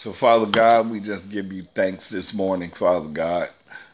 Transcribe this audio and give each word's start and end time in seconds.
So, 0.00 0.14
Father 0.14 0.46
God, 0.46 0.88
we 0.88 0.98
just 0.98 1.30
give 1.30 1.52
you 1.52 1.62
thanks 1.74 2.08
this 2.08 2.32
morning, 2.32 2.70
Father 2.70 3.10
God. 3.10 3.50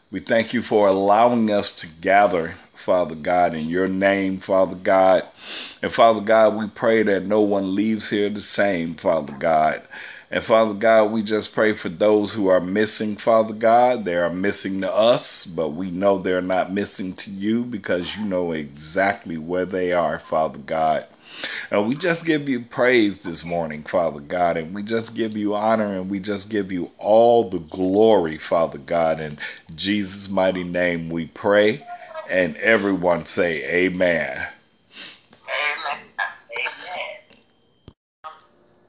We 0.09 0.21
thank 0.21 0.53
you 0.53 0.61
for 0.61 0.87
allowing 0.87 1.51
us 1.51 1.73
to 1.81 1.87
gather, 1.99 2.53
Father 2.75 3.13
God, 3.13 3.53
in 3.53 3.67
your 3.67 3.89
name, 3.89 4.39
Father 4.39 4.77
God. 4.77 5.25
And 5.81 5.91
Father 5.91 6.21
God, 6.21 6.55
we 6.55 6.69
pray 6.69 7.03
that 7.03 7.25
no 7.25 7.41
one 7.41 7.75
leaves 7.75 8.09
here 8.09 8.29
the 8.29 8.41
same, 8.41 8.95
Father 8.95 9.33
God. 9.37 9.81
And 10.31 10.41
Father 10.45 10.75
God, 10.75 11.11
we 11.11 11.23
just 11.23 11.53
pray 11.53 11.73
for 11.73 11.89
those 11.89 12.31
who 12.33 12.47
are 12.47 12.61
missing, 12.61 13.17
Father 13.17 13.53
God. 13.53 14.05
They 14.05 14.15
are 14.15 14.29
missing 14.29 14.79
to 14.83 14.93
us, 14.93 15.45
but 15.45 15.71
we 15.71 15.91
know 15.91 16.19
they're 16.19 16.41
not 16.41 16.71
missing 16.71 17.15
to 17.15 17.31
you 17.31 17.63
because 17.63 18.15
you 18.15 18.23
know 18.23 18.53
exactly 18.53 19.37
where 19.37 19.65
they 19.65 19.91
are, 19.91 20.19
Father 20.19 20.59
God. 20.59 21.05
And 21.71 21.87
we 21.87 21.95
just 21.95 22.25
give 22.25 22.47
you 22.47 22.61
praise 22.61 23.23
this 23.23 23.43
morning, 23.45 23.83
Father 23.83 24.19
God, 24.21 24.57
and 24.57 24.73
we 24.73 24.83
just 24.83 25.15
give 25.15 25.35
you 25.35 25.55
honor 25.55 25.99
and 25.99 26.09
we 26.09 26.19
just 26.19 26.49
give 26.49 26.71
you 26.71 26.91
all 26.97 27.49
the 27.49 27.59
glory, 27.59 28.37
Father 28.37 28.77
God. 28.79 29.19
In 29.19 29.37
Jesus' 29.75 30.29
mighty 30.29 30.63
name 30.63 31.09
we 31.09 31.27
pray. 31.27 31.85
And 32.29 32.55
everyone 32.57 33.25
say, 33.25 33.63
Amen. 33.63 34.47
Amen. 35.47 35.99
Amen. 36.59 37.37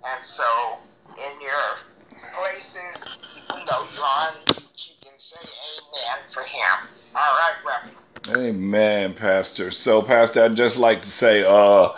And 0.06 0.24
so, 0.24 0.78
in 1.16 1.40
your 1.40 2.32
places, 2.34 3.44
though 3.48 3.86
you're 3.94 4.04
on 4.04 4.34
you 4.78 4.94
can 5.02 5.18
say 5.18 5.36
amen 5.78 6.24
for 6.28 6.42
him. 6.42 6.88
All 7.14 7.36
right, 7.36 7.54
Reverend. 7.66 7.96
Amen, 8.28 9.14
Pastor. 9.14 9.70
So, 9.70 10.02
Pastor, 10.02 10.44
I'd 10.44 10.56
just 10.56 10.78
like 10.78 11.02
to 11.02 11.10
say, 11.10 11.42
uh, 11.44 11.90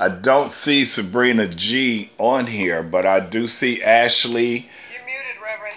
I 0.00 0.08
don't 0.08 0.52
see 0.52 0.84
Sabrina 0.84 1.48
G 1.48 2.12
on 2.18 2.46
here, 2.46 2.84
but 2.84 3.04
I 3.04 3.18
do 3.18 3.48
see 3.48 3.82
Ashley. 3.82 4.68
You're 4.92 5.04
muted, 5.04 5.42
Reverend. 5.42 5.76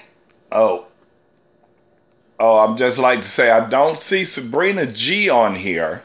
Oh, 0.51 0.85
oh, 2.39 2.59
I'm 2.59 2.77
just 2.77 2.99
like 2.99 3.23
to 3.23 3.27
say 3.27 3.49
I 3.49 3.67
don't 3.67 3.99
see 3.99 4.23
Sabrina 4.23 4.85
G 4.85 5.27
on 5.27 5.55
here, 5.55 6.03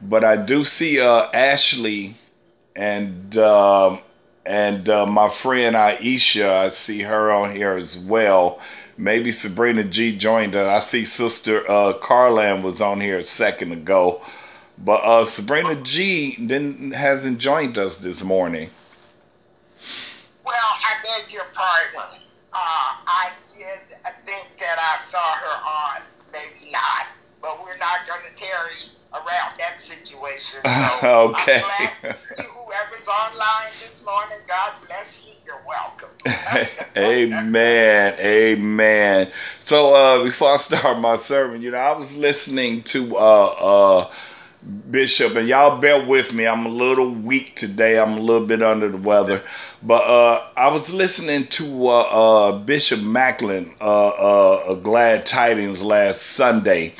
but 0.00 0.24
I 0.24 0.36
do 0.38 0.64
see 0.64 1.00
uh, 1.00 1.28
Ashley 1.34 2.16
and 2.74 3.36
um, 3.36 4.00
and 4.46 4.88
uh, 4.88 5.04
my 5.04 5.28
friend 5.28 5.76
Aisha. 5.76 6.50
I 6.50 6.70
see 6.70 7.02
her 7.02 7.30
on 7.30 7.54
here 7.54 7.74
as 7.74 7.98
well. 7.98 8.58
Maybe 8.96 9.32
Sabrina 9.32 9.84
G 9.84 10.16
joined 10.16 10.56
us. 10.56 10.82
I 10.82 10.86
see 10.86 11.04
Sister 11.04 11.70
uh, 11.70 11.92
Carlan 11.92 12.62
was 12.62 12.80
on 12.80 13.02
here 13.02 13.18
a 13.18 13.22
second 13.24 13.72
ago. 13.72 14.22
But 14.84 15.04
uh, 15.04 15.24
Sabrina 15.26 15.76
G 15.82 16.36
didn't 16.36 16.92
hasn't 16.92 17.38
joined 17.38 17.76
us 17.76 17.98
this 17.98 18.24
morning. 18.24 18.70
Well, 20.44 20.56
I 20.56 20.94
beg 21.02 21.32
your 21.32 21.44
pardon. 21.52 22.22
Uh, 22.52 22.56
I 23.06 23.30
did 23.56 23.96
think 24.24 24.58
that 24.58 24.78
I 24.78 24.96
saw 25.00 25.34
her 25.34 25.96
on, 25.96 26.02
maybe 26.32 26.72
not, 26.72 27.08
but 27.42 27.62
we're 27.62 27.78
not 27.78 28.06
going 28.06 28.22
to 28.28 28.34
tarry 28.34 28.90
around 29.12 29.58
that 29.58 29.80
situation. 29.80 30.60
So 30.64 31.08
okay. 31.30 31.56
I'm 31.56 31.60
glad 31.60 32.00
to 32.00 32.12
see 32.14 32.42
whoever's 32.42 33.08
online 33.08 33.72
this 33.80 34.02
morning. 34.04 34.38
God 34.46 34.72
bless 34.86 35.24
you. 35.26 35.32
You're 35.44 35.60
welcome. 35.66 36.10
amen. 36.96 38.14
Amen. 38.18 39.32
So 39.60 39.94
uh, 39.94 40.24
before 40.24 40.54
I 40.54 40.56
start 40.58 40.98
my 41.00 41.16
sermon, 41.16 41.60
you 41.62 41.70
know, 41.70 41.78
I 41.78 41.92
was 41.92 42.16
listening 42.16 42.82
to 42.84 43.16
uh, 43.16 43.46
uh, 43.46 44.12
Bishop, 44.90 45.36
and 45.36 45.48
y'all 45.48 45.78
bear 45.80 46.04
with 46.04 46.34
me. 46.34 46.46
I'm 46.46 46.66
a 46.66 46.70
little 46.70 47.10
weak 47.10 47.56
today. 47.56 47.98
I'm 47.98 48.18
a 48.18 48.20
little 48.20 48.46
bit 48.46 48.62
under 48.62 48.88
the 48.88 48.98
weather, 48.98 49.42
but 49.82 50.02
uh, 50.02 50.46
I 50.54 50.68
was 50.68 50.92
listening 50.92 51.46
to 51.46 51.88
uh, 51.88 52.00
uh, 52.02 52.58
Bishop 52.58 53.00
Macklin, 53.00 53.74
uh, 53.80 54.08
uh, 54.08 54.74
Glad 54.74 55.24
Tidings 55.24 55.80
last 55.80 56.22
Sunday, 56.22 56.94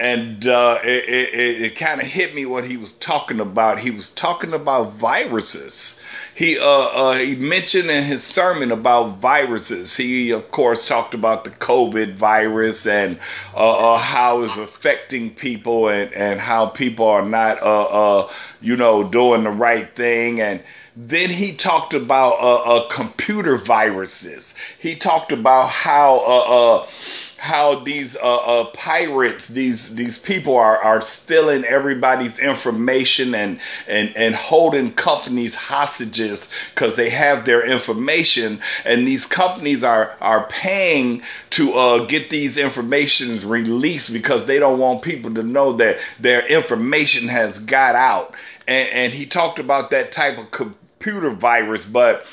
and 0.00 0.44
uh, 0.48 0.80
it, 0.82 1.08
it, 1.08 1.62
it 1.62 1.76
kind 1.76 2.00
of 2.00 2.06
hit 2.08 2.34
me 2.34 2.46
what 2.46 2.64
he 2.64 2.76
was 2.76 2.94
talking 2.94 3.38
about. 3.38 3.78
He 3.78 3.92
was 3.92 4.08
talking 4.08 4.52
about 4.52 4.94
viruses 4.94 6.02
he 6.38 6.56
uh, 6.56 6.64
uh, 6.64 7.14
he 7.14 7.34
mentioned 7.34 7.90
in 7.90 8.04
his 8.04 8.22
sermon 8.22 8.70
about 8.70 9.18
viruses. 9.18 9.96
He 9.96 10.30
of 10.30 10.48
course 10.52 10.86
talked 10.86 11.12
about 11.12 11.42
the 11.42 11.50
COVID 11.50 12.14
virus 12.14 12.86
and 12.86 13.18
uh, 13.56 13.94
uh, 13.94 13.98
how 13.98 14.42
it's 14.42 14.56
affecting 14.56 15.34
people 15.34 15.88
and 15.88 16.12
and 16.12 16.38
how 16.38 16.66
people 16.66 17.06
are 17.08 17.24
not 17.24 17.60
uh, 17.60 17.86
uh, 18.20 18.32
you 18.60 18.76
know 18.76 19.02
doing 19.02 19.42
the 19.42 19.50
right 19.50 19.92
thing 19.96 20.40
and 20.40 20.62
then 21.00 21.30
he 21.30 21.54
talked 21.54 21.94
about 21.94 22.40
uh, 22.40 22.62
uh, 22.62 22.88
computer 22.88 23.56
viruses. 23.56 24.56
He 24.80 24.96
talked 24.96 25.30
about 25.30 25.68
how 25.68 26.18
uh, 26.18 26.80
uh 26.82 26.86
how 27.38 27.76
these 27.76 28.16
uh, 28.16 28.36
uh, 28.36 28.64
pirates, 28.72 29.48
these 29.48 29.94
these 29.94 30.18
people 30.18 30.56
are 30.56 30.76
are 30.78 31.00
stealing 31.00 31.64
everybody's 31.64 32.38
information 32.40 33.34
and 33.34 33.60
and 33.86 34.14
and 34.16 34.34
holding 34.34 34.92
companies 34.92 35.54
hostages 35.54 36.52
because 36.74 36.96
they 36.96 37.08
have 37.08 37.46
their 37.46 37.64
information, 37.64 38.60
and 38.84 39.06
these 39.06 39.24
companies 39.24 39.84
are 39.84 40.16
are 40.20 40.48
paying 40.48 41.22
to 41.50 41.72
uh, 41.74 42.04
get 42.06 42.28
these 42.28 42.58
informations 42.58 43.44
released 43.44 44.12
because 44.12 44.44
they 44.46 44.58
don't 44.58 44.80
want 44.80 45.02
people 45.02 45.32
to 45.32 45.42
know 45.44 45.72
that 45.72 45.98
their 46.18 46.44
information 46.48 47.28
has 47.28 47.60
got 47.60 47.94
out. 47.94 48.34
And, 48.66 48.88
and 48.90 49.12
he 49.12 49.24
talked 49.26 49.60
about 49.60 49.90
that 49.90 50.10
type 50.10 50.38
of 50.38 50.50
computer 50.50 51.30
virus, 51.30 51.84
but 51.84 52.24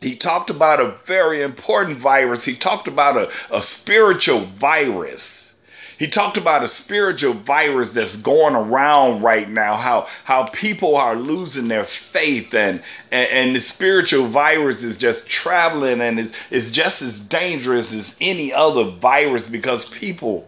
he 0.00 0.14
talked 0.14 0.50
about 0.50 0.80
a 0.80 0.94
very 1.06 1.42
important 1.42 1.98
virus. 1.98 2.44
He 2.44 2.54
talked 2.54 2.88
about 2.88 3.16
a, 3.16 3.30
a 3.50 3.62
spiritual 3.62 4.40
virus. 4.40 5.54
He 5.98 6.08
talked 6.08 6.36
about 6.36 6.62
a 6.62 6.68
spiritual 6.68 7.32
virus 7.32 7.92
that's 7.92 8.18
going 8.18 8.54
around 8.54 9.22
right 9.22 9.48
now, 9.48 9.76
how 9.76 10.06
how 10.24 10.44
people 10.48 10.94
are 10.96 11.16
losing 11.16 11.68
their 11.68 11.86
faith 11.86 12.52
and 12.52 12.82
and, 13.10 13.28
and 13.30 13.56
the 13.56 13.60
spiritual 13.60 14.26
virus 14.26 14.84
is 14.84 14.98
just 14.98 15.26
traveling 15.26 16.02
and 16.02 16.20
is, 16.20 16.34
is 16.50 16.70
just 16.70 17.00
as 17.00 17.18
dangerous 17.20 17.94
as 17.94 18.16
any 18.20 18.52
other 18.52 18.84
virus 18.84 19.48
because 19.48 19.88
people 19.88 20.46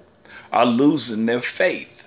are 0.53 0.67
losing 0.67 1.25
their 1.25 1.41
faith 1.41 1.98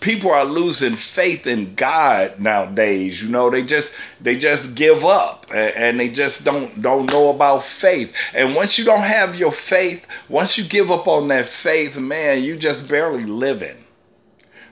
people 0.00 0.30
are 0.30 0.44
losing 0.44 0.96
faith 0.96 1.46
in 1.46 1.74
God 1.74 2.40
nowadays. 2.40 3.22
You 3.22 3.28
know, 3.28 3.50
they 3.50 3.64
just 3.64 3.94
they 4.20 4.36
just 4.36 4.74
give 4.74 5.04
up 5.04 5.46
and 5.52 6.00
they 6.00 6.08
just 6.08 6.44
don't 6.44 6.80
don't 6.82 7.10
know 7.10 7.30
about 7.30 7.64
faith. 7.64 8.14
And 8.34 8.54
once 8.54 8.78
you 8.78 8.84
don't 8.84 9.00
have 9.00 9.36
your 9.36 9.52
faith, 9.52 10.06
once 10.28 10.58
you 10.58 10.64
give 10.64 10.90
up 10.90 11.06
on 11.06 11.28
that 11.28 11.46
faith, 11.46 11.98
man, 11.98 12.42
you 12.42 12.56
just 12.56 12.88
barely 12.88 13.24
living. 13.24 13.76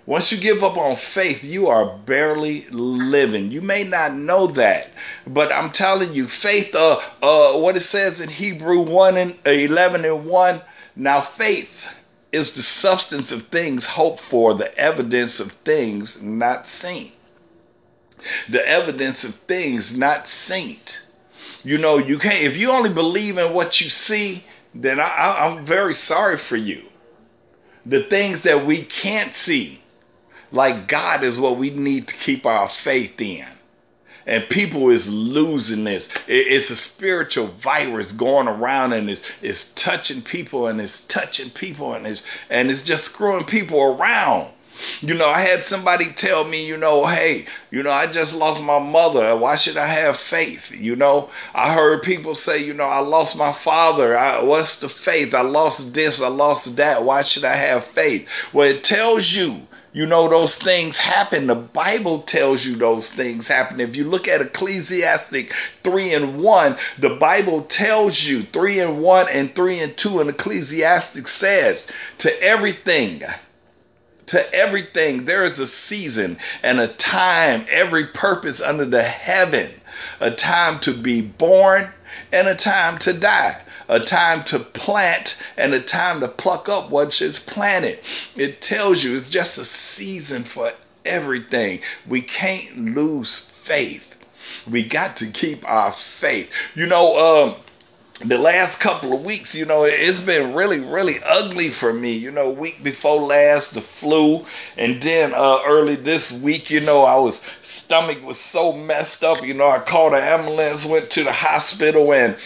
Once 0.07 0.33
you 0.33 0.39
give 0.39 0.65
up 0.65 0.79
on 0.79 0.97
faith, 0.97 1.45
you 1.45 1.69
are 1.69 1.99
barely 2.07 2.63
living. 2.71 3.51
You 3.51 3.61
may 3.61 3.85
not 3.85 4.15
know 4.15 4.47
that, 4.47 4.89
but 5.27 5.53
I'm 5.53 5.71
telling 5.71 6.15
you, 6.15 6.27
faith, 6.27 6.75
uh, 6.75 6.99
uh, 7.21 7.59
what 7.59 7.77
it 7.77 7.81
says 7.81 8.23
in 8.23 8.31
Hebrew 8.31 8.81
1 8.81 9.19
and 9.19 9.37
11 9.45 10.07
and 10.07 10.25
1, 10.25 10.63
now 10.97 11.21
faith 11.21 11.98
is 12.33 12.53
the 12.53 12.63
substance 12.63 13.33
of 13.33 13.45
things 13.45 13.87
hoped 13.87 14.21
for, 14.21 14.55
the 14.55 14.77
evidence 14.77 15.41
of 15.41 15.53
things 15.53 16.23
not 16.23 16.67
seen. 16.67 17.13
The 18.49 18.67
evidence 18.67 19.25
of 19.25 19.35
things 19.35 19.97
not 19.97 20.29
seen. 20.29 20.81
You 21.65 21.79
know, 21.79 21.99
you 21.99 22.19
can't, 22.19 22.43
if 22.43 22.57
you 22.57 22.71
only 22.71 22.91
believe 22.91 23.39
in 23.39 23.53
what 23.53 23.81
you 23.81 23.91
see, 23.91 24.45
then 24.75 25.01
I, 25.01 25.37
I'm 25.39 25.65
very 25.65 25.95
sorry 25.95 26.39
for 26.39 26.57
you. 26.57 26.85
The 27.87 28.03
things 28.03 28.43
that 28.43 28.67
we 28.67 28.83
can't 28.83 29.33
see, 29.33 29.81
like 30.53 30.89
God, 30.89 31.25
is 31.25 31.39
what 31.39 31.57
we 31.57 31.71
need 31.71 32.09
to 32.09 32.15
keep 32.15 32.45
our 32.45 32.69
faith 32.69 33.21
in 33.21 33.47
and 34.29 34.49
people 34.51 34.91
is 34.91 35.11
losing 35.11 35.85
this. 35.85 36.11
It's 36.29 36.69
a 36.71 36.77
spiritual 36.77 37.47
virus 37.47 38.13
going 38.13 38.47
around 38.47 38.93
and 38.93 39.09
it's, 39.09 39.23
it's 39.41 39.73
touching 39.73 40.21
people 40.21 40.67
and 40.67 40.81
it's 40.81 41.01
touching 41.07 41.51
people 41.51 41.95
and 41.95 42.07
it's 42.07 42.23
and 42.51 42.71
it's 42.71 42.83
just 42.83 43.07
screwing 43.07 43.45
people 43.45 43.83
around. 43.83 44.51
You 45.01 45.15
know, 45.15 45.29
I 45.29 45.41
had 45.41 45.65
somebody 45.65 46.13
tell 46.13 46.45
me, 46.45 46.65
you 46.65 46.77
know, 46.77 47.07
hey, 47.07 47.47
you 47.73 47.83
know, 47.83 47.91
I 47.91 48.07
just 48.07 48.37
lost 48.37 48.63
my 48.63 48.79
mother. 48.79 49.35
Why 49.37 49.57
should 49.57 49.77
I 49.77 49.87
have 49.87 50.17
faith? 50.17 50.71
You 50.71 50.95
know, 50.95 51.31
I 51.53 51.75
heard 51.75 52.03
people 52.03 52.37
say, 52.37 52.59
you 52.63 52.75
know, 52.75 52.87
I 52.87 53.01
lost 53.01 53.37
my 53.37 53.53
father. 53.53 54.17
I, 54.17 54.41
what's 54.41 54.79
the 54.79 54.89
faith? 54.89 55.35
I 55.35 55.41
lost 55.41 55.95
this. 55.95 56.23
I 56.23 56.29
lost 56.29 56.77
that. 56.77 57.03
Why 57.03 57.23
should 57.23 57.45
I 57.45 57.57
have 57.57 57.87
faith? 57.87 58.29
Well, 58.53 58.69
it 58.69 58.85
tells 58.85 59.35
you 59.35 59.67
you 59.93 60.05
know, 60.07 60.29
those 60.29 60.59
things 60.59 60.99
happen. 60.99 61.47
The 61.47 61.55
Bible 61.55 62.21
tells 62.23 62.65
you 62.65 62.77
those 62.77 63.11
things 63.11 63.49
happen. 63.49 63.81
If 63.81 63.97
you 63.97 64.05
look 64.05 64.29
at 64.29 64.41
Ecclesiastic 64.41 65.53
3 65.83 66.15
and 66.15 66.43
1, 66.43 66.77
the 66.99 67.17
Bible 67.17 67.63
tells 67.63 68.25
you 68.25 68.43
3 68.43 68.81
and 68.81 69.03
1 69.03 69.29
and 69.31 69.55
3 69.55 69.81
and 69.81 69.97
2, 69.97 70.21
and 70.21 70.31
Ecclesiastic 70.31 71.27
says, 71.27 71.87
to 72.19 72.43
everything, 72.43 73.23
to 74.27 74.55
everything, 74.55 75.25
there 75.25 75.45
is 75.45 75.59
a 75.59 75.67
season 75.67 76.39
and 76.63 76.81
a 76.81 76.89
time, 76.89 77.65
every 77.71 78.07
purpose 78.09 78.61
under 78.61 78.85
the 78.85 79.03
heaven, 79.03 79.71
a 80.21 80.31
time 80.31 80.79
to 80.81 80.93
be 80.93 81.23
born 81.23 81.89
and 82.31 82.47
a 82.47 82.55
time 82.55 82.99
to 82.99 83.13
die 83.15 83.63
a 83.89 84.01
time 84.01 84.45
to 84.45 84.59
plant 84.59 85.37
and 85.57 85.73
a 85.75 85.81
time 85.81 86.21
to 86.21 86.29
pluck 86.29 86.69
up 86.69 86.91
what 86.91 87.21
is 87.21 87.41
planted. 87.41 87.99
It 88.37 88.61
tells 88.61 89.03
you 89.03 89.17
it's 89.17 89.31
just 89.31 89.59
a 89.59 89.65
season 89.65 90.45
for 90.45 90.73
everything. 91.05 91.81
We 92.07 92.23
can't 92.23 92.95
lose 92.95 93.51
faith. 93.63 94.15
We 94.71 94.83
got 94.83 95.17
to 95.19 95.27
keep 95.27 95.69
our 95.69 95.93
faith. 95.93 96.51
You 96.75 96.87
know, 96.87 97.47
um, 97.47 97.57
the 98.25 98.39
last 98.39 98.81
couple 98.81 99.13
of 99.13 99.25
weeks, 99.25 99.55
you 99.55 99.65
know, 99.65 99.85
it's 99.85 100.21
been 100.21 100.53
really, 100.53 100.81
really 100.81 101.21
ugly 101.25 101.71
for 101.71 101.93
me. 101.93 102.13
You 102.13 102.33
know, 102.33 102.51
week 102.51 102.83
before 102.83 103.21
last, 103.21 103.75
the 103.75 103.81
flu, 103.81 104.45
and 104.77 105.01
then 105.01 105.33
uh, 105.35 105.61
early 105.65 105.95
this 105.95 106.33
week, 106.33 106.69
you 106.69 106.81
know, 106.81 107.03
I 107.03 107.17
was 107.17 107.45
stomach 107.63 108.23
was 108.25 108.39
so 108.39 108.73
messed 108.73 109.23
up. 109.23 109.45
You 109.45 109.55
know, 109.55 109.69
I 109.69 109.79
called 109.79 110.15
an 110.15 110.23
ambulance, 110.23 110.85
went 110.85 111.11
to 111.11 111.23
the 111.23 111.33
hospital, 111.33 112.13
and 112.13 112.37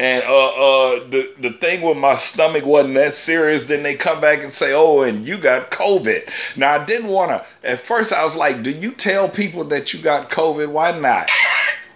and 0.00 0.24
uh, 0.24 0.46
uh, 0.48 1.08
the 1.08 1.32
the 1.38 1.52
thing 1.52 1.82
with 1.82 1.96
my 1.96 2.16
stomach 2.16 2.64
wasn't 2.64 2.94
that 2.94 3.14
serious. 3.14 3.64
Then 3.66 3.84
they 3.84 3.94
come 3.94 4.20
back 4.20 4.42
and 4.42 4.50
say, 4.50 4.72
"Oh, 4.72 5.02
and 5.02 5.26
you 5.26 5.38
got 5.38 5.70
COVID." 5.70 6.28
Now, 6.56 6.72
I 6.72 6.84
didn't 6.84 7.08
want 7.08 7.30
to. 7.30 7.68
At 7.68 7.80
first, 7.80 8.12
I 8.12 8.24
was 8.24 8.36
like, 8.36 8.64
"Do 8.64 8.72
you 8.72 8.90
tell 8.92 9.28
people 9.28 9.62
that 9.64 9.94
you 9.94 10.00
got 10.00 10.30
COVID? 10.30 10.70
Why 10.70 10.98
not?" 10.98 11.30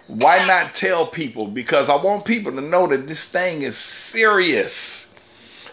Why 0.07 0.45
not 0.45 0.75
tell 0.75 1.07
people? 1.07 1.47
Because 1.47 1.89
I 1.89 1.95
want 1.95 2.25
people 2.25 2.51
to 2.51 2.61
know 2.61 2.85
that 2.87 3.07
this 3.07 3.25
thing 3.25 3.63
is 3.63 3.75
serious. 3.75 5.13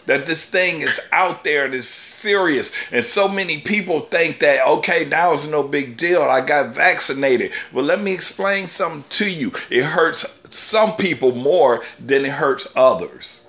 That 0.05 0.25
this 0.25 0.43
thing 0.43 0.81
is 0.81 0.99
out 1.11 1.43
there 1.43 1.65
and 1.65 1.73
is 1.73 1.87
serious. 1.87 2.71
And 2.91 3.05
so 3.05 3.27
many 3.27 3.61
people 3.61 4.01
think 4.01 4.39
that, 4.39 4.67
okay, 4.67 5.05
now 5.05 5.33
it's 5.33 5.47
no 5.47 5.63
big 5.63 5.97
deal. 5.97 6.21
I 6.21 6.45
got 6.45 6.75
vaccinated. 6.75 7.51
Well, 7.71 7.85
let 7.85 8.01
me 8.01 8.11
explain 8.11 8.67
something 8.67 9.05
to 9.11 9.29
you. 9.29 9.53
It 9.69 9.83
hurts 9.83 10.39
some 10.49 10.97
people 10.97 11.33
more 11.33 11.85
than 11.99 12.25
it 12.25 12.31
hurts 12.31 12.67
others. 12.75 13.47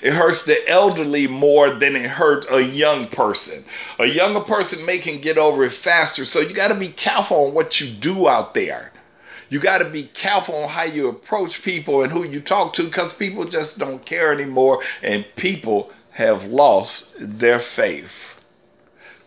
It 0.00 0.14
hurts 0.14 0.44
the 0.44 0.66
elderly 0.68 1.26
more 1.26 1.70
than 1.70 1.96
it 1.96 2.08
hurts 2.08 2.46
a 2.50 2.62
young 2.62 3.08
person. 3.08 3.64
A 3.98 4.06
younger 4.06 4.40
person 4.40 4.86
may 4.86 4.98
can 4.98 5.20
get 5.20 5.36
over 5.36 5.64
it 5.64 5.72
faster. 5.72 6.24
So 6.24 6.40
you 6.40 6.54
got 6.54 6.68
to 6.68 6.74
be 6.74 6.88
careful 6.88 7.48
on 7.48 7.54
what 7.54 7.80
you 7.80 7.90
do 7.90 8.28
out 8.28 8.54
there. 8.54 8.92
You 9.54 9.60
got 9.60 9.78
to 9.78 9.84
be 9.84 10.02
careful 10.02 10.64
on 10.64 10.68
how 10.68 10.82
you 10.82 11.06
approach 11.06 11.62
people 11.62 12.02
and 12.02 12.10
who 12.10 12.24
you 12.24 12.40
talk 12.40 12.72
to 12.72 12.82
because 12.82 13.14
people 13.14 13.44
just 13.44 13.78
don't 13.78 14.04
care 14.04 14.32
anymore 14.32 14.82
and 15.00 15.24
people 15.36 15.92
have 16.10 16.46
lost 16.46 17.12
their 17.20 17.60
faith. 17.60 18.34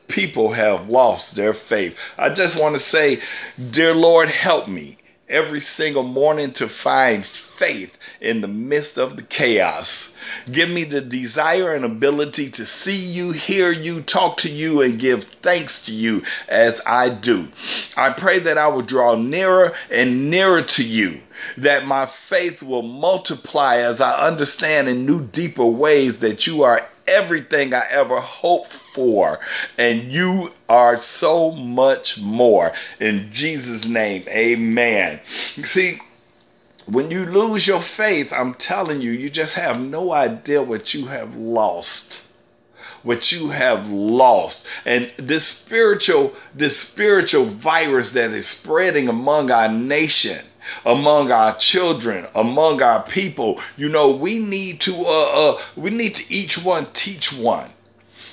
People 0.09 0.51
have 0.51 0.89
lost 0.89 1.37
their 1.37 1.53
faith. 1.53 1.97
I 2.17 2.27
just 2.31 2.59
want 2.59 2.75
to 2.75 2.81
say, 2.81 3.21
Dear 3.71 3.95
Lord, 3.95 4.27
help 4.27 4.67
me 4.67 4.97
every 5.29 5.61
single 5.61 6.03
morning 6.03 6.51
to 6.55 6.67
find 6.67 7.25
faith 7.25 7.96
in 8.21 8.41
the 8.41 8.47
midst 8.47 8.97
of 8.97 9.15
the 9.15 9.23
chaos. 9.23 10.13
Give 10.51 10.69
me 10.69 10.83
the 10.83 11.01
desire 11.01 11.73
and 11.73 11.85
ability 11.85 12.49
to 12.51 12.65
see 12.65 12.97
you, 12.97 13.31
hear 13.31 13.71
you, 13.71 14.01
talk 14.01 14.37
to 14.37 14.49
you, 14.49 14.81
and 14.81 14.99
give 14.99 15.25
thanks 15.41 15.85
to 15.85 15.93
you 15.93 16.23
as 16.47 16.81
I 16.85 17.09
do. 17.09 17.47
I 17.95 18.11
pray 18.11 18.39
that 18.39 18.57
I 18.57 18.67
will 18.67 18.81
draw 18.81 19.15
nearer 19.15 19.73
and 19.91 20.29
nearer 20.29 20.61
to 20.61 20.83
you, 20.83 21.21
that 21.57 21.85
my 21.85 22.05
faith 22.05 22.63
will 22.63 22.83
multiply 22.83 23.77
as 23.77 24.01
I 24.01 24.27
understand 24.27 24.87
in 24.87 25.05
new, 25.05 25.23
deeper 25.25 25.65
ways 25.65 26.19
that 26.19 26.47
you 26.47 26.63
are 26.63 26.87
everything 27.07 27.73
I 27.73 27.85
ever 27.89 28.19
hoped 28.19 28.73
for. 28.73 29.39
And 29.77 30.11
you 30.11 30.51
are 30.67 30.99
so 30.99 31.51
much 31.51 32.19
more. 32.19 32.73
In 32.99 33.29
Jesus' 33.31 33.85
name, 33.85 34.23
amen. 34.27 35.19
See, 35.63 35.99
when 36.87 37.11
you 37.11 37.25
lose 37.25 37.67
your 37.67 37.81
faith, 37.81 38.31
I'm 38.31 38.53
telling 38.53 39.01
you, 39.01 39.11
you 39.11 39.29
just 39.29 39.55
have 39.55 39.79
no 39.79 40.13
idea 40.13 40.63
what 40.63 40.93
you 40.93 41.07
have 41.07 41.35
lost. 41.35 42.25
What 43.03 43.29
you 43.31 43.49
have 43.49 43.89
lost. 43.89 44.65
And 44.85 45.11
this 45.17 45.45
spiritual, 45.45 46.33
this 46.55 46.79
spiritual 46.79 47.45
virus 47.45 48.13
that 48.13 48.31
is 48.31 48.47
spreading 48.47 49.09
among 49.09 49.51
our 49.51 49.67
nation, 49.67 50.45
among 50.85 51.29
our 51.29 51.55
children, 51.57 52.25
among 52.33 52.81
our 52.81 53.03
people, 53.03 53.59
you 53.75 53.89
know, 53.89 54.11
we 54.11 54.39
need 54.39 54.79
to 54.81 54.95
uh, 54.95 55.51
uh 55.51 55.61
we 55.75 55.89
need 55.89 56.15
to 56.15 56.33
each 56.33 56.57
one 56.63 56.87
teach 56.93 57.33
one. 57.33 57.69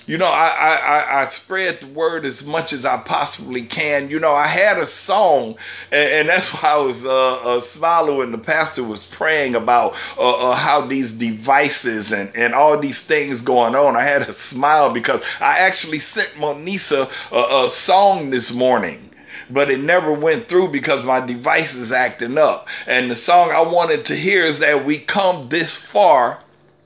You 0.06 0.18
know, 0.18 0.26
I, 0.26 0.48
I, 0.48 1.22
I, 1.22 1.28
spread 1.28 1.80
the 1.80 1.86
word 1.86 2.26
as 2.26 2.44
much 2.44 2.74
as 2.74 2.84
I 2.84 2.98
possibly 2.98 3.62
can. 3.62 4.10
You 4.10 4.20
know, 4.20 4.34
I 4.34 4.46
had 4.46 4.76
a 4.76 4.86
song, 4.86 5.56
and, 5.90 6.10
and 6.10 6.28
that's 6.28 6.50
why 6.50 6.72
I 6.72 6.76
was 6.76 7.06
uh, 7.06 7.36
uh, 7.36 7.60
smiling 7.60 8.18
when 8.18 8.30
the 8.30 8.36
pastor 8.36 8.84
was 8.84 9.06
praying 9.06 9.54
about 9.54 9.94
uh, 10.18 10.50
uh, 10.50 10.56
how 10.56 10.82
these 10.82 11.12
devices 11.12 12.12
and, 12.12 12.30
and 12.36 12.52
all 12.52 12.78
these 12.78 13.00
things 13.00 13.40
going 13.40 13.74
on. 13.74 13.96
I 13.96 14.04
had 14.04 14.20
a 14.22 14.32
smile 14.32 14.92
because 14.92 15.22
I 15.40 15.60
actually 15.60 16.00
sent 16.00 16.28
Monisa 16.34 17.10
a, 17.32 17.64
a 17.64 17.70
song 17.70 18.28
this 18.28 18.52
morning 18.52 19.10
but 19.50 19.70
it 19.70 19.80
never 19.80 20.12
went 20.12 20.48
through 20.48 20.68
because 20.68 21.04
my 21.04 21.20
device 21.20 21.74
is 21.74 21.92
acting 21.92 22.38
up. 22.38 22.66
And 22.86 23.10
the 23.10 23.16
song 23.16 23.50
I 23.50 23.60
wanted 23.60 24.06
to 24.06 24.16
hear 24.16 24.44
is 24.44 24.58
that 24.60 24.86
we 24.86 24.98
come 24.98 25.50
this 25.50 25.76
far 25.76 26.40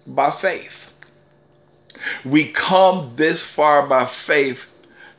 by 0.06 0.32
faith. 0.32 0.87
We 2.24 2.46
come 2.46 3.12
this 3.16 3.44
far 3.44 3.86
by 3.86 4.06
faith 4.06 4.70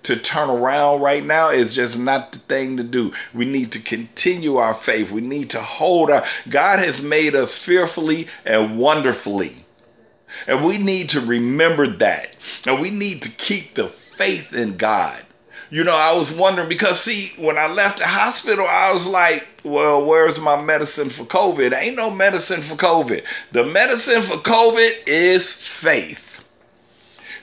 to 0.04 0.16
turn 0.16 0.50
around 0.50 1.02
right 1.02 1.24
now 1.24 1.50
is 1.50 1.74
just 1.74 2.00
not 2.00 2.32
the 2.32 2.40
thing 2.40 2.78
to 2.78 2.84
do. 2.84 3.14
We 3.34 3.46
need 3.46 3.72
to 3.74 3.80
continue 3.80 4.56
our 4.56 4.74
faith. 4.74 5.12
We 5.12 5.22
need 5.22 5.50
to 5.52 5.62
hold 5.62 6.10
our 6.10 6.26
God 6.48 6.80
has 6.80 7.04
made 7.04 7.36
us 7.36 7.58
fearfully 7.58 8.28
and 8.46 8.80
wonderfully. 8.80 9.66
And 10.48 10.64
we 10.64 10.78
need 10.78 11.10
to 11.10 11.22
remember 11.22 11.88
that. 11.88 12.36
And 12.66 12.80
we 12.80 12.92
need 12.92 13.24
to 13.24 13.30
keep 13.30 13.76
the 13.76 13.88
faith 13.88 14.54
in 14.54 14.78
God. 14.78 15.22
You 15.72 15.84
know, 15.84 15.96
I 15.96 16.14
was 16.14 16.34
wondering 16.34 16.70
because 16.70 17.00
see, 17.00 17.34
when 17.38 17.58
I 17.58 17.68
left 17.68 18.00
the 18.00 18.08
hospital, 18.08 18.66
I 18.68 18.92
was 18.92 19.06
like, 19.06 19.48
well, 19.64 20.04
where's 20.04 20.40
my 20.40 20.60
medicine 20.60 21.10
for 21.10 21.26
COVID? 21.26 21.78
Ain't 21.78 21.96
no 21.96 22.10
medicine 22.10 22.62
for 22.62 22.76
COVID. 22.76 23.24
The 23.52 23.66
medicine 23.66 24.24
for 24.24 24.38
COVID 24.38 24.92
is 25.06 25.52
faith. 25.52 26.29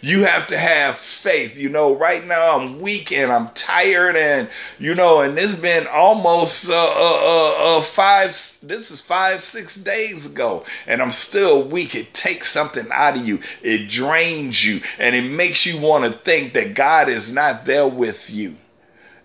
You 0.03 0.25
have 0.25 0.47
to 0.49 0.59
have 0.59 0.99
faith. 0.99 1.59
You 1.59 1.71
know, 1.71 1.95
right 1.95 2.25
now 2.25 2.57
I'm 2.57 2.81
weak 2.81 3.13
and 3.13 3.33
I'm 3.33 3.49
tired, 3.51 4.17
and 4.17 4.49
you 4.79 4.95
know, 4.95 5.21
and 5.21 5.39
it's 5.39 5.55
been 5.55 5.87
almost 5.87 6.69
uh, 6.69 6.75
uh, 6.75 7.21
uh, 7.23 7.79
uh, 7.79 7.83
five. 7.83 8.31
This 8.63 8.91
is 8.91 9.01
five, 9.01 9.43
six 9.43 9.77
days 9.77 10.27
ago, 10.27 10.65
and 10.87 11.01
I'm 11.01 11.13
still 11.13 11.63
weak. 11.63 11.95
It 11.95 12.13
takes 12.13 12.51
something 12.51 12.87
out 12.93 13.17
of 13.17 13.27
you. 13.27 13.41
It 13.63 13.89
drains 13.89 14.65
you, 14.65 14.83
and 14.99 15.17
it 15.17 15.23
makes 15.31 15.65
you 15.65 15.81
want 15.81 16.05
to 16.05 16.19
think 16.19 16.53
that 16.55 16.75
God 16.75 17.09
is 17.09 17.33
not 17.33 17.65
there 17.65 17.89
with 17.89 18.31
you. 18.31 18.57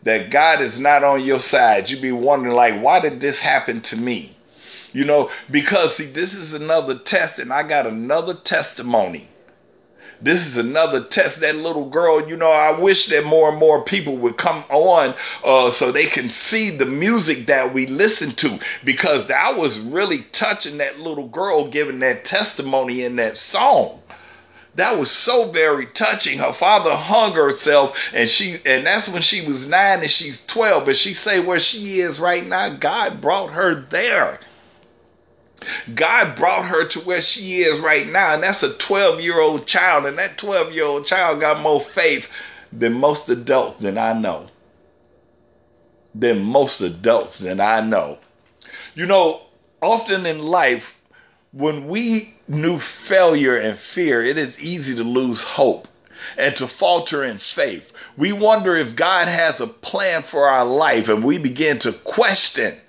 That 0.03 0.31
God 0.31 0.61
is 0.61 0.79
not 0.79 1.03
on 1.03 1.23
your 1.23 1.39
side. 1.39 1.89
You 1.89 1.99
be 1.99 2.11
wondering, 2.11 2.55
like, 2.55 2.81
why 2.81 3.01
did 3.01 3.19
this 3.19 3.39
happen 3.39 3.81
to 3.81 3.97
me? 3.97 4.35
You 4.93 5.05
know, 5.05 5.29
because 5.49 5.97
see, 5.97 6.05
this 6.05 6.33
is 6.33 6.53
another 6.53 6.97
test, 6.97 7.39
and 7.39 7.51
I 7.51 7.63
got 7.63 7.85
another 7.85 8.33
testimony 8.33 9.27
this 10.21 10.45
is 10.45 10.57
another 10.57 11.03
test. 11.03 11.41
That 11.41 11.55
little 11.55 11.89
girl, 11.89 12.27
you 12.27 12.37
know, 12.37 12.51
I 12.51 12.77
wish 12.77 13.07
that 13.07 13.25
more 13.25 13.49
and 13.49 13.57
more 13.57 13.83
people 13.83 14.17
would 14.17 14.37
come 14.37 14.63
on 14.69 15.15
uh, 15.43 15.71
so 15.71 15.91
they 15.91 16.05
can 16.05 16.29
see 16.29 16.69
the 16.69 16.85
music 16.85 17.47
that 17.47 17.73
we 17.73 17.87
listen 17.87 18.31
to. 18.35 18.59
Because 18.83 19.27
that 19.27 19.57
was 19.57 19.79
really 19.79 20.19
touching 20.31 20.77
that 20.77 20.99
little 20.99 21.27
girl 21.27 21.67
giving 21.67 21.99
that 21.99 22.25
testimony 22.25 23.03
in 23.03 23.15
that 23.17 23.37
song. 23.37 24.01
That 24.75 24.97
was 24.97 25.11
so 25.11 25.51
very 25.51 25.87
touching. 25.87 26.39
Her 26.39 26.53
father 26.53 26.95
hung 26.95 27.33
herself 27.33 28.11
and 28.13 28.29
she 28.29 28.59
and 28.65 28.85
that's 28.85 29.09
when 29.09 29.21
she 29.21 29.45
was 29.45 29.67
nine 29.67 29.99
and 29.99 30.09
she's 30.09 30.45
12 30.45 30.85
but 30.85 30.95
she 30.95 31.13
say 31.13 31.41
where 31.41 31.59
she 31.59 31.99
is 31.99 32.19
right 32.21 32.45
now 32.45 32.69
god 32.69 33.19
brought 33.19 33.51
her 33.51 33.75
there 33.75 34.39
God 35.93 36.35
brought 36.35 36.65
her 36.65 36.87
to 36.87 36.99
where 37.01 37.21
she 37.21 37.61
is 37.61 37.79
right 37.79 38.07
now, 38.07 38.33
and 38.33 38.43
that's 38.43 38.63
a 38.63 38.73
12 38.73 39.21
year 39.21 39.39
old 39.39 39.67
child, 39.67 40.05
and 40.05 40.17
that 40.17 40.37
12 40.37 40.71
year 40.71 40.85
old 40.85 41.05
child 41.05 41.39
got 41.39 41.61
more 41.61 41.81
faith 41.81 42.29
than 42.73 42.93
most 42.93 43.29
adults 43.29 43.81
that 43.81 43.97
I 43.97 44.13
know. 44.17 44.47
Than 46.15 46.43
most 46.43 46.81
adults 46.81 47.39
that 47.39 47.59
I 47.59 47.81
know. 47.81 48.17
You 48.95 49.05
know, 49.05 49.41
often 49.81 50.25
in 50.25 50.39
life, 50.39 50.95
when 51.51 51.87
we 51.87 52.35
knew 52.47 52.79
failure 52.79 53.57
and 53.57 53.77
fear, 53.77 54.23
it 54.23 54.37
is 54.37 54.59
easy 54.59 54.95
to 54.95 55.03
lose 55.03 55.43
hope 55.43 55.87
and 56.37 56.55
to 56.55 56.67
falter 56.67 57.23
in 57.23 57.37
faith. 57.37 57.91
We 58.17 58.31
wonder 58.31 58.75
if 58.75 58.95
God 58.95 59.27
has 59.27 59.61
a 59.61 59.67
plan 59.67 60.23
for 60.23 60.47
our 60.47 60.65
life, 60.65 61.07
and 61.07 61.23
we 61.23 61.37
begin 61.37 61.77
to 61.79 61.93
question 61.93 62.80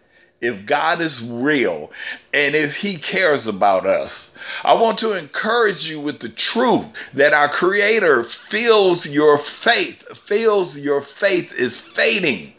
if 0.42 0.66
God 0.66 1.00
is 1.00 1.22
real 1.22 1.90
and 2.34 2.54
if 2.54 2.76
He 2.76 2.96
cares 2.96 3.46
about 3.46 3.86
us. 3.86 4.32
I 4.64 4.74
want 4.74 4.98
to 4.98 5.16
encourage 5.16 5.88
you 5.88 6.00
with 6.00 6.18
the 6.18 6.28
truth 6.28 6.84
that 7.14 7.32
our 7.32 7.48
Creator 7.48 8.24
feels 8.24 9.08
your 9.08 9.38
faith, 9.38 10.04
feels 10.26 10.76
your 10.76 11.00
faith 11.00 11.54
is 11.54 11.80
fading. 11.80 12.52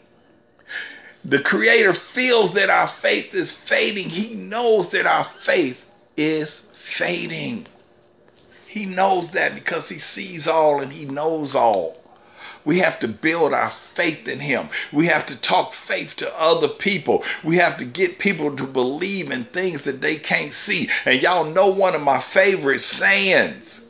The 1.26 1.40
Creator 1.40 1.94
feels 1.94 2.54
that 2.54 2.70
our 2.70 2.88
faith 2.88 3.34
is 3.34 3.54
fading. 3.54 4.08
He 4.08 4.34
knows 4.34 4.90
that 4.90 5.06
our 5.06 5.24
faith 5.24 5.86
is 6.16 6.66
fading. 6.72 7.66
He 8.66 8.86
knows 8.86 9.30
that 9.32 9.54
because 9.54 9.88
he 9.88 9.98
sees 9.98 10.48
all 10.48 10.80
and 10.80 10.92
he 10.92 11.04
knows 11.04 11.54
all. 11.54 12.03
We 12.64 12.78
have 12.78 12.98
to 13.00 13.08
build 13.08 13.52
our 13.52 13.70
faith 13.70 14.26
in 14.26 14.40
him. 14.40 14.70
We 14.92 15.06
have 15.06 15.26
to 15.26 15.40
talk 15.40 15.74
faith 15.74 16.16
to 16.16 16.40
other 16.40 16.68
people. 16.68 17.22
We 17.42 17.56
have 17.56 17.76
to 17.78 17.84
get 17.84 18.18
people 18.18 18.56
to 18.56 18.64
believe 18.64 19.30
in 19.30 19.44
things 19.44 19.84
that 19.84 20.00
they 20.00 20.16
can't 20.16 20.52
see. 20.52 20.88
And 21.04 21.20
y'all 21.20 21.44
know 21.44 21.68
one 21.68 21.94
of 21.94 22.00
my 22.00 22.20
favorite 22.20 22.80
sayings. 22.80 23.84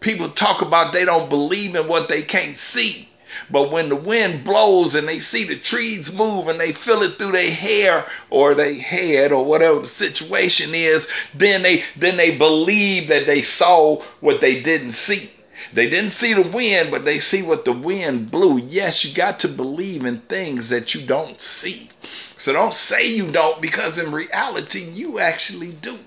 People 0.00 0.28
talk 0.28 0.60
about 0.60 0.92
they 0.92 1.04
don't 1.04 1.30
believe 1.30 1.74
in 1.74 1.88
what 1.88 2.08
they 2.08 2.22
can't 2.22 2.58
see. 2.58 3.08
But 3.50 3.70
when 3.70 3.88
the 3.88 3.96
wind 3.96 4.44
blows 4.44 4.94
and 4.94 5.08
they 5.08 5.18
see 5.18 5.44
the 5.44 5.56
trees 5.56 6.14
move 6.14 6.48
and 6.48 6.60
they 6.60 6.72
feel 6.72 7.02
it 7.02 7.16
through 7.16 7.32
their 7.32 7.50
hair 7.50 8.06
or 8.28 8.54
their 8.54 8.74
head 8.74 9.32
or 9.32 9.44
whatever 9.44 9.80
the 9.80 9.88
situation 9.88 10.74
is, 10.74 11.08
then 11.34 11.62
they 11.62 11.84
then 11.96 12.18
they 12.18 12.36
believe 12.36 13.08
that 13.08 13.26
they 13.26 13.40
saw 13.40 14.02
what 14.20 14.42
they 14.42 14.60
didn't 14.60 14.92
see. 14.92 15.30
They 15.72 15.88
didn't 15.88 16.10
see 16.10 16.34
the 16.34 16.42
wind, 16.42 16.90
but 16.90 17.04
they 17.04 17.18
see 17.18 17.42
what 17.42 17.64
the 17.64 17.72
wind 17.72 18.30
blew. 18.30 18.58
Yes, 18.58 19.04
you 19.04 19.14
got 19.14 19.40
to 19.40 19.48
believe 19.48 20.04
in 20.04 20.18
things 20.20 20.68
that 20.68 20.94
you 20.94 21.06
don't 21.06 21.40
see. 21.40 21.88
So 22.36 22.52
don't 22.52 22.74
say 22.74 23.06
you 23.06 23.30
don't, 23.30 23.60
because 23.62 23.98
in 23.98 24.12
reality, 24.12 24.82
you 24.82 25.18
actually 25.18 25.72
do. 25.72 25.98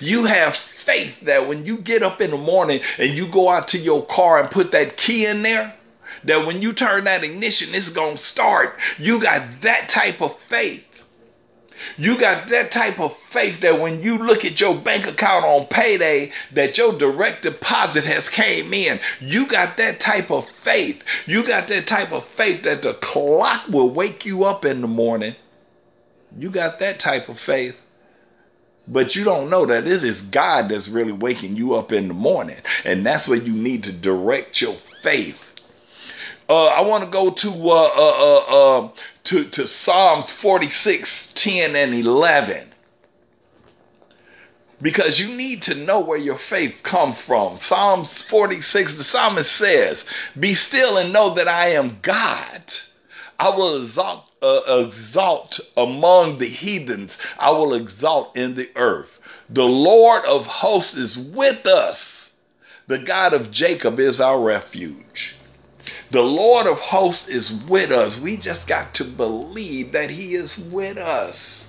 You 0.00 0.24
have 0.24 0.56
faith 0.56 1.20
that 1.20 1.46
when 1.46 1.66
you 1.66 1.76
get 1.76 2.02
up 2.02 2.22
in 2.22 2.30
the 2.30 2.38
morning 2.38 2.80
and 2.98 3.10
you 3.10 3.26
go 3.26 3.50
out 3.50 3.68
to 3.68 3.78
your 3.78 4.06
car 4.06 4.40
and 4.40 4.50
put 4.50 4.72
that 4.72 4.96
key 4.96 5.26
in 5.26 5.42
there, 5.42 5.74
that 6.24 6.46
when 6.46 6.62
you 6.62 6.72
turn 6.72 7.04
that 7.04 7.22
ignition, 7.22 7.74
it's 7.74 7.90
going 7.90 8.16
to 8.16 8.22
start. 8.22 8.78
You 8.98 9.20
got 9.20 9.42
that 9.60 9.90
type 9.90 10.22
of 10.22 10.38
faith. 10.40 10.87
You 11.96 12.18
got 12.18 12.48
that 12.48 12.70
type 12.70 13.00
of 13.00 13.16
faith 13.16 13.60
that 13.60 13.80
when 13.80 14.02
you 14.02 14.18
look 14.18 14.44
at 14.44 14.60
your 14.60 14.74
bank 14.74 15.06
account 15.06 15.44
on 15.44 15.66
payday, 15.66 16.32
that 16.52 16.78
your 16.78 16.96
direct 16.96 17.42
deposit 17.42 18.04
has 18.04 18.28
came 18.28 18.72
in. 18.72 19.00
You 19.20 19.46
got 19.46 19.76
that 19.76 20.00
type 20.00 20.30
of 20.30 20.48
faith. 20.48 21.02
You 21.26 21.46
got 21.46 21.68
that 21.68 21.86
type 21.86 22.12
of 22.12 22.24
faith 22.24 22.62
that 22.62 22.82
the 22.82 22.94
clock 22.94 23.68
will 23.68 23.90
wake 23.90 24.24
you 24.24 24.44
up 24.44 24.64
in 24.64 24.80
the 24.80 24.88
morning. 24.88 25.34
You 26.36 26.50
got 26.50 26.78
that 26.80 27.00
type 27.00 27.28
of 27.28 27.38
faith. 27.38 27.80
But 28.86 29.14
you 29.16 29.24
don't 29.24 29.50
know 29.50 29.66
that 29.66 29.86
it 29.86 30.02
is 30.02 30.22
God 30.22 30.70
that's 30.70 30.88
really 30.88 31.12
waking 31.12 31.56
you 31.56 31.74
up 31.74 31.92
in 31.92 32.08
the 32.08 32.14
morning. 32.14 32.56
And 32.84 33.04
that's 33.04 33.28
where 33.28 33.38
you 33.38 33.52
need 33.52 33.84
to 33.84 33.92
direct 33.92 34.62
your 34.62 34.76
faith 35.02 35.48
uh, 36.48 36.66
I 36.66 36.80
want 36.80 37.04
to 37.04 37.10
go 37.10 37.30
to 37.30 37.48
uh, 37.48 37.90
uh, 37.94 38.44
uh, 38.48 38.90
to 39.28 39.44
to 39.44 39.68
Psalms 39.68 40.30
46, 40.30 41.34
10 41.34 41.76
and 41.76 41.94
11. 41.94 42.72
Because 44.80 45.20
you 45.20 45.36
need 45.36 45.60
to 45.64 45.74
know 45.74 46.00
where 46.00 46.16
your 46.16 46.38
faith 46.38 46.82
comes 46.82 47.20
from. 47.20 47.60
Psalms 47.60 48.22
46, 48.22 48.94
the 48.94 49.04
psalmist 49.04 49.52
says, 49.52 50.06
Be 50.40 50.54
still 50.54 50.96
and 50.96 51.12
know 51.12 51.34
that 51.34 51.46
I 51.46 51.72
am 51.72 51.98
God. 52.00 52.72
I 53.38 53.50
will 53.50 53.82
exalt, 53.82 54.30
uh, 54.40 54.62
exalt 54.66 55.60
among 55.76 56.38
the 56.38 56.48
heathens. 56.48 57.18
I 57.38 57.50
will 57.50 57.74
exalt 57.74 58.34
in 58.34 58.54
the 58.54 58.70
earth. 58.76 59.20
The 59.50 59.66
Lord 59.66 60.24
of 60.24 60.46
hosts 60.46 60.96
is 60.96 61.18
with 61.18 61.66
us. 61.66 62.32
The 62.86 62.98
God 62.98 63.34
of 63.34 63.50
Jacob 63.50 64.00
is 64.00 64.22
our 64.22 64.40
refuge. 64.40 65.36
The 66.10 66.22
Lord 66.22 66.66
of 66.66 66.80
hosts 66.80 67.28
is 67.28 67.52
with 67.52 67.92
us. 67.92 68.18
We 68.18 68.38
just 68.38 68.66
got 68.66 68.94
to 68.94 69.04
believe 69.04 69.92
that 69.92 70.08
He 70.08 70.32
is 70.32 70.58
with 70.58 70.96
us. 70.96 71.68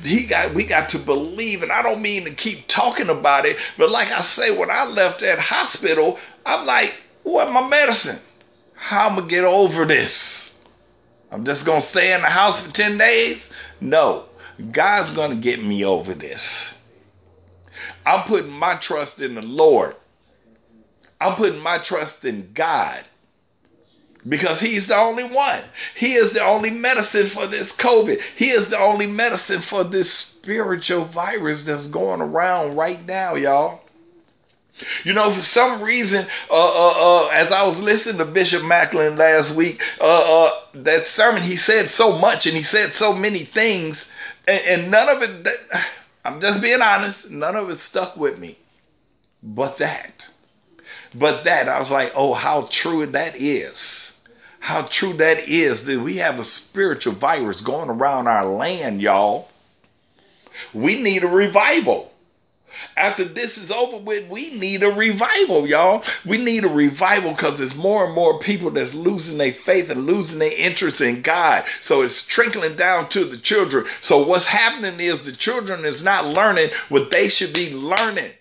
He 0.00 0.26
got 0.26 0.54
we 0.54 0.64
got 0.64 0.88
to 0.90 0.98
believe, 0.98 1.64
and 1.64 1.72
I 1.72 1.82
don't 1.82 2.00
mean 2.00 2.24
to 2.24 2.30
keep 2.30 2.68
talking 2.68 3.08
about 3.08 3.44
it, 3.44 3.58
but 3.76 3.90
like 3.90 4.12
I 4.12 4.20
say, 4.20 4.56
when 4.56 4.70
I 4.70 4.84
left 4.84 5.20
that 5.20 5.40
hospital, 5.40 6.20
I'm 6.46 6.64
like, 6.66 6.94
what 7.24 7.50
my 7.50 7.66
medicine? 7.66 8.20
How 8.74 9.08
am 9.08 9.14
I 9.14 9.16
gonna 9.16 9.28
get 9.28 9.44
over 9.44 9.84
this? 9.84 10.54
I'm 11.32 11.44
just 11.44 11.66
gonna 11.66 11.82
stay 11.82 12.14
in 12.14 12.20
the 12.20 12.28
house 12.28 12.60
for 12.60 12.72
10 12.72 12.96
days? 12.96 13.52
No, 13.80 14.26
God's 14.70 15.10
gonna 15.10 15.34
get 15.34 15.60
me 15.60 15.84
over 15.84 16.14
this. 16.14 16.78
I'm 18.06 18.22
putting 18.22 18.52
my 18.52 18.76
trust 18.76 19.20
in 19.20 19.34
the 19.34 19.42
Lord. 19.42 19.96
I'm 21.20 21.34
putting 21.34 21.60
my 21.60 21.78
trust 21.78 22.24
in 22.24 22.52
God 22.54 23.04
because 24.28 24.60
he's 24.60 24.88
the 24.88 24.96
only 24.96 25.24
one. 25.24 25.62
He 25.94 26.14
is 26.14 26.32
the 26.32 26.44
only 26.44 26.70
medicine 26.70 27.26
for 27.26 27.46
this 27.46 27.74
COVID. 27.74 28.20
He 28.34 28.48
is 28.48 28.70
the 28.70 28.78
only 28.78 29.06
medicine 29.06 29.60
for 29.60 29.84
this 29.84 30.10
spiritual 30.12 31.04
virus 31.04 31.64
that's 31.64 31.86
going 31.86 32.20
around 32.20 32.76
right 32.76 33.04
now, 33.06 33.34
y'all. 33.34 33.82
You 35.04 35.14
know, 35.14 35.30
for 35.30 35.42
some 35.42 35.80
reason, 35.80 36.26
uh, 36.50 36.54
uh, 36.54 36.94
uh, 36.96 37.28
as 37.28 37.50
I 37.50 37.62
was 37.62 37.80
listening 37.80 38.18
to 38.18 38.26
Bishop 38.26 38.62
Macklin 38.62 39.16
last 39.16 39.54
week, 39.54 39.80
uh, 40.00 40.44
uh, 40.44 40.50
that 40.74 41.04
sermon, 41.04 41.42
he 41.42 41.56
said 41.56 41.88
so 41.88 42.18
much 42.18 42.46
and 42.46 42.54
he 42.54 42.62
said 42.62 42.92
so 42.92 43.14
many 43.14 43.44
things, 43.44 44.12
and, 44.46 44.60
and 44.66 44.90
none 44.90 45.08
of 45.08 45.22
it, 45.22 45.44
that, 45.44 45.86
I'm 46.26 46.42
just 46.42 46.60
being 46.60 46.82
honest, 46.82 47.30
none 47.30 47.56
of 47.56 47.70
it 47.70 47.76
stuck 47.76 48.18
with 48.18 48.38
me. 48.38 48.58
But 49.42 49.78
that, 49.78 50.28
but 51.14 51.44
that, 51.44 51.70
I 51.70 51.78
was 51.78 51.90
like, 51.90 52.12
oh, 52.14 52.34
how 52.34 52.68
true 52.70 53.06
that 53.06 53.34
is 53.36 54.15
how 54.66 54.82
true 54.82 55.12
that 55.12 55.48
is 55.48 55.86
that 55.86 56.00
we 56.00 56.16
have 56.16 56.40
a 56.40 56.44
spiritual 56.44 57.12
virus 57.12 57.60
going 57.60 57.88
around 57.88 58.26
our 58.26 58.44
land, 58.44 59.00
y'all. 59.00 59.48
We 60.74 61.00
need 61.00 61.22
a 61.22 61.28
revival. 61.28 62.12
After 62.96 63.22
this 63.22 63.58
is 63.58 63.70
over 63.70 63.98
with, 63.98 64.28
we 64.28 64.58
need 64.58 64.82
a 64.82 64.90
revival, 64.90 65.68
y'all. 65.68 66.02
We 66.24 66.38
need 66.38 66.64
a 66.64 66.68
revival 66.68 67.30
because 67.30 67.60
there's 67.60 67.76
more 67.76 68.06
and 68.06 68.14
more 68.16 68.40
people 68.40 68.70
that's 68.70 68.96
losing 68.96 69.38
their 69.38 69.52
faith 69.54 69.88
and 69.88 70.04
losing 70.04 70.40
their 70.40 70.50
interest 70.50 71.00
in 71.00 71.22
God. 71.22 71.64
So 71.80 72.02
it's 72.02 72.26
trickling 72.26 72.74
down 72.74 73.08
to 73.10 73.24
the 73.24 73.38
children. 73.38 73.86
So 74.00 74.26
what's 74.26 74.46
happening 74.46 74.98
is 74.98 75.22
the 75.22 75.30
children 75.30 75.84
is 75.84 76.02
not 76.02 76.26
learning 76.26 76.70
what 76.88 77.12
they 77.12 77.28
should 77.28 77.52
be 77.52 77.72
learning. 77.72 78.32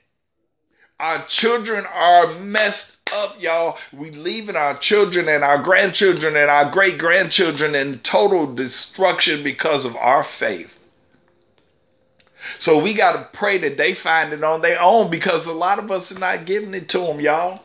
Our 0.99 1.25
children 1.25 1.85
are 1.87 2.33
messed 2.35 2.97
up, 3.13 3.41
y'all. 3.41 3.77
We 3.91 4.11
leaving 4.11 4.55
our 4.55 4.77
children 4.77 5.27
and 5.27 5.43
our 5.43 5.57
grandchildren 5.57 6.37
and 6.37 6.49
our 6.49 6.71
great 6.71 6.97
grandchildren 6.97 7.75
in 7.75 7.99
total 7.99 8.53
destruction 8.53 9.43
because 9.43 9.83
of 9.83 9.97
our 9.97 10.23
faith. 10.23 10.79
So 12.59 12.81
we 12.81 12.93
got 12.93 13.13
to 13.13 13.37
pray 13.37 13.57
that 13.57 13.75
they 13.75 13.93
find 13.93 14.31
it 14.31 14.41
on 14.41 14.61
their 14.61 14.81
own 14.81 15.09
because 15.09 15.47
a 15.47 15.53
lot 15.53 15.79
of 15.79 15.91
us 15.91 16.13
are 16.13 16.19
not 16.19 16.45
giving 16.45 16.73
it 16.73 16.87
to 16.89 16.99
them, 16.99 17.19
y'all. 17.19 17.63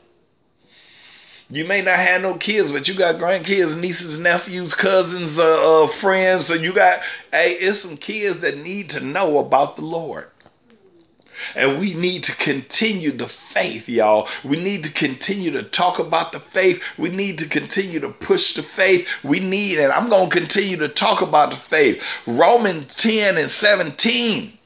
You 1.49 1.65
may 1.65 1.83
not 1.83 1.99
have 1.99 2.23
no 2.23 2.35
kids, 2.35 2.73
but 2.73 2.89
you 2.89 2.95
got 2.95 3.17
grandkids, 3.17 3.79
nieces, 3.79 4.19
nephews, 4.19 4.75
cousins, 4.75 5.39
uh, 5.39 5.85
uh, 5.85 5.87
friends. 5.87 6.47
So 6.47 6.55
you 6.55 6.73
got, 6.73 7.01
hey, 7.31 7.53
it's 7.53 7.79
some 7.79 7.97
kids 7.97 8.41
that 8.41 8.59
need 8.59 8.91
to 8.91 9.01
know 9.01 9.39
about 9.39 9.77
the 9.77 9.83
Lord. 9.83 10.30
And 11.55 11.79
we 11.79 11.95
need 11.95 12.25
to 12.25 12.37
continue 12.37 13.13
the 13.13 13.29
faith, 13.29 13.89
y'all. 13.89 14.29
We 14.45 14.63
need 14.63 14.85
to 14.85 14.93
continue 14.93 15.51
to 15.53 15.63
talk 15.63 15.99
about 15.99 16.33
the 16.33 16.41
faith. 16.41 16.83
We 16.99 17.09
need 17.09 17.39
to 17.39 17.49
continue 17.49 18.01
to 18.01 18.09
push 18.09 18.55
the 18.55 18.63
faith. 18.63 19.09
We 19.23 19.41
need, 19.41 19.79
and 19.79 19.93
I'm 19.93 20.09
going 20.09 20.31
to 20.31 20.37
continue 20.37 20.77
to 20.79 20.89
talk 20.89 21.23
about 21.23 21.51
the 21.51 21.57
faith. 21.57 22.03
Romans 22.27 22.95
10 22.95 23.39
and 23.39 23.51
17. 23.51 24.59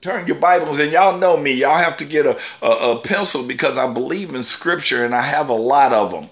Turn 0.00 0.26
your 0.26 0.36
Bibles, 0.36 0.78
and 0.78 0.92
y'all 0.92 1.18
know 1.18 1.36
me. 1.36 1.52
Y'all 1.52 1.76
have 1.76 1.96
to 1.96 2.04
get 2.04 2.24
a, 2.24 2.38
a, 2.62 2.70
a 2.70 3.00
pencil 3.00 3.46
because 3.46 3.76
I 3.76 3.92
believe 3.92 4.32
in 4.34 4.44
scripture 4.44 5.04
and 5.04 5.14
I 5.14 5.22
have 5.22 5.48
a 5.48 5.54
lot 5.54 5.92
of 5.92 6.12
them. 6.12 6.30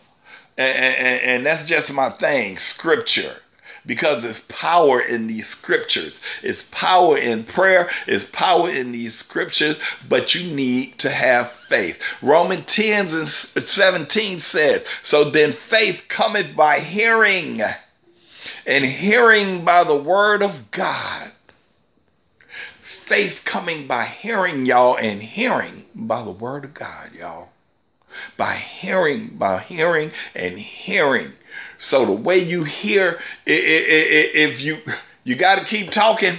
and, 0.57 0.79
and, 0.79 1.23
and 1.23 1.47
that's 1.47 1.65
just 1.65 1.93
my 1.93 2.11
thing, 2.11 2.59
scripture 2.59 3.37
because 3.87 4.25
it's 4.25 4.41
power 4.49 5.01
in 5.01 5.27
these 5.29 5.47
scriptures. 5.47 6.21
It's 6.43 6.69
power 6.71 7.17
in 7.17 7.45
prayer, 7.45 7.89
it's 8.07 8.25
power 8.25 8.69
in 8.69 8.93
these 8.93 9.15
scriptures, 9.15 9.79
but 10.09 10.35
you 10.35 10.53
need 10.55 10.99
to 10.99 11.11
have 11.11 11.53
faith. 11.69 12.01
Romans 12.21 12.65
10 12.67 13.07
and 13.15 13.29
17 13.29 14.39
says, 14.39 14.85
So 15.03 15.31
then 15.31 15.53
faith 15.53 16.07
cometh 16.09 16.57
by 16.57 16.81
hearing, 16.81 17.63
and 18.67 18.85
hearing 18.85 19.65
by 19.65 19.85
the 19.85 19.97
word 19.97 20.43
of 20.43 20.71
God. 20.71 21.31
Faith 22.83 23.43
coming 23.45 23.87
by 23.87 24.05
hearing, 24.05 24.67
y'all, 24.67 24.97
and 24.97 25.23
hearing 25.23 25.85
by 25.95 26.23
the 26.23 26.31
word 26.31 26.65
of 26.65 26.75
God, 26.75 27.13
y'all. 27.13 27.51
By 28.37 28.55
hearing, 28.55 29.29
by 29.37 29.61
hearing, 29.61 30.11
and 30.35 30.59
hearing. 30.59 31.33
So 31.79 32.05
the 32.05 32.13
way 32.13 32.39
you 32.39 32.65
hear, 32.65 33.21
if 33.45 34.61
you 34.61 34.79
you 35.27 35.35
got 35.35 35.59
to 35.59 35.65
keep 35.65 35.91
talking. 35.91 36.37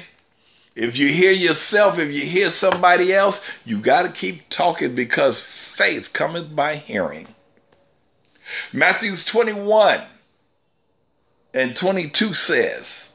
If 0.73 0.97
you 0.97 1.09
hear 1.09 1.31
yourself, 1.31 1.99
if 1.99 2.09
you 2.09 2.21
hear 2.21 2.49
somebody 2.49 3.13
else, 3.13 3.45
you 3.65 3.79
got 3.79 4.03
to 4.03 4.11
keep 4.11 4.47
talking 4.47 4.95
because 4.95 5.41
faith 5.41 6.13
cometh 6.13 6.55
by 6.55 6.77
hearing. 6.77 7.27
Matthew's 8.71 9.25
21 9.25 10.03
and 11.53 11.75
22 11.75 12.33
says, 12.33 13.09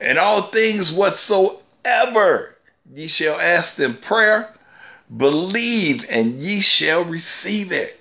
And 0.00 0.18
all 0.18 0.40
things 0.40 0.90
whatsoever 0.90 2.56
ye 2.90 3.08
shall 3.08 3.38
ask 3.38 3.78
in 3.78 3.96
prayer, 3.96 4.54
believe 5.14 6.06
and 6.08 6.40
ye 6.40 6.62
shall 6.62 7.04
receive 7.04 7.72
it. 7.72 8.00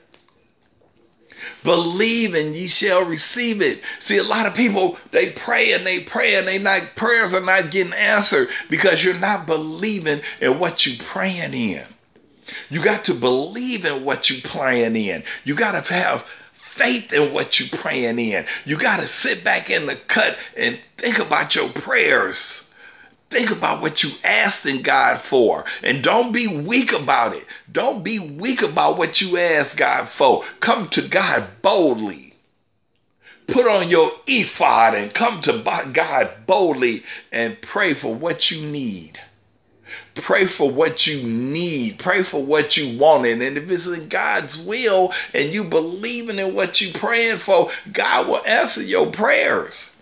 Believe 1.63 2.33
and 2.33 2.55
ye 2.55 2.67
shall 2.67 3.03
receive 3.05 3.61
it. 3.61 3.81
See, 3.99 4.17
a 4.17 4.23
lot 4.23 4.45
of 4.45 4.53
people, 4.53 4.97
they 5.11 5.29
pray 5.29 5.73
and 5.73 5.85
they 5.85 6.01
pray 6.01 6.35
and 6.35 6.47
they 6.47 6.59
not, 6.59 6.95
prayers 6.95 7.33
are 7.33 7.41
not 7.41 7.71
getting 7.71 7.93
answered 7.93 8.49
because 8.69 9.03
you're 9.03 9.13
not 9.13 9.47
believing 9.47 10.21
in 10.41 10.59
what 10.59 10.85
you're 10.85 11.03
praying 11.03 11.53
in. 11.53 11.85
You 12.69 12.83
got 12.83 13.05
to 13.05 13.13
believe 13.13 13.85
in 13.85 14.03
what 14.03 14.29
you're 14.29 14.41
praying 14.41 14.95
in. 14.95 15.23
You 15.45 15.55
got 15.55 15.71
to 15.71 15.93
have 15.93 16.25
faith 16.73 17.13
in 17.13 17.33
what 17.33 17.59
you're 17.59 17.79
praying 17.79 18.19
in. 18.19 18.45
You 18.65 18.77
got 18.77 18.99
to 18.99 19.07
sit 19.07 19.43
back 19.43 19.69
in 19.69 19.85
the 19.85 19.95
cut 19.95 20.37
and 20.57 20.79
think 20.97 21.19
about 21.19 21.55
your 21.55 21.69
prayers. 21.69 22.69
Think 23.33 23.49
about 23.49 23.81
what 23.81 24.03
you 24.03 24.11
asking 24.23 24.83
God 24.83 25.19
for 25.19 25.65
and 25.81 26.03
don't 26.03 26.31
be 26.31 26.45
weak 26.45 26.93
about 26.93 27.33
it. 27.33 27.47
Don't 27.71 28.03
be 28.03 28.19
weak 28.19 28.61
about 28.61 28.99
what 28.99 29.21
you 29.21 29.39
ask 29.39 29.75
God 29.75 30.07
for. 30.07 30.43
Come 30.59 30.87
to 30.89 31.01
God 31.01 31.47
boldly. 31.63 32.35
Put 33.47 33.65
on 33.65 33.89
your 33.89 34.11
ephod 34.27 34.93
and 34.93 35.11
come 35.11 35.41
to 35.41 35.63
God 35.91 36.45
boldly 36.45 37.01
and 37.31 37.59
pray 37.59 37.95
for 37.95 38.13
what 38.13 38.51
you 38.51 38.63
need. 38.63 39.19
Pray 40.13 40.45
for 40.45 40.69
what 40.69 41.07
you 41.07 41.23
need. 41.23 41.97
Pray 41.97 42.21
for 42.21 42.43
what 42.43 42.77
you 42.77 42.99
wanted. 42.99 43.41
And 43.41 43.57
if 43.57 43.67
it's 43.67 43.87
in 43.87 44.09
God's 44.09 44.59
will 44.59 45.11
and 45.33 45.51
you 45.51 45.63
believing 45.63 46.37
in 46.37 46.53
what 46.53 46.81
you 46.81 46.93
praying 46.93 47.37
for, 47.37 47.71
God 47.91 48.27
will 48.27 48.45
answer 48.45 48.83
your 48.83 49.07
prayers. 49.07 49.92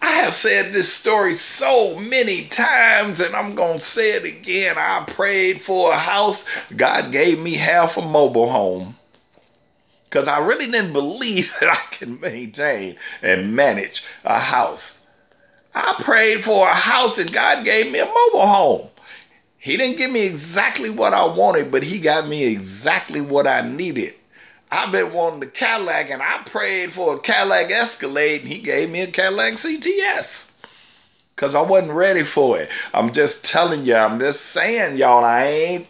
I 0.00 0.12
have 0.12 0.34
said 0.34 0.72
this 0.72 0.92
story 0.92 1.34
so 1.34 1.98
many 1.98 2.46
times, 2.46 3.20
and 3.20 3.34
I'm 3.34 3.54
going 3.54 3.78
to 3.78 3.84
say 3.84 4.12
it 4.12 4.24
again. 4.24 4.76
I 4.78 5.04
prayed 5.06 5.62
for 5.62 5.92
a 5.92 5.96
house. 5.96 6.44
God 6.76 7.12
gave 7.12 7.38
me 7.38 7.54
half 7.54 7.96
a 7.96 8.02
mobile 8.02 8.50
home 8.50 8.96
because 10.08 10.28
I 10.28 10.38
really 10.38 10.70
didn't 10.70 10.92
believe 10.92 11.54
that 11.60 11.70
I 11.70 11.94
can 11.94 12.20
maintain 12.20 12.96
and 13.22 13.54
manage 13.54 14.04
a 14.24 14.38
house. 14.38 15.02
I 15.74 15.94
prayed 16.02 16.42
for 16.42 16.66
a 16.68 16.74
house, 16.74 17.18
and 17.18 17.32
God 17.32 17.64
gave 17.64 17.90
me 17.90 17.98
a 17.98 18.06
mobile 18.06 18.46
home. 18.46 18.88
He 19.58 19.76
didn't 19.76 19.98
give 19.98 20.10
me 20.10 20.26
exactly 20.26 20.90
what 20.90 21.12
I 21.12 21.26
wanted, 21.26 21.70
but 21.70 21.82
He 21.82 21.98
got 21.98 22.28
me 22.28 22.44
exactly 22.44 23.20
what 23.20 23.46
I 23.46 23.62
needed. 23.62 24.14
I've 24.70 24.90
been 24.90 25.12
wanting 25.12 25.40
the 25.40 25.46
Cadillac, 25.46 26.10
and 26.10 26.20
I 26.20 26.42
prayed 26.46 26.92
for 26.92 27.14
a 27.14 27.20
Cadillac 27.20 27.70
Escalade, 27.70 28.40
and 28.40 28.50
he 28.50 28.58
gave 28.58 28.90
me 28.90 29.00
a 29.02 29.06
Cadillac 29.06 29.54
CTS. 29.54 30.50
Cause 31.36 31.54
I 31.54 31.60
wasn't 31.60 31.92
ready 31.92 32.24
for 32.24 32.58
it. 32.58 32.70
I'm 32.94 33.12
just 33.12 33.44
telling 33.44 33.84
you, 33.84 33.94
I'm 33.94 34.18
just 34.18 34.40
saying, 34.46 34.96
y'all, 34.96 35.22
I 35.22 35.44
ain't 35.44 35.86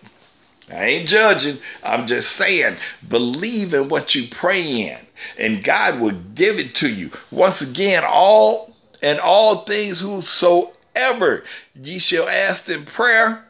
I 0.71 0.87
ain't 0.87 1.09
judging. 1.09 1.59
I'm 1.85 2.09
just 2.09 2.33
saying, 2.33 2.77
believe 3.09 3.73
in 3.73 3.89
what 3.89 4.17
you 4.17 4.27
pray 4.29 4.63
in, 4.63 4.99
and 5.39 5.63
God 5.63 6.01
will 6.01 6.19
give 6.35 6.59
it 6.59 6.75
to 6.77 6.93
you. 6.93 7.13
Once 7.31 7.63
again, 7.63 8.03
all 8.05 8.75
and 9.01 9.21
all 9.21 9.59
things 9.59 10.01
whosoever 10.01 11.45
ye 11.81 12.01
shall 12.01 12.29
ask 12.29 12.69
in 12.69 12.85
prayer, 12.85 13.45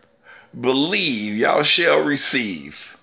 believe 0.61 1.35
y'all 1.35 1.63
shall 1.63 2.05
receive 2.05 2.96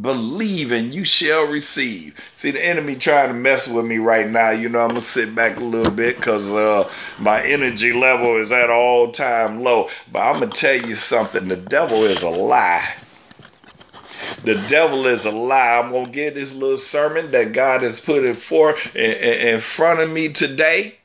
believe 0.00 0.72
and 0.72 0.94
you 0.94 1.04
shall 1.04 1.46
receive. 1.46 2.14
See, 2.34 2.50
the 2.50 2.64
enemy 2.64 2.96
trying 2.96 3.28
to 3.28 3.34
mess 3.34 3.68
with 3.68 3.84
me 3.84 3.98
right 3.98 4.28
now. 4.28 4.50
You 4.50 4.68
know, 4.68 4.80
I'm 4.80 4.88
gonna 4.88 5.00
sit 5.00 5.34
back 5.34 5.58
a 5.58 5.64
little 5.64 5.92
bit 5.92 6.16
because 6.16 6.50
uh, 6.50 6.90
my 7.18 7.42
energy 7.42 7.92
level 7.92 8.36
is 8.36 8.52
at 8.52 8.70
all 8.70 9.12
time 9.12 9.62
low. 9.62 9.88
But 10.12 10.20
I'm 10.20 10.40
gonna 10.40 10.52
tell 10.52 10.76
you 10.76 10.94
something: 10.94 11.48
the 11.48 11.56
devil 11.56 12.04
is 12.04 12.22
a 12.22 12.30
lie. 12.30 12.88
The 14.44 14.54
devil 14.68 15.06
is 15.06 15.26
a 15.26 15.30
lie. 15.30 15.80
I'm 15.82 15.92
gonna 15.92 16.10
get 16.10 16.34
this 16.34 16.54
little 16.54 16.78
sermon 16.78 17.30
that 17.32 17.52
God 17.52 17.82
has 17.82 18.00
put 18.00 18.24
it 18.24 18.38
for 18.38 18.76
in, 18.94 19.12
in 19.12 19.60
front 19.60 20.00
of 20.00 20.10
me 20.10 20.32
today 20.32 20.99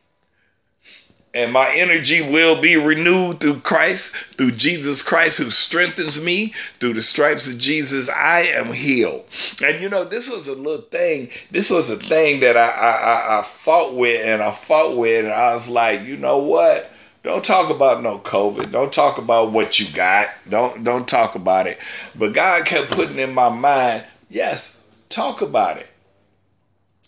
and 1.36 1.52
my 1.52 1.70
energy 1.76 2.22
will 2.22 2.62
be 2.62 2.78
renewed 2.78 3.42
through 3.42 3.60
Christ, 3.60 4.16
through 4.38 4.52
Jesus 4.52 5.02
Christ 5.02 5.38
who 5.38 5.52
strengthens 5.52 6.24
me. 6.24 6.54
Through 6.80 6.94
the 6.94 7.02
stripes 7.02 7.46
of 7.46 7.60
Jesus, 7.60 8.08
I 8.10 8.44
am 8.44 8.72
healed. 8.72 9.26
And 9.62 9.82
you 9.82 9.90
know, 9.90 10.06
this 10.06 10.30
was 10.30 10.48
a 10.48 10.54
little 10.56 10.86
thing. 10.86 11.30
This 11.52 11.70
was 11.70 11.90
a 11.90 11.98
thing 11.98 12.40
that 12.40 12.56
I 12.56 12.70
I, 12.70 13.40
I 13.40 13.44
fought 13.44 13.96
with, 13.96 14.26
and 14.26 14.42
I 14.42 14.52
fought 14.52 14.96
with, 14.98 15.26
and 15.26 15.34
I 15.34 15.54
was 15.54 15.68
like, 15.68 16.04
you 16.04 16.16
know 16.16 16.38
what? 16.38 16.90
Don't 17.24 17.44
talk 17.44 17.70
about 17.70 18.02
no 18.02 18.20
COVID. 18.20 18.72
Don't 18.72 18.94
talk 18.94 19.18
about 19.18 19.52
what 19.52 19.78
you 19.78 19.94
got. 19.94 20.30
Don't 20.50 20.86
don't 20.86 21.08
talk 21.08 21.36
about 21.36 21.68
it. 21.68 21.80
But 22.16 22.34
God 22.34 22.66
kept 22.66 22.92
putting 22.92 23.20
in 23.20 23.34
my 23.34 23.50
mind, 23.50 24.06
yes, 24.30 24.80
talk 25.10 25.42
about 25.42 25.78
it. 25.78 25.88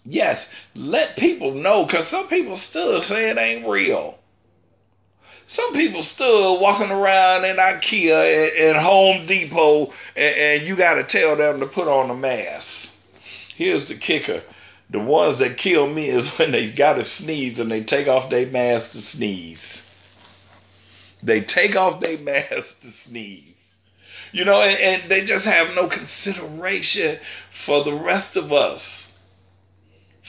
Yes, 0.09 0.53
let 0.73 1.17
people 1.17 1.53
know 1.53 1.85
because 1.85 2.07
some 2.07 2.27
people 2.27 2.57
still 2.57 3.01
say 3.01 3.29
it 3.29 3.37
ain't 3.37 3.67
real. 3.67 4.16
Some 5.49 5.71
people 5.73 6.03
still 6.03 6.59
walking 6.59 6.91
around 6.91 7.45
in 7.45 7.55
IKEA 7.55 8.49
and, 8.49 8.67
and 8.67 8.77
Home 8.77 9.25
Depot, 9.25 9.93
and, 10.17 10.35
and 10.35 10.67
you 10.67 10.75
got 10.75 10.95
to 10.95 11.03
tell 11.03 11.37
them 11.37 11.61
to 11.61 11.65
put 11.65 11.87
on 11.87 12.09
a 12.09 12.15
mask. 12.15 12.91
Here's 13.55 13.87
the 13.87 13.95
kicker 13.95 14.43
the 14.89 14.99
ones 14.99 15.39
that 15.39 15.57
kill 15.57 15.87
me 15.87 16.09
is 16.09 16.29
when 16.37 16.51
they 16.51 16.69
got 16.69 16.93
to 16.93 17.03
sneeze 17.05 17.61
and 17.61 17.71
they 17.71 17.81
take 17.81 18.09
off 18.09 18.29
their 18.29 18.47
mask 18.47 18.91
to 18.91 19.01
sneeze. 19.01 19.89
They 21.23 21.41
take 21.41 21.77
off 21.77 22.01
their 22.01 22.17
mask 22.19 22.81
to 22.81 22.91
sneeze. 22.91 23.75
You 24.33 24.43
know, 24.43 24.61
and, 24.61 24.77
and 24.77 25.09
they 25.09 25.23
just 25.23 25.45
have 25.45 25.73
no 25.73 25.87
consideration 25.87 27.19
for 27.51 27.85
the 27.85 27.93
rest 27.93 28.35
of 28.35 28.51
us 28.51 29.06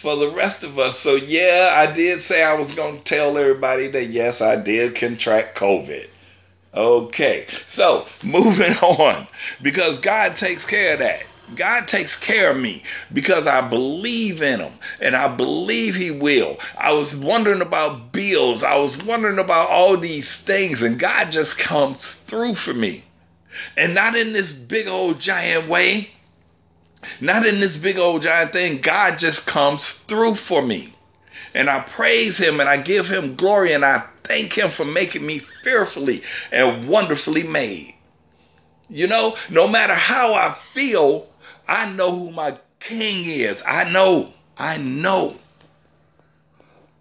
for 0.00 0.16
the 0.16 0.30
rest 0.30 0.64
of 0.64 0.78
us. 0.78 0.98
So, 0.98 1.16
yeah, 1.16 1.74
I 1.76 1.92
did 1.92 2.20
say 2.20 2.42
I 2.42 2.54
was 2.54 2.72
going 2.72 2.98
to 2.98 3.04
tell 3.04 3.36
everybody 3.36 3.88
that 3.88 4.06
yes, 4.06 4.40
I 4.40 4.56
did 4.56 4.94
contract 4.94 5.58
COVID. 5.58 6.06
Okay, 6.74 7.46
so 7.66 8.06
moving 8.22 8.72
on 8.74 9.26
because 9.62 9.98
God 9.98 10.36
takes 10.36 10.64
care 10.64 10.94
of 10.94 11.00
that. 11.00 11.24
God 11.56 11.88
takes 11.88 12.14
care 12.14 12.50
of 12.50 12.58
me 12.58 12.82
because 13.12 13.46
I 13.46 13.66
believe 13.66 14.42
in 14.42 14.60
Him 14.60 14.74
and 15.00 15.16
I 15.16 15.34
believe 15.34 15.94
He 15.94 16.10
will. 16.10 16.58
I 16.76 16.92
was 16.92 17.16
wondering 17.16 17.62
about 17.62 18.12
bills, 18.12 18.62
I 18.62 18.76
was 18.76 19.02
wondering 19.02 19.38
about 19.38 19.70
all 19.70 19.96
these 19.96 20.40
things, 20.42 20.82
and 20.82 20.98
God 20.98 21.32
just 21.32 21.58
comes 21.58 22.16
through 22.16 22.54
for 22.54 22.74
me. 22.74 23.02
And 23.76 23.94
not 23.94 24.14
in 24.14 24.34
this 24.34 24.52
big 24.52 24.86
old 24.86 25.20
giant 25.20 25.68
way, 25.68 26.10
not 27.20 27.46
in 27.46 27.60
this 27.60 27.76
big 27.76 27.98
old 27.98 28.22
giant 28.22 28.52
thing. 28.52 28.80
God 28.80 29.18
just 29.18 29.46
comes 29.46 29.94
through 29.94 30.34
for 30.34 30.62
me. 30.62 30.94
And 31.54 31.70
I 31.70 31.80
praise 31.80 32.38
him 32.38 32.60
and 32.60 32.68
I 32.68 32.76
give 32.76 33.08
him 33.08 33.36
glory 33.36 33.72
and 33.72 33.84
I 33.84 34.04
thank 34.24 34.56
him 34.56 34.70
for 34.70 34.84
making 34.84 35.24
me 35.24 35.38
fearfully 35.38 36.22
and 36.52 36.88
wonderfully 36.88 37.42
made. 37.42 37.94
You 38.88 39.06
know, 39.06 39.36
no 39.50 39.68
matter 39.68 39.94
how 39.94 40.34
I 40.34 40.54
feel, 40.72 41.26
I 41.66 41.90
know 41.90 42.10
who 42.10 42.30
my 42.30 42.58
king 42.80 43.24
is. 43.26 43.62
I 43.66 43.90
know. 43.90 44.32
I 44.56 44.78
know. 44.78 45.36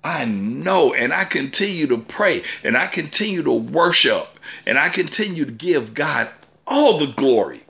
I 0.04 0.26
know. 0.26 0.94
And 0.94 1.14
I 1.14 1.26
continue 1.26 1.88
to 1.88 1.98
pray 1.98 2.44
and 2.64 2.78
I 2.78 2.88
continue 2.88 3.44
to 3.44 3.54
worship 3.54 4.40
and 4.66 4.78
I 4.78 4.90
continue 4.90 5.46
to 5.46 5.52
give 5.52 5.94
God 5.94 6.30
all 6.66 6.98
the 6.98 7.14
glory. 7.14 7.64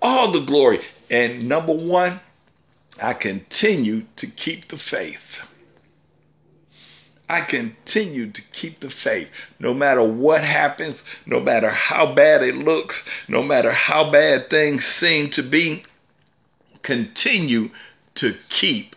All 0.00 0.32
the 0.32 0.40
glory. 0.40 0.80
And 1.12 1.46
number 1.46 1.74
one, 1.74 2.20
I 3.00 3.12
continue 3.12 4.06
to 4.16 4.26
keep 4.26 4.68
the 4.68 4.78
faith. 4.78 5.46
I 7.28 7.42
continue 7.42 8.30
to 8.30 8.42
keep 8.52 8.80
the 8.80 8.88
faith 8.88 9.28
no 9.58 9.74
matter 9.74 10.02
what 10.02 10.42
happens, 10.42 11.04
no 11.26 11.38
matter 11.38 11.68
how 11.68 12.14
bad 12.14 12.42
it 12.42 12.54
looks, 12.54 13.06
no 13.28 13.42
matter 13.42 13.72
how 13.72 14.10
bad 14.10 14.48
things 14.48 14.86
seem 14.86 15.28
to 15.30 15.42
be. 15.42 15.84
Continue 16.80 17.70
to 18.14 18.34
keep 18.48 18.96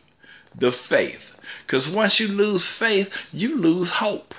the 0.57 0.71
faith. 0.71 1.33
Because 1.67 1.89
once 1.89 2.19
you 2.19 2.29
lose 2.29 2.71
faith, 2.71 3.13
you 3.33 3.57
lose 3.57 3.89
hope. 3.89 4.33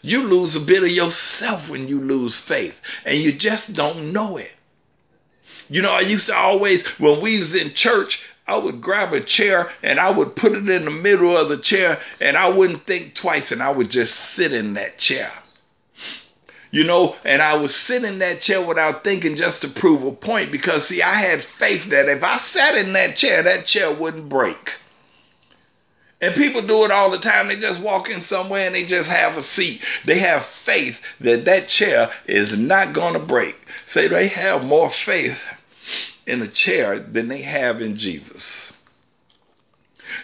You 0.00 0.26
lose 0.26 0.56
a 0.56 0.60
bit 0.60 0.82
of 0.82 0.88
yourself 0.88 1.68
when 1.68 1.88
you 1.88 2.00
lose 2.00 2.40
faith, 2.40 2.80
and 3.04 3.18
you 3.18 3.32
just 3.32 3.74
don't 3.74 4.12
know 4.12 4.38
it. 4.38 4.52
You 5.68 5.82
know, 5.82 5.92
I 5.92 6.00
used 6.00 6.26
to 6.28 6.36
always, 6.36 6.86
when 6.98 7.20
we 7.20 7.38
was 7.38 7.54
in 7.54 7.72
church, 7.74 8.22
I 8.46 8.58
would 8.58 8.82
grab 8.82 9.14
a 9.14 9.20
chair 9.20 9.70
and 9.82 9.98
I 9.98 10.10
would 10.10 10.36
put 10.36 10.52
it 10.52 10.68
in 10.68 10.84
the 10.84 10.90
middle 10.90 11.36
of 11.36 11.48
the 11.48 11.56
chair 11.56 11.98
and 12.20 12.36
I 12.36 12.48
wouldn't 12.50 12.86
think 12.86 13.14
twice 13.14 13.50
and 13.50 13.62
I 13.62 13.70
would 13.70 13.90
just 13.90 14.14
sit 14.14 14.52
in 14.52 14.74
that 14.74 14.98
chair. 14.98 15.30
You 16.70 16.84
know, 16.84 17.16
and 17.24 17.40
I 17.40 17.54
would 17.54 17.70
sit 17.70 18.02
in 18.04 18.18
that 18.18 18.40
chair 18.40 18.60
without 18.60 19.04
thinking 19.04 19.36
just 19.36 19.62
to 19.62 19.68
prove 19.68 20.04
a 20.04 20.10
point 20.10 20.50
because, 20.50 20.88
see, 20.88 21.00
I 21.02 21.14
had 21.14 21.44
faith 21.44 21.86
that 21.90 22.08
if 22.08 22.22
I 22.22 22.36
sat 22.36 22.74
in 22.74 22.92
that 22.94 23.16
chair, 23.16 23.42
that 23.42 23.64
chair 23.64 23.94
wouldn't 23.94 24.28
break. 24.28 24.74
And 26.20 26.34
people 26.34 26.62
do 26.62 26.84
it 26.84 26.90
all 26.90 27.10
the 27.10 27.18
time. 27.18 27.48
They 27.48 27.56
just 27.56 27.80
walk 27.80 28.10
in 28.10 28.20
somewhere 28.20 28.66
and 28.66 28.74
they 28.74 28.84
just 28.84 29.10
have 29.10 29.36
a 29.36 29.42
seat. 29.42 29.82
They 30.04 30.18
have 30.18 30.44
faith 30.44 31.00
that 31.20 31.44
that 31.44 31.68
chair 31.68 32.10
is 32.26 32.58
not 32.58 32.92
going 32.92 33.12
to 33.12 33.20
break. 33.20 33.56
Say 33.86 34.08
they 34.08 34.28
have 34.28 34.64
more 34.64 34.90
faith 34.90 35.42
in 36.26 36.42
a 36.42 36.48
chair 36.48 36.98
than 36.98 37.28
they 37.28 37.42
have 37.42 37.82
in 37.82 37.96
Jesus. 37.96 38.76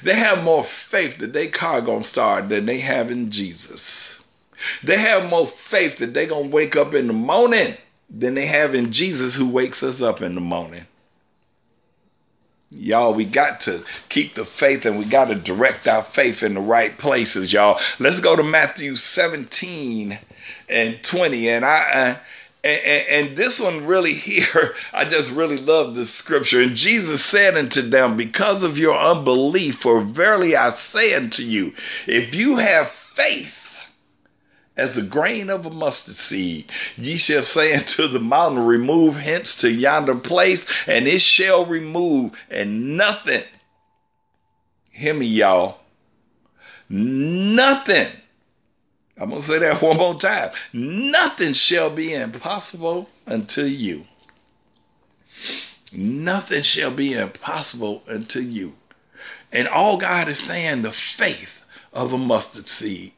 They 0.02 0.14
have 0.14 0.44
more 0.44 0.64
faith 0.64 1.18
that 1.18 1.32
they 1.32 1.48
car 1.48 1.80
gonna 1.80 2.04
start 2.04 2.48
than 2.48 2.66
they 2.66 2.78
have 2.80 3.10
in 3.10 3.30
Jesus. 3.30 4.24
They 4.82 4.98
have 4.98 5.28
more 5.28 5.46
faith 5.46 5.98
that 5.98 6.14
they 6.14 6.26
gonna 6.26 6.48
wake 6.48 6.76
up 6.76 6.94
in 6.94 7.06
the 7.06 7.12
morning 7.12 7.76
than 8.08 8.34
they 8.34 8.46
have 8.46 8.74
in 8.74 8.92
Jesus 8.92 9.34
who 9.34 9.48
wakes 9.48 9.82
us 9.82 10.02
up 10.02 10.22
in 10.22 10.34
the 10.34 10.40
morning. 10.40 10.86
Y'all, 12.72 13.14
we 13.14 13.24
got 13.24 13.60
to 13.60 13.82
keep 14.08 14.34
the 14.34 14.44
faith 14.44 14.86
and 14.86 14.96
we 14.96 15.04
got 15.04 15.24
to 15.26 15.34
direct 15.34 15.88
our 15.88 16.04
faith 16.04 16.42
in 16.42 16.54
the 16.54 16.60
right 16.60 16.96
places, 16.98 17.52
y'all. 17.52 17.80
Let's 17.98 18.20
go 18.20 18.36
to 18.36 18.44
Matthew 18.44 18.94
17 18.94 20.16
and 20.68 21.02
20. 21.02 21.48
And 21.48 21.64
I, 21.64 21.90
uh, 21.92 22.16
and, 22.62 22.80
and, 22.84 23.08
and, 23.08 23.36
this 23.36 23.58
one 23.58 23.86
really 23.86 24.12
here, 24.12 24.74
I 24.92 25.04
just 25.04 25.30
really 25.30 25.56
love 25.56 25.94
this 25.94 26.10
scripture. 26.10 26.60
And 26.60 26.76
Jesus 26.76 27.24
said 27.24 27.56
unto 27.56 27.82
them, 27.82 28.16
Because 28.16 28.62
of 28.62 28.78
your 28.78 28.96
unbelief, 28.96 29.80
for 29.80 30.02
verily 30.02 30.56
I 30.56 30.70
say 30.70 31.14
unto 31.14 31.42
you, 31.42 31.72
if 32.06 32.34
you 32.34 32.58
have 32.58 32.90
faith, 33.14 33.60
as 34.80 34.96
a 34.96 35.02
grain 35.02 35.50
of 35.50 35.66
a 35.66 35.70
mustard 35.70 36.14
seed. 36.14 36.72
Ye 36.96 37.18
shall 37.18 37.42
say 37.42 37.74
unto 37.76 38.08
the 38.08 38.18
mountain, 38.18 38.64
Remove 38.64 39.16
hence 39.16 39.56
to 39.56 39.70
yonder 39.70 40.14
place, 40.14 40.66
and 40.86 41.06
it 41.06 41.20
shall 41.20 41.66
remove, 41.66 42.32
and 42.50 42.96
nothing, 42.96 43.44
hear 44.90 45.14
me, 45.14 45.26
y'all, 45.26 45.78
nothing. 46.88 48.08
I'm 49.20 49.28
going 49.28 49.42
to 49.42 49.46
say 49.46 49.58
that 49.58 49.82
one 49.82 49.98
more 49.98 50.18
time. 50.18 50.50
Nothing 50.72 51.52
shall 51.52 51.90
be 51.90 52.14
impossible 52.14 53.10
unto 53.26 53.62
you. 53.62 54.06
Nothing 55.92 56.62
shall 56.62 56.90
be 56.90 57.12
impossible 57.12 58.02
unto 58.08 58.40
you. 58.40 58.74
And 59.52 59.68
all 59.68 59.98
God 59.98 60.28
is 60.28 60.38
saying, 60.38 60.82
the 60.82 60.92
faith 60.92 61.62
of 61.92 62.12
a 62.12 62.18
mustard 62.18 62.68
seed. 62.68 63.12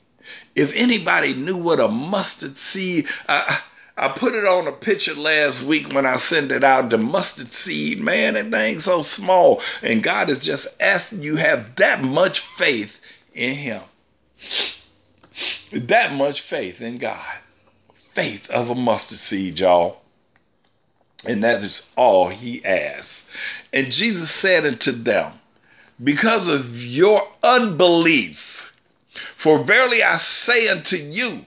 If 0.55 0.73
anybody 0.75 1.35
knew 1.35 1.57
what 1.57 1.79
a 1.79 1.89
mustard 1.89 2.57
seed, 2.57 3.07
I, 3.29 3.61
I 3.97 4.09
put 4.09 4.35
it 4.35 4.47
on 4.47 4.67
a 4.67 4.73
picture 4.73 5.15
last 5.15 5.63
week 5.63 5.93
when 5.93 6.07
I 6.07 6.17
sent 6.17 6.51
it 6.51 6.65
out. 6.65 6.91
The 6.91 6.99
mustard 6.99 7.53
seed, 7.53 8.01
man, 8.01 8.35
that 8.35 8.51
thing's 8.51 8.85
so 8.85 9.03
small. 9.03 9.61
And 9.83 10.03
God 10.03 10.31
is 10.31 10.43
just 10.43 10.67
asking 10.81 11.23
you 11.23 11.37
have 11.37 11.77
that 11.77 12.05
much 12.05 12.41
faith 12.41 12.99
in 13.35 13.55
Him. 13.55 13.83
That 15.73 16.13
much 16.13 16.41
faith 16.41 16.81
in 16.81 16.99
God. 16.99 17.39
Faith 18.15 18.51
of 18.51 18.71
a 18.71 18.75
mustard 18.75 19.19
seed, 19.19 19.59
y'all. 19.59 20.03
And 21.27 21.43
that 21.45 21.63
is 21.63 21.89
all 21.97 22.29
He 22.29 22.65
asks. 22.65 23.31
And 23.73 23.93
Jesus 23.93 24.31
said 24.31 24.67
unto 24.67 24.93
them, 24.93 25.33
Because 26.03 26.49
of 26.49 26.85
your 26.85 27.27
unbelief, 27.43 28.73
for 29.37 29.63
verily 29.63 30.03
I 30.03 30.19
say 30.19 30.69
unto 30.69 30.97
you, 30.97 31.47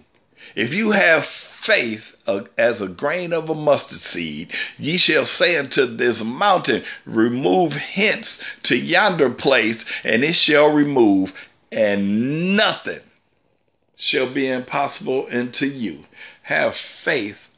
if 0.55 0.73
you 0.73 0.91
have 0.91 1.25
faith 1.25 2.15
as 2.57 2.79
a 2.79 2.87
grain 2.87 3.33
of 3.33 3.49
a 3.49 3.55
mustard 3.55 3.99
seed, 3.99 4.53
ye 4.77 4.97
shall 4.97 5.25
say 5.25 5.57
unto 5.57 5.85
this 5.85 6.23
mountain, 6.23 6.83
Remove 7.05 7.75
hence 7.75 8.43
to 8.63 8.77
yonder 8.77 9.29
place, 9.29 9.85
and 10.03 10.23
it 10.23 10.35
shall 10.35 10.69
remove, 10.71 11.33
and 11.71 12.55
nothing 12.55 13.01
shall 13.95 14.29
be 14.29 14.47
impossible 14.47 15.27
unto 15.31 15.65
you. 15.65 16.05
Have 16.43 16.75
faith 16.75 17.49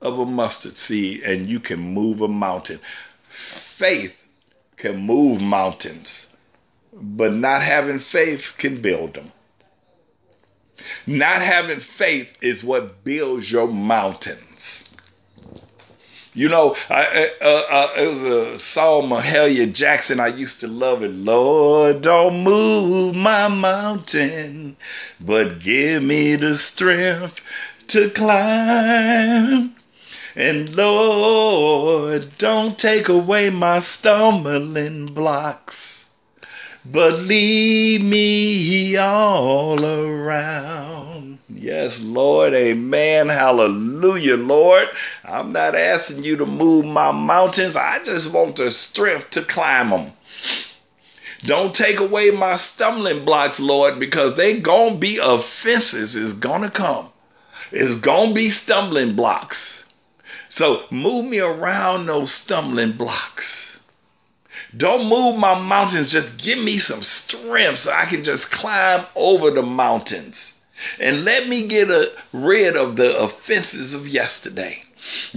of 0.00 0.18
a 0.18 0.26
mustard 0.26 0.78
seed, 0.78 1.22
and 1.22 1.46
you 1.46 1.60
can 1.60 1.78
move 1.78 2.20
a 2.20 2.28
mountain. 2.28 2.80
Faith 3.28 4.24
can 4.76 4.96
move 4.96 5.40
mountains 5.40 6.28
but 7.00 7.32
not 7.32 7.62
having 7.62 7.98
faith 7.98 8.54
can 8.58 8.80
build 8.80 9.14
them. 9.14 9.32
Not 11.06 11.42
having 11.42 11.80
faith 11.80 12.28
is 12.40 12.64
what 12.64 13.04
builds 13.04 13.50
your 13.50 13.68
mountains. 13.68 14.84
You 16.34 16.48
know, 16.48 16.76
I, 16.88 17.30
uh, 17.40 17.44
uh, 17.44 17.92
it 17.96 18.06
was 18.06 18.22
a 18.22 18.58
song 18.60 19.08
Mahalia 19.08 19.72
Jackson. 19.72 20.20
I 20.20 20.28
used 20.28 20.60
to 20.60 20.68
love 20.68 21.02
it. 21.02 21.10
Lord, 21.10 22.02
don't 22.02 22.44
move 22.44 23.16
my 23.16 23.48
mountain, 23.48 24.76
but 25.20 25.60
give 25.60 26.02
me 26.02 26.36
the 26.36 26.56
strength 26.56 27.40
to 27.88 28.10
climb. 28.10 29.74
And 30.36 30.74
Lord, 30.76 32.38
don't 32.38 32.78
take 32.78 33.08
away 33.08 33.50
my 33.50 33.80
stumbling 33.80 35.06
blocks 35.06 35.98
but 36.92 37.18
lead 37.20 38.02
me 38.02 38.96
all 38.96 39.84
around. 39.84 41.38
Yes, 41.48 42.00
Lord, 42.00 42.54
amen, 42.54 43.28
hallelujah, 43.28 44.36
Lord. 44.36 44.88
I'm 45.24 45.52
not 45.52 45.74
asking 45.74 46.24
you 46.24 46.36
to 46.36 46.46
move 46.46 46.86
my 46.86 47.12
mountains, 47.12 47.76
I 47.76 48.02
just 48.04 48.32
want 48.32 48.56
the 48.56 48.70
strength 48.70 49.30
to 49.32 49.42
climb 49.42 49.90
them. 49.90 50.12
Don't 51.44 51.74
take 51.74 52.00
away 52.00 52.30
my 52.30 52.56
stumbling 52.56 53.24
blocks, 53.24 53.60
Lord, 53.60 54.00
because 54.00 54.34
they 54.34 54.58
gonna 54.58 54.96
be 54.96 55.18
offenses 55.18 56.16
is 56.16 56.32
gonna 56.32 56.70
come. 56.70 57.10
It's 57.70 57.94
gonna 57.94 58.32
be 58.34 58.50
stumbling 58.50 59.14
blocks. 59.14 59.84
So 60.48 60.84
move 60.90 61.26
me 61.26 61.38
around 61.38 62.06
those 62.06 62.32
stumbling 62.32 62.92
blocks. 62.92 63.78
Don't 64.76 65.08
move 65.08 65.38
my 65.38 65.58
mountains. 65.58 66.10
Just 66.10 66.38
give 66.38 66.58
me 66.58 66.78
some 66.78 67.02
strength 67.02 67.80
so 67.80 67.92
I 67.92 68.04
can 68.06 68.24
just 68.24 68.50
climb 68.50 69.06
over 69.14 69.50
the 69.50 69.62
mountains. 69.62 70.58
And 70.98 71.24
let 71.24 71.48
me 71.48 71.66
get 71.66 71.90
a, 71.90 72.10
rid 72.32 72.76
of 72.76 72.96
the 72.96 73.16
offenses 73.18 73.94
of 73.94 74.08
yesterday. 74.08 74.82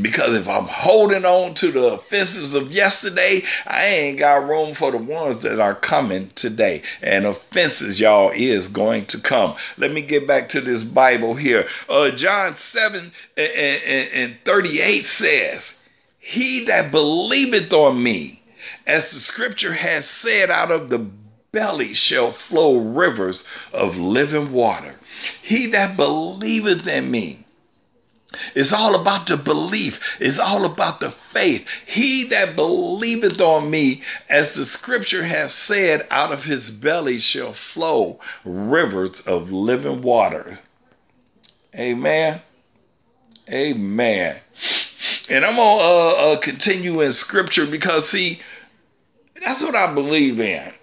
Because 0.02 0.36
if 0.36 0.48
I'm 0.48 0.66
holding 0.66 1.26
on 1.26 1.54
to 1.56 1.72
the 1.72 1.94
offenses 1.94 2.56
of 2.56 2.72
yesterday, 2.72 3.44
I 3.66 3.86
ain't 3.86 4.20
got 4.20 4.48
room 4.48 4.74
for 4.74 4.92
the 4.92 4.98
ones 4.98 5.42
that 5.44 5.60
are 5.60 5.76
coming 5.76 6.32
today. 6.36 6.82
And 7.02 7.26
offenses, 7.26 8.00
y'all, 8.00 8.32
is 8.32 8.68
going 8.68 9.06
to 9.08 9.20
come. 9.20 9.56
Let 9.78 9.92
me 9.92 10.02
get 10.02 10.28
back 10.28 10.50
to 10.50 10.62
this 10.62 10.84
Bible 10.84 11.36
here. 11.36 11.68
Uh, 11.90 12.12
John 12.12 12.56
7 12.56 13.12
and, 13.38 13.52
and, 13.54 14.10
and 14.14 14.38
38 14.46 15.06
says, 15.06 15.78
He 16.20 16.66
that 16.66 16.92
believeth 16.92 17.72
on 17.74 18.02
me, 18.02 18.42
as 18.86 19.12
the 19.12 19.20
scripture 19.20 19.74
has 19.74 20.06
said, 20.06 20.50
out 20.50 20.72
of 20.72 20.90
the 20.90 21.06
belly 21.52 21.94
shall 21.94 22.32
flow 22.32 22.78
rivers 22.78 23.46
of 23.74 23.98
living 23.98 24.52
water. 24.54 24.96
He 25.42 25.68
that 25.68 25.98
believeth 25.98 26.88
in 26.88 27.12
me, 27.12 27.41
it's 28.56 28.72
all 28.72 29.00
about 29.00 29.28
the 29.28 29.38
belief. 29.38 30.18
It's 30.20 30.40
all 30.40 30.66
about 30.66 31.00
the 31.00 31.12
faith. 31.12 31.68
He 31.86 32.24
that 32.26 32.56
believeth 32.56 33.42
on 33.42 33.70
me, 33.70 34.04
as 34.30 34.56
the 34.56 34.66
scripture 34.66 35.24
has 35.24 35.54
said, 35.54 36.08
out 36.10 36.32
of 36.32 36.46
his 36.46 36.70
belly 36.70 37.18
shall 37.18 37.54
flow 37.54 38.20
rivers 38.46 39.22
of 39.22 39.52
living 39.52 40.02
water. 40.02 40.60
Amen. 41.76 42.42
Amen. 43.50 44.38
And 45.30 45.46
I'm 45.46 45.56
going 45.56 45.80
to 45.80 45.86
uh, 45.86 46.34
uh, 46.34 46.38
continue 46.38 47.02
in 47.02 47.12
scripture 47.12 47.66
because, 47.66 48.08
see, 48.10 48.40
that's 49.44 49.62
what 49.62 49.76
I 49.76 49.94
believe 49.94 50.40
in. 50.40 50.74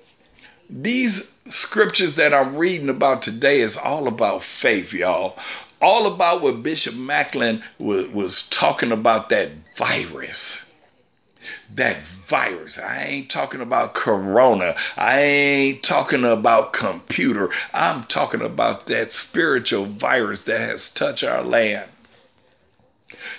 These 0.69 1.33
scriptures 1.49 2.17
that 2.17 2.35
I'm 2.35 2.57
reading 2.57 2.91
about 2.91 3.23
today 3.23 3.61
is 3.61 3.77
all 3.77 4.07
about 4.07 4.43
faith, 4.43 4.93
y'all. 4.93 5.39
All 5.81 6.13
about 6.13 6.43
what 6.43 6.63
Bishop 6.63 6.95
Macklin 6.95 7.63
was, 7.79 8.09
was 8.09 8.49
talking 8.49 8.91
about 8.91 9.29
that 9.31 9.51
virus. 9.77 10.73
That 11.75 12.03
virus. 12.27 12.79
I 12.79 13.05
ain't 13.05 13.31
talking 13.31 13.61
about 13.61 13.95
corona. 13.95 14.75
I 14.97 15.21
ain't 15.21 15.83
talking 15.83 16.25
about 16.25 16.73
computer. 16.73 17.51
I'm 17.73 18.05
talking 18.05 18.43
about 18.43 18.87
that 18.87 19.13
spiritual 19.13 19.87
virus 19.87 20.45
that 20.45 20.61
has 20.61 20.91
touched 20.91 21.25
our 21.25 21.43
land 21.43 21.89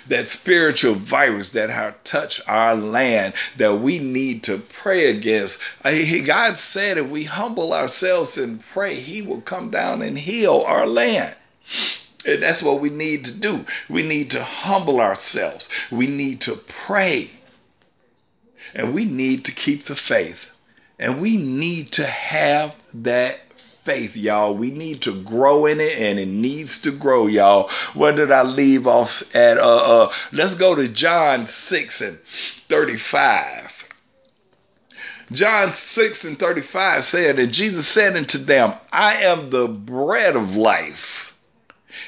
that 0.08 0.28
spiritual 0.28 0.94
virus 0.94 1.50
that 1.50 1.70
have 1.70 2.02
touched 2.04 2.40
our 2.48 2.74
land 2.74 3.32
that 3.56 3.80
we 3.80 3.98
need 3.98 4.42
to 4.42 4.58
pray 4.58 5.10
against. 5.10 5.60
God 5.82 6.58
said 6.58 6.98
if 6.98 7.08
we 7.08 7.24
humble 7.24 7.72
ourselves 7.72 8.36
and 8.36 8.62
pray, 8.72 8.94
He 8.94 9.22
will 9.22 9.40
come 9.40 9.70
down 9.70 10.02
and 10.02 10.18
heal 10.18 10.64
our 10.66 10.86
land. 10.86 11.34
And 12.26 12.42
that's 12.42 12.62
what 12.62 12.80
we 12.80 12.90
need 12.90 13.24
to 13.24 13.32
do. 13.32 13.64
We 13.88 14.02
need 14.02 14.30
to 14.32 14.44
humble 14.44 15.00
ourselves. 15.00 15.68
We 15.90 16.06
need 16.06 16.40
to 16.42 16.56
pray. 16.56 17.30
And 18.74 18.94
we 18.94 19.04
need 19.04 19.44
to 19.46 19.52
keep 19.52 19.84
the 19.84 19.96
faith. 19.96 20.46
And 20.98 21.20
we 21.20 21.36
need 21.38 21.92
to 21.92 22.06
have 22.06 22.74
that 22.92 23.40
faith, 23.84 24.16
y'all. 24.16 24.54
We 24.54 24.70
need 24.70 25.02
to 25.02 25.22
grow 25.22 25.66
in 25.66 25.80
it 25.80 25.98
and 25.98 26.18
it 26.18 26.28
needs 26.28 26.78
to 26.82 26.92
grow, 26.92 27.26
y'all. 27.26 27.70
Where 27.94 28.12
did 28.12 28.30
I 28.30 28.42
leave 28.42 28.86
off 28.86 29.22
at? 29.34 29.58
Uh, 29.58 30.04
uh, 30.04 30.12
let's 30.32 30.54
go 30.54 30.74
to 30.74 30.88
John 30.88 31.46
6 31.46 32.00
and 32.02 32.18
35. 32.68 33.72
John 35.32 35.72
6 35.72 36.24
and 36.24 36.38
35 36.38 37.04
said, 37.04 37.38
And 37.38 37.52
Jesus 37.52 37.86
said 37.86 38.16
unto 38.16 38.38
them, 38.38 38.74
I 38.92 39.22
am 39.22 39.48
the 39.48 39.68
bread 39.68 40.36
of 40.36 40.56
life. 40.56 41.29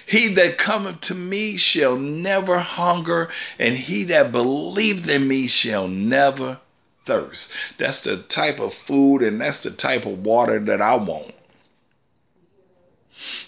He 0.06 0.28
that 0.34 0.58
cometh 0.58 1.00
to 1.02 1.14
me 1.14 1.56
shall 1.56 1.96
never 1.96 2.58
hunger, 2.58 3.30
and 3.58 3.76
he 3.76 4.04
that 4.04 4.32
believeth 4.32 5.08
in 5.08 5.28
me 5.28 5.46
shall 5.46 5.88
never 5.88 6.58
thirst. 7.04 7.52
That's 7.78 8.02
the 8.04 8.18
type 8.18 8.60
of 8.60 8.74
food 8.74 9.22
and 9.22 9.40
that's 9.40 9.62
the 9.62 9.70
type 9.70 10.06
of 10.06 10.24
water 10.24 10.58
that 10.60 10.80
I 10.80 10.96
want. 10.96 11.34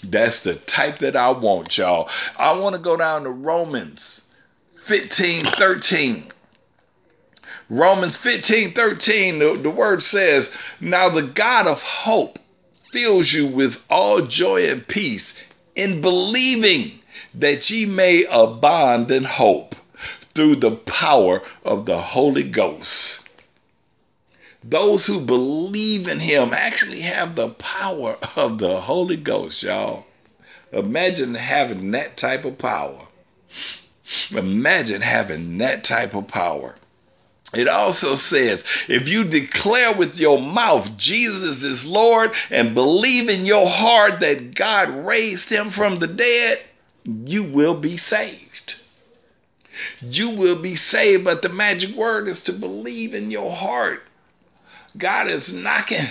That's 0.03 0.43
the 0.43 0.55
type 0.55 0.99
that 0.99 1.17
I 1.17 1.31
want, 1.31 1.77
y'all. 1.79 2.09
I 2.39 2.53
want 2.53 2.77
to 2.77 2.81
go 2.81 2.97
down 2.97 3.25
to 3.25 3.31
Romans 3.31 4.23
15 4.85 5.47
13. 5.47 6.25
Romans 7.71 8.17
15 8.17 8.73
13, 8.73 9.39
the, 9.39 9.55
the 9.57 9.71
word 9.71 10.03
says, 10.03 10.53
Now 10.81 11.09
the 11.09 11.23
God 11.23 11.67
of 11.67 11.83
hope 11.83 12.39
fills 12.93 13.33
you 13.33 13.47
with 13.47 13.83
all 13.91 14.21
joy 14.21 14.69
and 14.69 14.87
peace 14.87 15.41
in 15.75 16.01
believing 16.01 17.01
that 17.35 17.69
ye 17.71 17.87
may 17.87 18.25
abound 18.31 19.11
in 19.11 19.25
hope 19.25 19.75
through 20.35 20.57
the 20.57 20.73
power 20.73 21.43
of 21.65 21.87
the 21.87 22.01
Holy 22.01 22.43
Ghost. 22.43 23.21
Those 24.63 25.07
who 25.07 25.21
believe 25.21 26.09
in 26.09 26.21
him 26.21 26.55
actually 26.55 27.03
have 27.03 27.37
the 27.37 27.51
power 27.51 28.17
of 28.35 28.59
the 28.59 28.81
Holy 28.81 29.17
Ghost, 29.17 29.63
y'all. 29.63 30.07
Imagine 30.73 31.35
having 31.35 31.91
that 31.91 32.17
type 32.17 32.45
of 32.45 32.59
power. 32.59 33.07
Imagine 34.31 35.03
having 35.03 35.59
that 35.59 35.85
type 35.85 36.15
of 36.15 36.29
power. 36.29 36.77
It 37.57 37.69
also 37.69 38.15
says, 38.15 38.65
if 38.89 39.09
you 39.09 39.25
declare 39.25 39.95
with 39.95 40.19
your 40.19 40.41
mouth 40.41 40.97
Jesus 40.97 41.63
is 41.63 41.87
Lord 41.87 42.33
and 42.51 42.75
believe 42.75 43.29
in 43.29 43.47
your 43.47 43.67
heart 43.67 44.21
that 44.21 44.55
God 44.55 44.89
raised 45.07 45.51
him 45.51 45.71
from 45.71 45.99
the 45.99 46.07
dead, 46.07 46.61
you 47.05 47.45
will 47.45 47.75
be 47.75 47.97
saved. 47.97 48.77
You 50.01 50.31
will 50.31 50.61
be 50.61 50.77
saved, 50.77 51.25
but 51.25 51.43
the 51.43 51.49
magic 51.49 51.95
word 51.97 52.29
is 52.29 52.43
to 52.45 52.53
believe 52.53 53.15
in 53.15 53.31
your 53.31 53.51
heart. 53.51 54.03
God 54.97 55.29
is 55.29 55.53
knocking. 55.53 56.07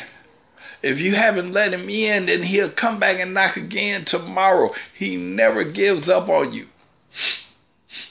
If 0.81 0.99
you 0.99 1.15
haven't 1.15 1.53
let 1.53 1.73
him 1.73 1.89
in, 1.89 2.25
then 2.25 2.43
he'll 2.43 2.69
come 2.69 2.99
back 2.99 3.19
and 3.19 3.33
knock 3.33 3.55
again 3.55 4.03
tomorrow. 4.03 4.73
He 4.93 5.15
never 5.15 5.63
gives 5.63 6.09
up 6.09 6.27
on 6.27 6.51
you. 6.51 6.67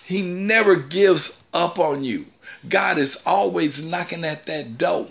He 0.05 0.23
never 0.23 0.77
gives 0.77 1.38
up 1.53 1.79
on 1.79 2.03
you. 2.03 2.25
God 2.68 2.98
is 2.98 3.20
always 3.27 3.85
knocking 3.85 4.25
at 4.25 4.46
that 4.46 4.79
door. 4.79 5.09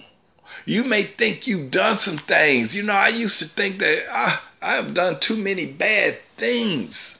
You 0.65 0.83
may 0.83 1.03
think 1.03 1.47
you've 1.47 1.71
done 1.71 1.97
some 1.97 2.17
things. 2.17 2.75
You 2.75 2.83
know, 2.83 2.93
I 2.93 3.09
used 3.09 3.39
to 3.39 3.45
think 3.45 3.79
that 3.79 4.05
ah, 4.09 4.45
I 4.61 4.75
have 4.75 4.93
done 4.93 5.19
too 5.19 5.37
many 5.37 5.65
bad 5.65 6.19
things 6.37 7.17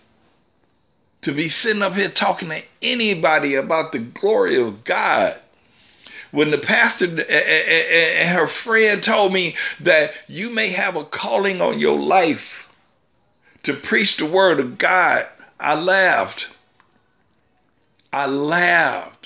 to 1.22 1.32
be 1.32 1.50
sitting 1.50 1.82
up 1.82 1.94
here 1.94 2.10
talking 2.10 2.50
to 2.50 2.64
anybody 2.82 3.56
about 3.56 3.92
the 3.92 4.00
glory 4.00 4.60
of 4.60 4.84
God. 4.84 5.38
When 6.32 6.52
the 6.52 6.58
pastor 6.58 7.06
and 7.06 8.30
her 8.30 8.48
friend 8.48 9.04
told 9.04 9.34
me 9.34 9.56
that 9.82 10.14
you 10.28 10.50
may 10.50 10.70
have 10.70 10.96
a 10.96 11.04
calling 11.04 11.62
on 11.62 11.80
your 11.80 12.00
life 12.00 12.70
to 13.64 13.74
preach 13.74 14.18
the 14.18 14.26
word 14.26 14.60
of 14.60 14.78
God, 14.78 15.28
I 15.60 15.76
laughed. 15.76 16.50
I 18.14 18.28
laughed 18.28 19.21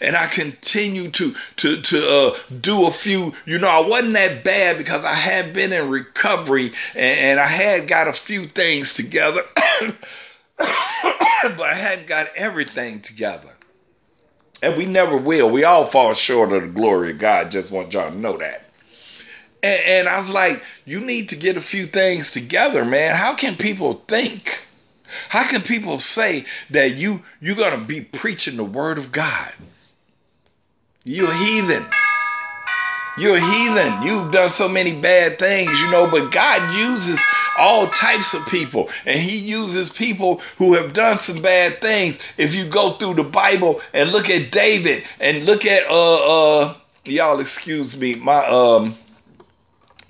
and 0.00 0.16
I 0.16 0.26
continued 0.26 1.14
to 1.14 1.34
to 1.56 1.80
to 1.80 2.10
uh, 2.10 2.38
do 2.60 2.86
a 2.86 2.90
few. 2.90 3.32
You 3.44 3.58
know, 3.58 3.68
I 3.68 3.80
wasn't 3.80 4.14
that 4.14 4.44
bad 4.44 4.78
because 4.78 5.04
I 5.04 5.14
had 5.14 5.52
been 5.52 5.72
in 5.72 5.88
recovery 5.88 6.72
and, 6.94 7.20
and 7.20 7.40
I 7.40 7.46
had 7.46 7.88
got 7.88 8.08
a 8.08 8.12
few 8.12 8.46
things 8.46 8.94
together, 8.94 9.42
but 10.58 11.60
I 11.60 11.74
hadn't 11.74 12.06
got 12.06 12.28
everything 12.36 13.00
together. 13.00 13.50
And 14.60 14.76
we 14.76 14.86
never 14.86 15.16
will. 15.16 15.48
We 15.50 15.64
all 15.64 15.86
fall 15.86 16.14
short 16.14 16.52
of 16.52 16.62
the 16.62 16.68
glory 16.68 17.12
of 17.12 17.18
God. 17.18 17.50
Just 17.50 17.70
want 17.70 17.94
y'all 17.94 18.10
to 18.10 18.18
know 18.18 18.36
that. 18.38 18.64
And, 19.62 19.82
and 19.84 20.08
I 20.08 20.18
was 20.18 20.30
like, 20.30 20.62
you 20.84 21.00
need 21.00 21.28
to 21.30 21.36
get 21.36 21.56
a 21.56 21.60
few 21.60 21.86
things 21.86 22.30
together, 22.30 22.84
man. 22.84 23.14
How 23.14 23.34
can 23.34 23.56
people 23.56 24.02
think? 24.08 24.62
How 25.28 25.44
can 25.48 25.62
people 25.62 26.00
say 26.00 26.44
that 26.70 26.94
you 26.96 27.22
you're 27.40 27.56
gonna 27.56 27.84
be 27.84 28.02
preaching 28.02 28.56
the 28.56 28.64
word 28.64 28.98
of 28.98 29.10
God? 29.10 29.52
You're 31.08 31.32
heathen. 31.32 31.86
You're 33.16 33.36
a 33.36 33.40
heathen. 33.40 34.02
You've 34.02 34.30
done 34.30 34.50
so 34.50 34.68
many 34.68 34.92
bad 34.92 35.38
things, 35.38 35.80
you 35.80 35.90
know, 35.90 36.06
but 36.06 36.30
God 36.30 36.74
uses 36.74 37.18
all 37.56 37.86
types 37.88 38.34
of 38.34 38.44
people 38.48 38.90
and 39.06 39.18
he 39.18 39.38
uses 39.38 39.88
people 39.88 40.42
who 40.58 40.74
have 40.74 40.92
done 40.92 41.16
some 41.16 41.40
bad 41.40 41.80
things. 41.80 42.20
If 42.36 42.54
you 42.54 42.66
go 42.66 42.90
through 42.92 43.14
the 43.14 43.24
Bible 43.24 43.80
and 43.94 44.12
look 44.12 44.28
at 44.28 44.52
David 44.52 45.02
and 45.18 45.46
look 45.46 45.64
at 45.64 45.88
uh 45.88 46.64
uh 46.64 46.74
y'all 47.06 47.40
excuse 47.40 47.96
me, 47.96 48.14
my 48.16 48.46
um 48.46 48.98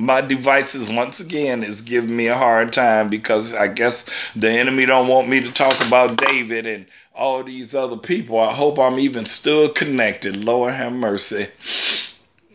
my 0.01 0.21
devices 0.21 0.91
once 0.91 1.21
again 1.21 1.63
is 1.63 1.81
giving 1.81 2.17
me 2.17 2.27
a 2.27 2.37
hard 2.37 2.73
time 2.73 3.09
because 3.09 3.55
I 3.55 3.69
guess 3.69 4.09
the 4.35 4.51
enemy 4.51 4.85
don't 4.85 5.07
want 5.07 5.29
me 5.29 5.39
to 5.41 5.53
talk 5.53 5.81
about 5.87 6.17
David 6.17 6.67
and 6.67 6.87
all 7.19 7.43
these 7.43 7.75
other 7.75 7.97
people. 7.97 8.39
I 8.39 8.55
hope 8.55 8.79
I'm 8.79 8.99
even 9.01 9.25
still 9.25 9.69
connected. 9.69 10.37
Lord 10.37 10.73
have 10.73 10.93
mercy. 10.93 11.49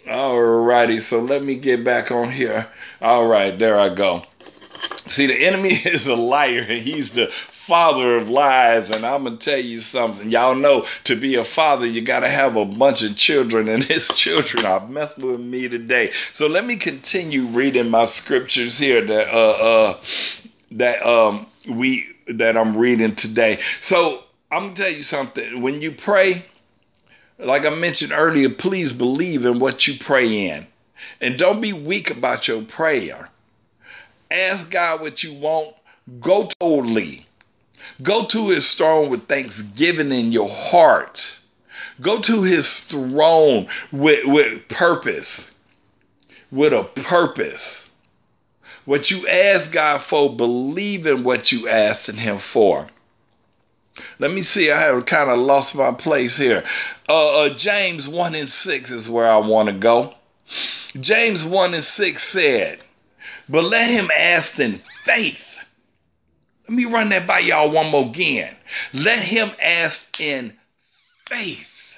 Alrighty, 0.08 1.02
so 1.02 1.20
let 1.20 1.44
me 1.44 1.56
get 1.56 1.84
back 1.84 2.12
on 2.12 2.32
here. 2.32 2.68
All 3.02 3.28
right, 3.28 3.58
there 3.60 3.78
I 3.78 3.94
go. 3.94 4.24
See, 5.08 5.28
the 5.28 5.46
enemy 5.46 5.74
is 5.86 6.08
a 6.08 6.16
liar, 6.16 6.66
and 6.68 6.82
he's 6.82 7.12
the 7.12 7.28
father 7.28 8.18
of 8.18 8.30
lies. 8.30 8.90
And 8.90 9.06
I'm 9.06 9.26
gonna 9.26 9.38
tell 9.38 9.60
you 9.60 9.82
something. 9.82 10.32
Y'all 10.32 10.56
know 10.56 10.86
to 11.06 11.16
be 11.16 11.36
a 11.36 11.44
father, 11.44 11.86
you 11.86 12.02
gotta 12.02 12.30
have 12.30 12.56
a 12.56 12.66
bunch 12.66 13.04
of 13.04 13.18
children, 13.18 13.68
and 13.68 13.84
his 13.84 14.08
children 14.10 14.66
are 14.66 14.88
messing 14.88 15.30
with 15.30 15.42
me 15.42 15.68
today. 15.68 16.12
So 16.32 16.48
let 16.48 16.66
me 16.66 16.78
continue 16.78 17.48
reading 17.48 17.90
my 17.90 18.06
scriptures 18.06 18.78
here 18.78 19.06
that 19.06 19.28
uh 19.28 19.52
uh 19.52 19.98
that 20.72 21.06
um 21.06 21.48
we 21.70 22.10
that 22.28 22.58
I'm 22.58 22.78
reading 22.78 23.16
today. 23.16 23.60
So 23.82 24.24
I'm 24.54 24.66
gonna 24.66 24.76
tell 24.76 24.92
you 24.92 25.02
something. 25.02 25.64
When 25.64 25.82
you 25.82 25.92
pray, 25.92 26.46
like 27.40 27.66
I 27.66 27.72
mentioned 27.72 28.12
earlier, 28.14 28.50
please 28.50 28.94
believe 28.94 29.46
in 29.46 29.58
what 29.58 29.88
you 29.88 29.98
pray 29.98 30.48
in. 30.48 30.68
And 31.20 31.40
don't 31.40 31.60
be 31.60 31.74
weak 31.74 32.12
about 32.12 32.48
your 32.48 32.62
prayer. 32.62 33.30
Ask 34.30 34.70
God 34.70 35.02
what 35.02 35.24
you 35.24 35.34
want. 35.34 35.74
Go 36.20 36.50
totally. 36.60 37.26
Go 38.04 38.26
to 38.26 38.50
his 38.50 38.72
throne 38.76 39.10
with 39.10 39.28
thanksgiving 39.28 40.12
in 40.12 40.32
your 40.32 40.50
heart. 40.50 41.40
Go 42.00 42.22
to 42.22 42.44
his 42.44 42.82
throne 42.82 43.68
with, 43.92 44.24
with 44.26 44.68
purpose. 44.68 45.56
With 46.52 46.74
a 46.74 46.84
purpose. 46.84 47.90
What 48.86 49.10
you 49.10 49.28
ask 49.28 49.72
God 49.72 50.04
for, 50.04 50.36
believe 50.36 51.08
in 51.08 51.24
what 51.24 51.52
you 51.52 51.68
asked 51.68 52.08
in 52.08 52.18
him 52.18 52.38
for. 52.38 52.88
Let 54.20 54.32
me 54.32 54.42
see. 54.42 54.72
I 54.72 54.80
have 54.80 55.06
kind 55.06 55.30
of 55.30 55.40
lost 55.40 55.76
my 55.76 55.92
place 55.92 56.38
here. 56.38 56.64
Uh, 57.08 57.44
uh, 57.44 57.50
James 57.50 58.10
1 58.10 58.36
and 58.36 58.50
6 58.50 58.92
is 58.92 59.10
where 59.10 59.30
I 59.30 59.38
want 59.38 59.70
to 59.70 59.76
go. 59.76 60.14
James 61.00 61.46
1 61.46 61.74
and 61.74 61.84
6 61.84 62.24
said, 62.24 62.80
But 63.48 63.64
let 63.64 63.90
him 63.90 64.10
ask 64.16 64.60
in 64.60 64.82
faith 65.06 65.54
let 66.68 66.78
me 66.78 66.86
run 66.86 67.10
that 67.10 67.28
by 67.28 67.40
y'all 67.40 67.70
one 67.70 67.90
more 67.90 68.06
again. 68.06 68.56
Let 68.94 69.20
him 69.20 69.52
ask 69.62 70.20
in 70.20 70.54
faith. 71.28 71.98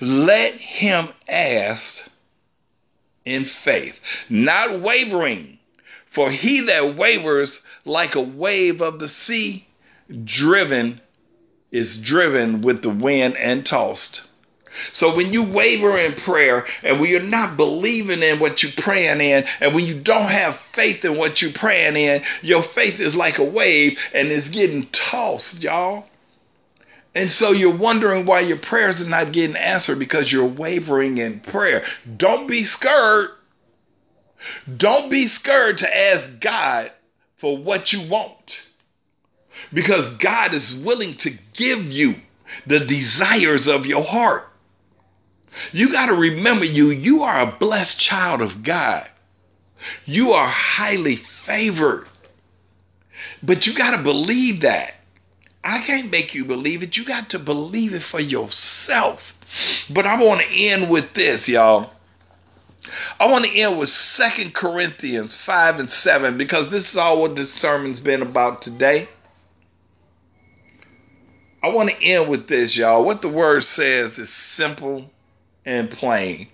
Let 0.00 0.54
him 0.54 1.08
ask 1.28 2.08
in 3.24 3.44
faith, 3.44 4.00
not 4.28 4.80
wavering. 4.80 5.58
For 6.06 6.30
he 6.30 6.62
that 6.62 6.96
wavers 6.96 7.62
like 7.84 8.14
a 8.14 8.20
wave 8.20 8.80
of 8.80 8.98
the 8.98 9.08
sea, 9.08 9.66
driven, 10.24 11.00
is 11.70 12.00
driven 12.00 12.62
with 12.62 12.82
the 12.82 12.90
wind 12.90 13.36
and 13.36 13.66
tossed. 13.66 14.22
So 14.92 15.14
when 15.16 15.32
you 15.32 15.42
waver 15.42 15.98
in 15.98 16.12
prayer 16.14 16.66
and 16.82 17.00
when 17.00 17.10
you're 17.10 17.22
not 17.22 17.56
believing 17.56 18.22
in 18.22 18.38
what 18.38 18.62
you're 18.62 18.72
praying 18.72 19.20
in, 19.20 19.46
and 19.60 19.74
when 19.74 19.86
you 19.86 19.98
don't 19.98 20.30
have 20.30 20.56
faith 20.56 21.04
in 21.04 21.16
what 21.16 21.40
you're 21.40 21.52
praying 21.52 21.96
in, 21.96 22.22
your 22.42 22.62
faith 22.62 23.00
is 23.00 23.16
like 23.16 23.38
a 23.38 23.44
wave 23.44 23.98
and 24.12 24.28
it's 24.28 24.48
getting 24.48 24.86
tossed, 24.88 25.62
y'all. 25.62 26.06
And 27.14 27.32
so 27.32 27.52
you're 27.52 27.74
wondering 27.74 28.26
why 28.26 28.40
your 28.40 28.58
prayers 28.58 29.00
are 29.00 29.08
not 29.08 29.32
getting 29.32 29.56
answered 29.56 29.98
because 29.98 30.30
you're 30.30 30.44
wavering 30.44 31.16
in 31.16 31.40
prayer. 31.40 31.82
Don't 32.18 32.46
be 32.46 32.62
scared. 32.62 33.30
Don't 34.76 35.08
be 35.10 35.26
scared 35.26 35.78
to 35.78 35.96
ask 35.96 36.38
God 36.40 36.92
for 37.38 37.56
what 37.56 37.94
you 37.94 38.06
want 38.08 38.66
because 39.72 40.10
God 40.16 40.54
is 40.54 40.74
willing 40.74 41.16
to 41.18 41.30
give 41.54 41.84
you 41.84 42.14
the 42.66 42.80
desires 42.80 43.66
of 43.66 43.86
your 43.86 44.02
heart. 44.02 44.48
You 45.72 45.90
got 45.90 46.06
to 46.06 46.14
remember 46.14 46.64
you 46.64 46.90
you 46.90 47.22
are 47.22 47.40
a 47.40 47.56
blessed 47.58 47.98
child 47.98 48.42
of 48.42 48.62
God. 48.62 49.08
You 50.04 50.32
are 50.32 50.46
highly 50.46 51.16
favored. 51.16 52.06
But 53.42 53.66
you 53.66 53.74
got 53.74 53.96
to 53.96 54.02
believe 54.02 54.60
that. 54.62 54.94
I 55.62 55.80
can't 55.80 56.10
make 56.10 56.34
you 56.34 56.44
believe 56.44 56.82
it. 56.82 56.96
You 56.96 57.04
got 57.04 57.30
to 57.30 57.38
believe 57.38 57.92
it 57.94 58.02
for 58.02 58.20
yourself. 58.20 59.36
But 59.90 60.06
I 60.06 60.22
want 60.22 60.42
to 60.42 60.48
end 60.48 60.90
with 60.90 61.14
this, 61.14 61.48
y'all. 61.48 61.90
I 63.18 63.26
want 63.26 63.46
to 63.46 63.58
end 63.58 63.78
with 63.78 63.88
Second 63.88 64.54
Corinthians 64.54 65.34
5 65.34 65.80
and 65.80 65.90
7 65.90 66.38
because 66.38 66.68
this 66.68 66.90
is 66.90 66.96
all 66.96 67.20
what 67.20 67.34
this 67.34 67.52
sermon's 67.52 67.98
been 67.98 68.22
about 68.22 68.62
today. 68.62 69.08
I 71.66 71.68
want 71.70 71.90
to 71.90 72.00
end 72.00 72.28
with 72.28 72.46
this, 72.46 72.76
y'all. 72.76 73.04
What 73.04 73.22
the 73.22 73.28
word 73.28 73.64
says 73.64 74.20
is 74.20 74.32
simple 74.32 75.10
and 75.64 75.90
plain. 75.90 76.46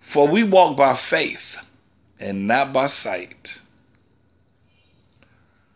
For 0.00 0.28
we 0.28 0.44
walk 0.44 0.76
by 0.76 0.94
faith 0.94 1.58
and 2.20 2.46
not 2.46 2.72
by 2.72 2.86
sight. 2.86 3.60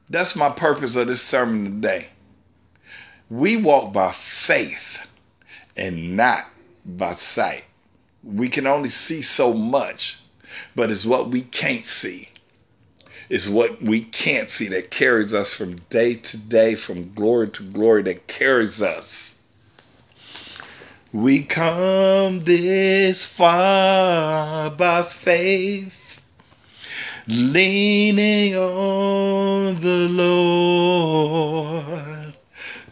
That's 0.09 0.37
my 0.37 0.51
purpose 0.51 0.95
of 0.95 1.09
this 1.09 1.21
sermon 1.21 1.64
today. 1.64 2.11
We 3.29 3.57
walk 3.57 3.93
by 3.93 4.12
faith 4.12 5.05
and 5.77 6.17
not 6.17 6.45
by 6.87 7.14
sight. 7.14 7.64
We 8.23 8.49
can 8.49 8.69
only 8.69 8.91
see 8.91 9.23
so 9.23 9.55
much, 9.55 10.21
but 10.77 10.93
it's 10.93 11.05
what 11.05 11.31
we 11.31 11.43
can't 11.43 11.85
see. 11.85 12.29
It's 13.31 13.49
what 13.49 13.83
we 13.83 14.05
can't 14.05 14.49
see 14.49 14.69
that 14.69 14.91
carries 14.91 15.35
us 15.35 15.53
from 15.53 15.77
day 15.91 16.14
to 16.14 16.37
day, 16.38 16.75
from 16.77 17.12
glory 17.12 17.51
to 17.51 17.62
glory, 17.62 18.03
that 18.05 18.27
carries 18.27 18.81
us. 18.81 19.38
We 21.12 21.43
come 21.43 22.45
this 22.45 23.27
far 23.27 24.71
by 24.71 25.03
faith, 25.03 26.21
leaning 27.27 28.57
on 28.57 29.81
the 29.81 30.09
Lord. 30.11 31.79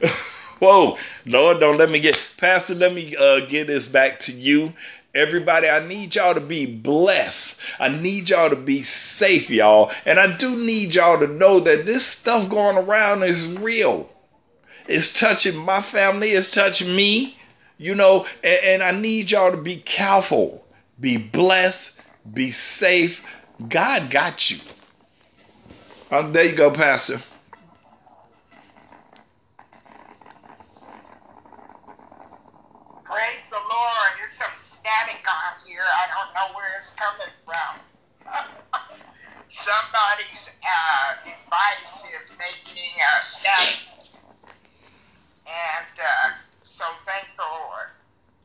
Whoa, 0.58 0.98
Lord, 1.26 1.60
don't 1.60 1.76
let 1.78 1.90
me 1.90 2.00
get, 2.00 2.22
Pastor, 2.36 2.74
let 2.74 2.92
me 2.94 3.14
uh, 3.16 3.40
get 3.46 3.66
this 3.66 3.88
back 3.88 4.20
to 4.20 4.32
you. 4.32 4.72
Everybody, 5.16 5.66
I 5.66 5.80
need 5.86 6.14
y'all 6.14 6.34
to 6.34 6.40
be 6.40 6.66
blessed. 6.66 7.58
I 7.80 7.88
need 7.88 8.28
y'all 8.28 8.50
to 8.50 8.56
be 8.56 8.82
safe, 8.82 9.48
y'all. 9.48 9.90
And 10.04 10.20
I 10.20 10.36
do 10.36 10.58
need 10.58 10.94
y'all 10.94 11.18
to 11.18 11.26
know 11.26 11.58
that 11.60 11.86
this 11.86 12.04
stuff 12.04 12.50
going 12.50 12.76
around 12.76 13.22
is 13.22 13.56
real. 13.56 14.10
It's 14.86 15.18
touching 15.18 15.56
my 15.56 15.80
family, 15.80 16.32
it's 16.32 16.50
touching 16.50 16.94
me, 16.94 17.38
you 17.78 17.94
know, 17.94 18.26
and, 18.44 18.60
and 18.64 18.82
I 18.82 18.90
need 18.92 19.30
y'all 19.30 19.52
to 19.52 19.56
be 19.56 19.78
careful, 19.78 20.62
be 21.00 21.16
blessed, 21.16 21.98
be 22.34 22.50
safe. 22.50 23.24
God 23.68 24.10
got 24.10 24.50
you. 24.50 24.58
Uh, 26.10 26.30
there 26.30 26.44
you 26.44 26.54
go, 26.54 26.70
Pastor. 26.70 27.22
Praise 33.04 33.48
the 33.50 33.56
Lord. 33.56 34.10
There's 34.18 34.32
some 34.38 34.75
static 34.86 35.26
on 35.26 35.58
here. 35.66 35.82
I 35.82 36.06
don't 36.14 36.30
know 36.30 36.54
where 36.54 36.70
it's 36.78 36.94
coming 36.94 37.34
from. 37.42 37.74
Somebody's 39.50 40.46
uh, 40.62 41.26
device 41.26 42.06
is 42.06 42.30
making 42.38 42.94
a 42.94 43.12
static. 43.18 43.82
And 45.42 45.94
uh, 45.98 46.38
so 46.62 46.86
thank 47.02 47.26
the 47.34 47.42
Lord. 47.42 47.90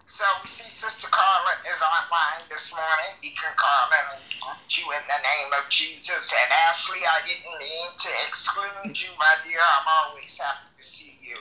So 0.10 0.26
we 0.42 0.50
see 0.50 0.66
Sister 0.66 1.14
Carla 1.14 1.62
is 1.62 1.78
online 1.78 2.50
this 2.50 2.74
morning. 2.74 3.14
Deacon 3.22 3.54
Carla, 3.54 4.18
greet 4.42 4.74
you 4.82 4.90
in 4.98 5.04
the 5.06 5.22
name 5.22 5.50
of 5.62 5.70
Jesus. 5.70 6.26
And 6.34 6.50
Ashley, 6.74 7.06
I 7.06 7.22
didn't 7.22 7.54
mean 7.54 7.90
to 8.02 8.10
exclude 8.26 8.98
you, 8.98 9.14
my 9.22 9.38
dear. 9.46 9.62
I'm 9.62 9.86
always 10.10 10.34
happy 10.42 10.74
to 10.74 10.86
see 10.90 11.22
you. 11.22 11.38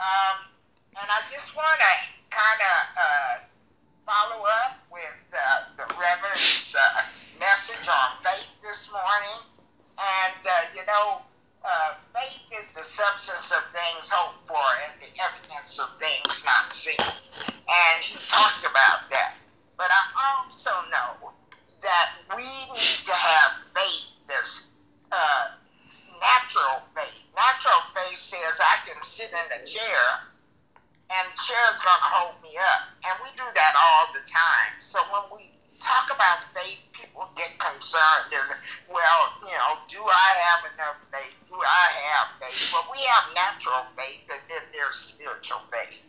Um, 0.00 0.48
and 0.96 1.04
I 1.04 1.20
just 1.28 1.52
want 1.52 1.76
to 1.76 1.92
kind 2.32 2.60
of 2.64 2.78
uh, 2.96 3.49
follow 4.10 4.42
up 4.42 4.74
with 4.90 5.22
uh, 5.30 5.70
the 5.78 5.86
Reverend's 5.94 6.74
uh, 6.74 7.06
message 7.38 7.86
on 7.86 8.18
faith 8.26 8.50
this 8.58 8.90
morning. 8.90 9.38
And, 9.94 10.42
uh, 10.42 10.66
you 10.74 10.82
know, 10.82 11.22
uh, 11.62 11.94
faith 12.10 12.42
is 12.50 12.66
the 12.74 12.82
substance 12.82 13.54
of 13.54 13.62
things 13.70 14.10
hoped 14.10 14.42
for 14.50 14.66
and 14.82 14.98
the 14.98 15.14
evidence 15.14 15.78
of 15.78 15.94
things 16.02 16.42
not 16.42 16.74
seen. 16.74 16.98
And 16.98 17.96
he 18.02 18.18
talked 18.26 18.66
about 18.66 19.06
that. 19.14 19.38
But 19.78 19.94
I 19.94 20.02
also 20.10 20.74
know 20.90 21.30
that 21.86 22.18
we 22.34 22.50
need 22.74 22.98
to 23.06 23.14
have 23.14 23.62
faith 23.78 24.10
that's 24.26 24.66
uh, 25.14 25.54
natural 26.18 26.82
faith. 26.98 27.14
Natural 27.38 27.80
faith 27.94 28.18
says 28.18 28.58
I 28.58 28.82
can 28.90 28.98
sit 29.06 29.30
in 29.30 29.46
a 29.54 29.62
chair 29.62 30.02
and 31.14 31.24
the 31.30 31.38
chair's 31.46 31.78
going 31.78 32.02
to 32.02 32.10
hold 32.10 32.34
me 32.42 32.58
up. 32.58 32.89
And 33.00 33.14
we 33.24 33.32
do 33.32 33.48
that 33.56 33.74
all 33.76 34.12
the 34.12 34.20
time. 34.28 34.76
So 34.84 35.00
when 35.08 35.24
we 35.32 35.56
talk 35.80 36.12
about 36.12 36.44
faith, 36.52 36.80
people 36.92 37.24
get 37.32 37.56
concerned. 37.56 38.28
And, 38.28 38.60
well, 38.92 39.22
you 39.40 39.56
know, 39.56 39.80
do 39.88 40.04
I 40.04 40.28
have 40.36 40.62
enough 40.76 41.00
faith? 41.08 41.36
Do 41.48 41.56
I 41.56 41.86
have 42.12 42.36
faith? 42.36 42.72
Well, 42.72 42.84
we 42.92 43.00
have 43.08 43.32
natural 43.32 43.88
faith, 43.96 44.28
and 44.28 44.44
then 44.52 44.64
there's 44.76 45.00
spiritual 45.00 45.64
faith. 45.72 46.04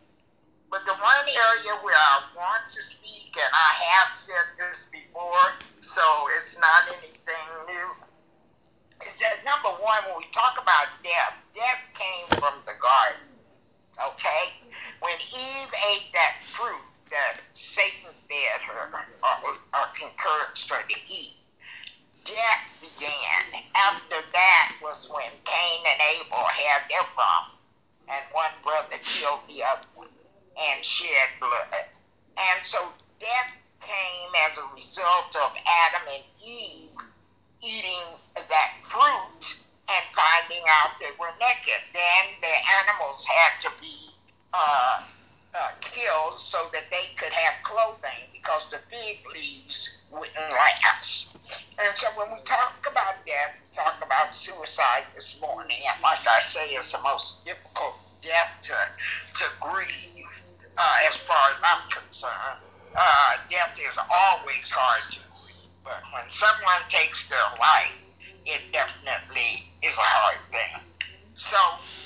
But 0.68 0.84
the 0.88 0.96
one 0.96 1.26
area 1.28 1.72
where 1.84 1.96
I 1.96 2.28
want 2.36 2.68
to 2.72 2.80
speak, 2.80 3.36
and 3.36 3.52
I 3.52 3.70
have 3.92 4.08
said 4.16 4.46
this 4.56 4.88
before, 4.88 5.60
so 5.84 6.04
it's 6.36 6.56
not 6.56 6.88
anything 6.88 7.48
new, 7.68 7.88
is 9.04 9.16
that 9.20 9.44
number 9.44 9.68
one, 9.84 10.00
when 10.08 10.16
we 10.24 10.28
talk 10.32 10.56
about 10.56 10.88
death, 11.04 11.36
death 11.52 11.82
came 11.92 12.40
from 12.40 12.64
the 12.64 12.72
garden. 12.80 13.28
Okay? 14.00 14.71
When 15.02 15.18
Eve 15.18 15.74
ate 15.90 16.12
that 16.12 16.36
fruit 16.54 16.86
that 17.10 17.40
Satan 17.54 18.14
fed 18.28 18.60
her 18.62 19.04
or, 19.20 19.50
or 19.74 19.86
encouraged 20.00 20.70
her 20.70 20.80
to 20.80 20.94
eat, 21.10 21.34
death 22.24 22.62
began. 22.80 23.64
After 23.74 24.22
that 24.32 24.76
was 24.80 25.10
when 25.10 25.32
Cain 25.44 25.80
and 25.90 26.00
Abel 26.14 26.46
had 26.46 26.88
their 26.88 27.02
problem, 27.18 27.58
and 28.06 28.24
one 28.30 28.54
brother 28.62 28.94
killed 29.02 29.40
the 29.48 29.64
other 29.64 29.88
one 29.96 30.08
and 30.56 30.84
shed 30.84 31.28
blood. 31.40 31.84
And 32.38 32.64
so 32.64 32.78
death 33.18 33.52
came 33.80 34.30
as 34.46 34.56
a 34.56 34.72
result 34.72 35.34
of 35.34 35.50
Adam 35.66 36.06
and 36.14 36.24
Eve 36.46 36.94
eating 37.60 38.06
that 38.36 38.70
fruit 38.82 39.58
and 39.88 40.14
finding 40.14 40.62
out 40.68 40.94
they 41.00 41.10
were 41.18 41.34
naked. 41.40 41.82
Then 41.92 42.38
the 42.40 42.54
animals 42.86 43.26
had 43.26 43.62
to 43.62 43.70
be 43.80 44.11
uh, 44.52 45.02
uh, 45.54 45.70
killed 45.80 46.40
so 46.40 46.68
that 46.72 46.84
they 46.90 47.14
could 47.16 47.32
have 47.32 47.54
clothing 47.62 48.28
because 48.32 48.70
the 48.70 48.78
fig 48.90 49.18
leaves 49.32 50.02
wouldn't 50.10 50.34
last. 50.36 51.36
And 51.78 51.96
so 51.96 52.08
when 52.16 52.32
we 52.32 52.42
talk 52.44 52.86
about 52.90 53.24
death, 53.26 53.52
we 53.60 53.76
talk 53.76 53.96
about 54.04 54.34
suicide 54.34 55.04
this 55.14 55.40
morning. 55.40 55.78
And 55.92 56.02
like 56.02 56.26
I 56.26 56.40
say, 56.40 56.70
it's 56.70 56.92
the 56.92 57.00
most 57.02 57.44
difficult 57.44 57.94
death 58.22 58.50
to, 58.62 58.76
to 59.38 59.44
grieve 59.60 60.44
uh, 60.78 60.96
as 61.08 61.16
far 61.18 61.50
as 61.50 61.60
I'm 61.62 61.90
concerned. 61.90 62.60
Uh, 62.96 63.36
death 63.50 63.76
is 63.76 63.96
always 63.98 64.68
hard 64.68 65.02
to 65.12 65.20
grieve. 65.20 65.72
But 65.84 66.00
when 66.12 66.24
someone 66.32 66.84
takes 66.88 67.28
their 67.28 67.48
life, 67.58 67.92
it 68.44 68.60
definitely 68.72 69.64
is 69.82 69.94
a 69.94 70.08
hard 70.16 70.38
thing. 70.50 70.80
So 71.36 71.58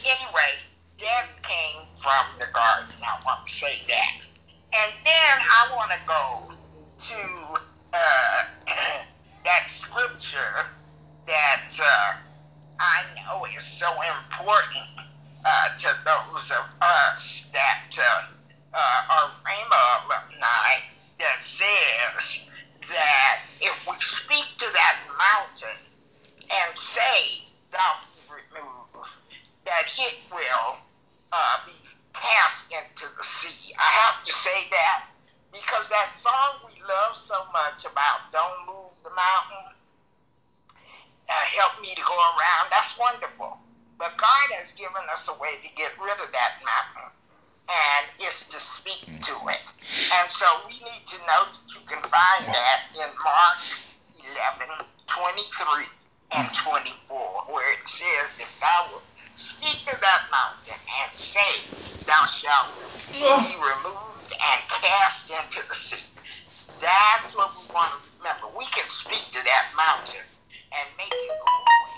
anyway, 0.04 0.54
death 0.98 1.28
came 1.42 1.82
from 2.02 2.26
the 2.38 2.46
garden. 2.52 2.94
I 3.02 3.20
want 3.24 3.46
to 3.46 3.52
say 3.52 3.82
that. 3.88 4.14
And 4.72 4.92
then 5.04 5.34
I 5.40 5.68
want 5.74 5.90
to 5.92 6.00
go 6.06 6.52
to 7.08 7.22
uh, 7.92 8.44
that 9.44 9.68
scripture 9.68 10.66
that 11.26 11.68
uh, 11.78 12.12
I 12.80 13.04
know 13.16 13.44
is 13.56 13.64
so 13.64 13.88
important 14.02 14.88
uh, 15.44 15.78
to 15.78 15.88
those 16.04 16.50
of 16.50 16.64
us 16.80 17.48
that 17.52 17.90
uh, 17.98 18.76
uh, 18.76 19.12
are 19.12 19.30
Rhema 19.44 20.04
alumni 20.04 20.80
that 21.18 21.42
says 21.42 22.46
that 22.88 23.38
if 23.60 23.74
we 23.88 23.94
speak 24.00 24.46
to 24.58 24.66
that 24.72 24.96
mountain 25.16 25.78
and 26.50 26.76
say, 26.76 27.42
thou 27.72 27.96
removed, 28.28 29.08
that 29.64 29.86
it 29.98 30.14
will 30.30 30.78
uh, 31.32 31.56
be 31.66 31.74
cast 32.14 32.70
into 32.72 33.06
the 33.16 33.24
sea. 33.24 33.74
I 33.78 33.90
have 34.06 34.24
to 34.24 34.32
say 34.32 34.68
that 34.70 34.98
because 35.52 35.88
that 35.88 36.16
song 36.20 36.64
we 36.66 36.76
love 36.84 37.16
so 37.16 37.36
much 37.52 37.84
about 37.84 38.32
Don't 38.32 38.66
Move 38.68 38.92
the 39.04 39.12
Mountain, 39.12 39.66
uh, 41.28 41.46
Help 41.56 41.80
Me 41.82 41.94
to 41.94 42.04
Go 42.04 42.16
Around, 42.16 42.66
that's 42.70 42.94
wonderful. 42.98 43.58
But 43.98 44.16
God 44.18 44.48
has 44.60 44.72
given 44.76 45.02
us 45.12 45.28
a 45.28 45.36
way 45.40 45.56
to 45.64 45.70
get 45.74 45.92
rid 45.96 46.18
of 46.20 46.28
that 46.32 46.60
mountain, 46.60 47.10
and 47.68 48.04
it's 48.20 48.46
to 48.52 48.60
speak 48.60 49.08
to 49.24 49.34
it. 49.48 49.64
And 50.12 50.28
so 50.30 50.46
we 50.68 50.76
need 50.84 51.04
to 51.08 51.18
know 51.24 51.48
that 51.48 51.66
you 51.72 51.80
can 51.88 52.02
find 52.04 52.44
that 52.44 52.80
in 52.94 53.10
Mark 53.24 53.58
11, 54.20 54.86
23 55.08 55.86
and 56.36 56.48
24, 56.52 57.48
where 57.48 57.72
it 57.72 57.84
says, 57.88 58.28
If 58.38 58.50
thou 58.60 58.88
wilt 58.92 59.08
speak 59.36 59.78
to 59.88 59.96
that 60.00 60.22
mountain 60.30 60.76
and 60.76 61.10
say, 61.16 61.54
Thou 62.06 62.24
shalt 62.26 62.70
be 63.12 63.22
removed 63.22 64.32
and 64.32 64.60
cast 64.70 65.30
into 65.30 65.60
the 65.68 65.74
sea. 65.74 66.04
That's 66.80 67.34
what 67.34 67.52
we 67.58 67.66
want 67.72 67.92
to 67.94 68.00
remember. 68.18 68.46
We 68.58 68.66
can 68.72 68.88
speak 68.90 69.24
to 69.32 69.42
that 69.42 69.66
mountain 69.76 70.24
and 70.72 70.86
make 70.98 71.10
it 71.12 71.36
go 71.40 71.50
away. 71.50 71.90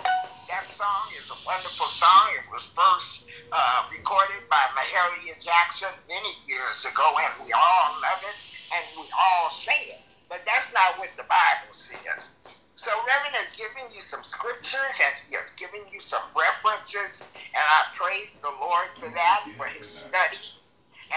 That 0.49 0.67
song 0.77 1.07
is 1.19 1.29
a 1.31 1.39
wonderful 1.47 1.89
song. 1.89 2.25
It 2.37 2.47
was 2.53 2.65
first 2.73 3.27
uh, 3.53 3.81
recorded 3.93 4.45
by 4.49 4.65
Mahalia 4.77 5.37
Jackson 5.41 5.93
many 6.09 6.33
years 6.47 6.85
ago, 6.85 7.17
and 7.21 7.45
we 7.45 7.53
all 7.53 7.89
love 8.01 8.23
it 8.25 8.39
and 8.73 8.85
we 8.97 9.07
all 9.13 9.51
sing 9.51 9.83
it. 9.89 10.03
But 10.29 10.45
that's 10.47 10.73
not 10.73 10.99
what 10.99 11.11
the 11.17 11.25
Bible 11.29 11.75
says. 11.75 12.37
So 12.77 12.93
Reverend 13.07 13.37
has 13.37 13.51
given 13.59 13.91
you 13.93 14.03
some 14.03 14.23
scriptures 14.25 14.97
and 15.03 15.15
he 15.29 15.35
has 15.37 15.51
given 15.59 15.83
you 15.93 16.01
some 16.01 16.23
references, 16.37 17.27
and 17.55 17.65
I 17.65 17.81
praise 17.99 18.31
the 18.43 18.55
Lord 18.61 18.89
for 19.01 19.11
that, 19.11 19.41
for 19.59 19.67
his 19.67 19.89
study, 19.89 20.45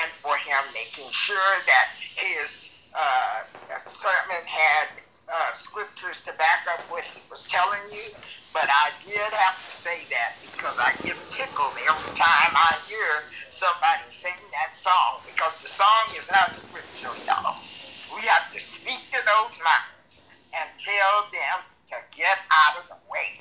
and 0.01 0.09
for 0.23 0.35
him 0.37 0.63
making 0.73 1.11
sure 1.11 1.53
that 1.67 1.87
his 2.17 2.73
uh, 2.97 3.45
sermon 3.89 4.43
had 4.47 4.87
uh, 5.31 5.53
scriptures 5.55 6.19
to 6.25 6.33
back 6.35 6.65
up 6.73 6.81
what 6.89 7.03
he 7.05 7.23
was 7.29 7.47
telling 7.47 7.85
you. 7.91 8.05
But 8.53 8.67
I 8.67 8.91
did 9.05 9.31
have 9.31 9.63
to 9.65 9.71
say 9.71 10.07
that 10.11 10.41
because 10.41 10.75
I 10.79 10.91
get 11.05 11.15
tickled 11.29 11.77
every 11.77 12.13
time 12.17 12.53
I 12.57 12.81
hear 12.89 13.29
somebody 13.51 14.09
sing 14.11 14.35
that 14.59 14.75
song 14.75 15.23
because 15.25 15.53
the 15.61 15.69
song 15.69 16.11
is 16.17 16.27
not 16.31 16.55
scriptural, 16.55 17.15
y'all. 17.23 17.63
We 18.11 18.21
have 18.27 18.51
to 18.51 18.59
speak 18.59 18.99
to 19.13 19.21
those 19.23 19.55
mountains 19.63 20.25
and 20.53 20.67
tell 20.83 21.31
them 21.31 21.57
to 21.95 21.97
get 22.15 22.37
out 22.51 22.83
of 22.83 22.85
the 22.91 22.99
way. 23.11 23.31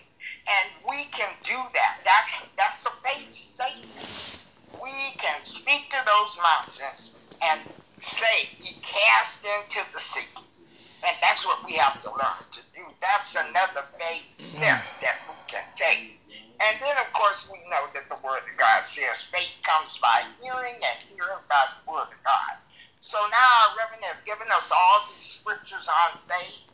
And 0.47 0.67
we 0.89 1.05
can 1.11 1.31
do 1.45 1.59
that. 1.59 1.95
That's 2.07 2.31
that's 2.57 2.87
a 2.87 2.95
faith 3.03 3.31
statement. 3.35 4.11
We 4.83 4.93
can 5.19 5.45
speak 5.45 5.91
to 5.91 6.01
those 6.07 6.39
mountains 6.39 7.19
and 7.43 7.61
say, 8.01 8.49
"Be 8.63 8.79
cast 8.83 9.45
into 9.45 9.83
the 9.93 10.01
sea." 10.01 10.31
And 11.03 11.17
that's 11.23 11.47
what 11.47 11.65
we 11.67 11.75
have 11.75 12.01
to 12.03 12.11
learn 12.11 12.45
to 12.53 12.63
do. 12.75 12.85
That's 13.01 13.37
another 13.37 13.85
faith 13.99 14.29
step 14.41 14.81
that 15.03 15.17
we 15.29 15.37
can 15.49 15.65
take. 15.77 16.21
And 16.61 16.77
then, 16.83 16.97
of 16.99 17.13
course, 17.15 17.49
we 17.51 17.59
know 17.71 17.87
that 18.01 18.09
the 18.09 18.21
Word 18.27 18.41
of 18.49 18.57
God 18.57 18.87
says 18.89 19.21
faith 19.29 19.53
comes 19.63 19.99
by 20.01 20.25
hearing 20.41 20.81
and 20.81 20.99
hearing 21.13 21.45
by 21.53 21.65
the 21.77 21.93
Word 21.93 22.09
of 22.09 22.21
God. 22.25 22.57
So 23.01 23.19
now 23.29 23.49
our 23.69 23.77
Reverend 23.77 24.05
has 24.09 24.21
given 24.25 24.49
us 24.57 24.73
all 24.73 25.05
these 25.13 25.29
scriptures 25.29 25.89
on 25.89 26.17
faith 26.29 26.65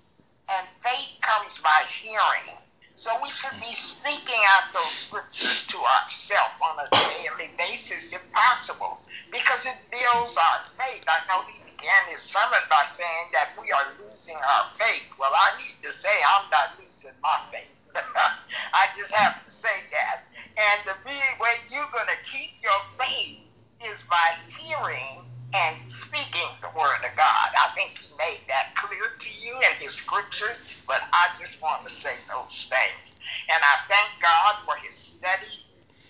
and 0.50 0.66
faith 0.84 1.18
comes 1.22 1.58
by 1.62 1.82
hearing. 1.90 2.54
So 2.96 3.10
we 3.22 3.28
should 3.30 3.58
be 3.60 3.74
speaking 3.74 4.40
out 4.56 4.70
those 4.72 4.94
scriptures 4.94 5.66
to 5.68 5.78
ourselves 5.82 6.54
on 6.62 6.78
a 6.80 6.88
daily 6.94 7.50
basis 7.58 8.14
if 8.14 8.22
possible, 8.32 9.02
because 9.32 9.66
it 9.66 9.76
builds 9.90 10.38
our 10.38 10.60
faith. 10.78 11.04
I 11.10 11.20
know 11.28 11.42
he 11.50 11.58
began 11.66 12.06
his 12.08 12.22
sermon 12.22 12.62
by 12.70 12.86
saying 12.86 13.34
that 13.34 13.50
we 13.60 13.72
are 13.72 13.84
losing 14.00 14.38
our 14.38 14.66
faith. 14.78 15.04
Well, 15.18 15.32
I 15.34 15.58
need 15.58 15.76
to 15.84 15.92
say 15.92 16.14
I'm 16.24 16.48
not 16.50 16.78
losing 16.78 17.18
my 17.22 17.38
faith. 17.52 17.74
I 17.98 18.88
just 18.96 19.12
have 19.12 19.44
to 19.44 19.50
say 19.50 19.76
that. 19.92 20.24
And 20.56 20.82
the 20.86 20.96
big 21.04 21.40
way 21.40 21.56
you're 21.70 21.90
going 21.92 22.08
to 22.08 22.20
keep 22.30 22.52
your 22.62 22.80
faith 22.98 23.38
is 23.82 24.02
by 24.04 24.36
hearing 24.58 25.26
and 25.54 25.80
speaking 25.80 26.48
the 26.62 26.70
word 26.78 27.02
of 27.04 27.14
God. 27.16 27.48
I 27.58 27.68
think 27.74 27.98
he 27.98 28.08
made 28.18 28.40
that 28.48 28.74
clear 28.76 29.12
to 29.18 29.30
you 29.30 29.54
in 29.60 29.76
his 29.80 29.94
scriptures, 29.94 30.58
but 30.86 31.02
I 31.12 31.28
just 31.38 31.60
want 31.62 31.84
to 31.84 31.90
say 31.90 32.14
those 32.28 32.68
things. 32.70 33.16
And 33.50 33.62
I 33.64 33.76
thank 33.88 34.12
God 34.22 34.56
for 34.64 34.76
his 34.76 34.96
study. 34.96 35.64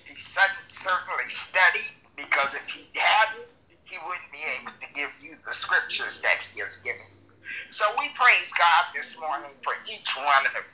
He 0.04 0.16
certainly 0.72 1.30
studied 1.30 1.94
because 2.16 2.54
if 2.54 2.64
he 2.68 2.88
hadn't, 2.94 3.48
he 3.84 3.98
wouldn't 3.98 4.32
be 4.32 4.44
able 4.60 4.72
to 4.80 4.88
give 4.94 5.10
you 5.20 5.36
the 5.46 5.54
scriptures 5.54 6.20
that 6.22 6.38
he 6.52 6.60
has 6.60 6.76
given 6.78 7.06
you. 7.12 7.32
So 7.72 7.86
we 7.98 8.10
praise 8.14 8.50
God 8.58 8.84
this 8.94 9.16
morning 9.20 9.52
for 9.64 9.74
each 9.86 10.16
one 10.16 10.46
of 10.46 10.52
them. 10.54 10.64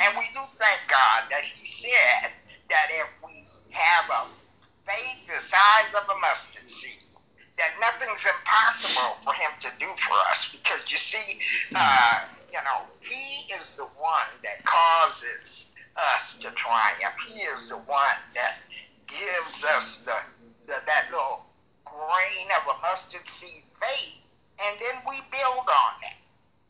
And 0.00 0.18
we 0.18 0.26
do 0.34 0.40
thank 0.58 0.80
God 0.88 1.24
that 1.30 1.44
he 1.44 1.66
said 1.66 2.32
that 2.72 2.88
if 2.88 3.08
we 3.20 3.44
have 3.70 4.08
a 4.08 4.24
faith 4.88 5.20
the 5.28 5.40
size 5.44 5.92
of 5.92 6.08
a 6.08 6.16
mustard 6.24 6.64
seed, 6.66 7.04
that 7.60 7.76
nothing's 7.78 8.24
impossible 8.24 9.20
for 9.22 9.36
him 9.36 9.52
to 9.60 9.68
do 9.78 9.86
for 10.00 10.16
us 10.32 10.48
because 10.50 10.80
you 10.88 10.96
see, 10.96 11.36
uh, 11.76 12.24
you 12.48 12.58
know, 12.64 12.88
he 13.04 13.52
is 13.60 13.76
the 13.76 13.84
one 14.00 14.32
that 14.42 14.64
causes 14.64 15.74
us 16.16 16.38
to 16.40 16.48
triumph. 16.56 17.14
He 17.28 17.44
is 17.44 17.68
the 17.68 17.78
one 17.84 18.18
that 18.34 18.56
gives 19.06 19.64
us 19.76 20.00
the, 20.08 20.16
the 20.66 20.80
that 20.88 21.12
little 21.12 21.44
grain 21.84 22.48
of 22.56 22.64
a 22.72 22.76
mustard 22.80 23.28
seed 23.28 23.68
faith, 23.76 24.16
and 24.64 24.80
then 24.80 24.96
we 25.04 25.20
build 25.28 25.68
on 25.68 25.92
that. 26.00 26.16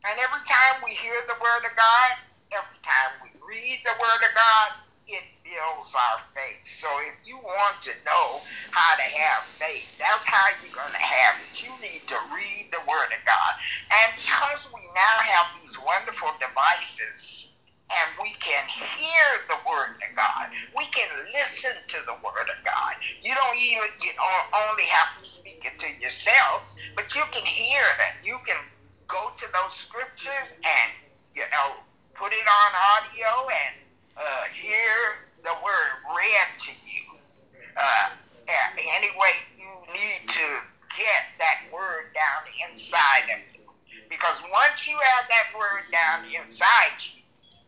And 0.03 0.19
every 0.19 0.43
time 0.43 0.83
we 0.83 0.91
hear 0.99 1.15
the 1.31 1.39
word 1.39 1.63
of 1.63 1.71
God, 1.79 2.11
every 2.51 2.79
time 2.83 3.23
we 3.23 3.31
read 3.39 3.79
the 3.87 3.95
word 3.95 4.19
of 4.19 4.33
God, 4.35 4.82
our 5.61 6.19
faith. 6.33 6.63
So 6.65 6.89
if 7.09 7.15
you 7.25 7.37
want 7.37 7.81
to 7.85 7.93
know 8.05 8.43
how 8.71 8.95
to 8.97 9.07
have 9.07 9.43
faith, 9.59 9.89
that's 9.99 10.25
how 10.25 10.47
you're 10.61 10.73
going 10.73 10.93
to 10.95 11.05
have 11.05 11.35
it. 11.43 11.61
You 11.61 11.73
need 11.81 12.07
to 12.09 12.17
read 12.33 12.69
the 12.71 12.81
Word 12.87 13.11
of 13.13 13.21
God. 13.25 13.53
And 13.91 14.09
because 14.17 14.67
we 14.73 14.81
now 14.95 15.17
have 15.23 15.47
these 15.61 15.75
wonderful 15.79 16.33
devices, 16.41 17.53
and 17.91 18.09
we 18.21 18.33
can 18.41 18.65
hear 18.67 19.25
the 19.47 19.59
word 19.69 19.93
of 19.95 20.11
God. 20.17 20.45
We 20.75 20.85
can 20.91 21.07
listen 21.33 21.71
to 21.77 21.99
the 22.05 22.17
word 22.19 22.49
of 22.51 22.59
God. 22.65 22.93
You 23.21 23.35
don't 23.35 23.57
even 23.57 23.87
you 24.03 24.11
only 24.51 24.87
have 24.89 25.11
to 25.19 25.25
speak 25.25 25.63
it 25.63 25.79
to 25.79 25.89
yourself, 26.01 26.63
but 26.95 27.15
you 27.15 27.23
can 27.31 27.45
hear 27.45 27.83
it. 28.01 28.15
You 28.25 28.39
can 28.45 28.57
go 29.07 29.29
to 29.39 29.45
those 29.53 29.75
scriptures 29.75 30.49
and 30.65 30.89
you 31.35 31.43
know 31.53 31.79
put 32.15 32.33
it 32.33 32.47
on 32.47 32.69
audio 32.75 33.31
and 33.49 33.75
uh, 34.17 34.43
hear 34.53 35.17
the 35.43 35.53
word 35.63 35.91
read 36.15 36.49
to 36.67 36.71
you. 36.87 37.03
Uh, 37.75 38.15
any 38.47 39.11
way 39.19 39.35
you 39.59 39.67
need 39.91 40.23
to 40.27 40.47
get 40.95 41.23
that 41.39 41.67
word 41.71 42.11
down 42.15 42.47
inside 42.69 43.27
of 43.31 43.41
you. 43.51 43.67
Because 44.09 44.37
once 44.51 44.87
you 44.87 44.95
have 44.95 45.25
that 45.27 45.51
word 45.57 45.83
down 45.91 46.23
inside 46.29 46.95
you, 47.01 47.23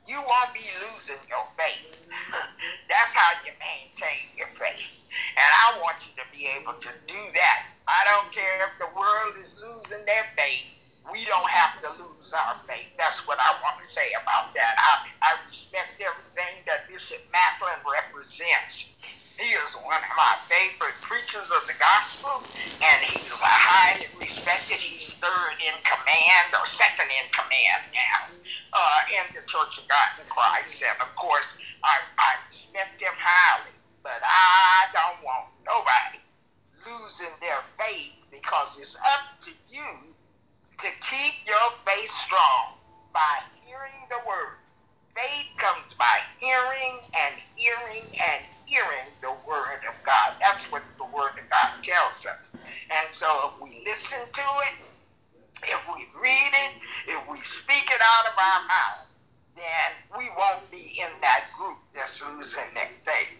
you 0.07 0.21
won't 0.21 0.53
be 0.53 0.63
losing 0.85 1.19
your 1.27 1.43
faith. 1.57 1.97
That's 2.89 3.11
how 3.11 3.41
you 3.43 3.51
maintain 3.57 4.29
your 4.37 4.51
faith. 4.55 4.93
And 5.35 5.49
I 5.49 5.81
want 5.81 5.97
you 6.05 6.13
to 6.21 6.27
be 6.29 6.45
able 6.45 6.77
to 6.77 6.91
do 7.07 7.21
that. 7.33 7.59
I 7.87 8.05
don't 8.05 8.31
care 8.31 8.69
if 8.69 8.77
the 8.77 8.91
world 8.93 9.35
is 9.41 9.57
losing 9.57 10.05
their 10.05 10.29
faith 10.37 10.74
we 11.11 11.25
don't 11.25 11.49
have 11.49 11.75
to 11.83 11.89
lose 12.03 12.33
our 12.33 12.55
faith. 12.67 12.91
That's 12.97 13.25
what 13.27 13.39
I 13.39 13.55
want 13.63 13.79
to 13.83 13.87
say 13.89 14.11
about 14.19 14.53
that. 14.55 14.75
I, 14.77 14.93
I 15.23 15.31
respect 15.47 15.97
everything 16.01 16.63
that 16.67 16.89
Bishop 16.89 17.21
Macklin 17.31 17.79
represents. 17.85 18.93
He 19.39 19.49
is 19.55 19.73
one 19.81 20.01
of 20.03 20.13
my 20.17 20.35
favorite 20.51 20.99
preachers 21.01 21.49
of 21.51 21.63
the 21.67 21.77
gospel, 21.79 22.43
and 22.83 22.99
he's 23.05 23.31
highly 23.33 24.07
respected. 24.19 24.77
He's 24.77 25.17
third 25.21 25.55
in 25.63 25.75
command 25.83 26.53
or 26.53 26.65
second 26.67 27.09
in 27.09 27.27
command 27.33 27.83
now 27.93 28.21
uh, 28.73 29.01
in 29.09 29.25
the 29.33 29.43
Church 29.47 29.79
of 29.81 29.85
God 29.89 30.09
in 30.21 30.27
Christ. 30.29 30.83
And 30.83 30.97
of 31.01 31.11
course, 31.15 31.57
I, 31.83 31.97
I 32.19 32.31
respect 32.51 33.01
him 33.01 33.15
highly, 33.17 33.73
but 34.03 34.21
I 34.21 34.89
don't 34.93 35.21
want 35.25 35.49
nobody 35.65 36.21
losing 36.85 37.33
their 37.41 37.61
faith 37.79 38.13
because 38.31 38.77
it's 38.79 38.97
up 38.97 39.23
to 39.45 39.51
you 39.69 40.14
to 40.79 40.89
keep 41.09 41.35
your 41.47 41.67
faith 41.85 42.11
strong 42.11 42.75
by 43.13 43.39
hearing 43.65 44.07
the 44.09 44.19
word. 44.27 44.59
Faith 45.15 45.49
comes 45.57 45.93
by 45.93 46.19
hearing 46.39 46.99
and 47.15 47.35
hearing 47.55 48.03
and 48.19 48.43
hearing 48.65 49.07
the 49.21 49.31
word 49.47 49.81
of 49.87 49.95
God. 50.05 50.33
That's 50.39 50.65
what 50.71 50.83
the 50.97 51.05
word 51.05 51.39
of 51.39 51.49
God 51.49 51.83
tells 51.83 52.25
us. 52.25 52.51
And 52.91 53.07
so 53.11 53.51
if 53.53 53.61
we 53.61 53.83
listen 53.85 54.19
to 54.19 54.47
it, 54.67 54.75
if 55.63 55.81
we 55.95 56.05
read 56.19 56.53
it, 56.53 56.73
if 57.07 57.21
we 57.29 57.39
speak 57.43 57.87
it 57.89 58.01
out 58.01 58.25
of 58.27 58.37
our 58.37 58.61
mouth, 58.67 59.07
then 59.55 59.89
we 60.17 60.29
won't 60.37 60.69
be 60.69 60.99
in 60.99 61.11
that 61.21 61.47
group 61.57 61.77
that's 61.95 62.21
losing 62.21 62.69
their 62.73 62.91
faith. 63.05 63.31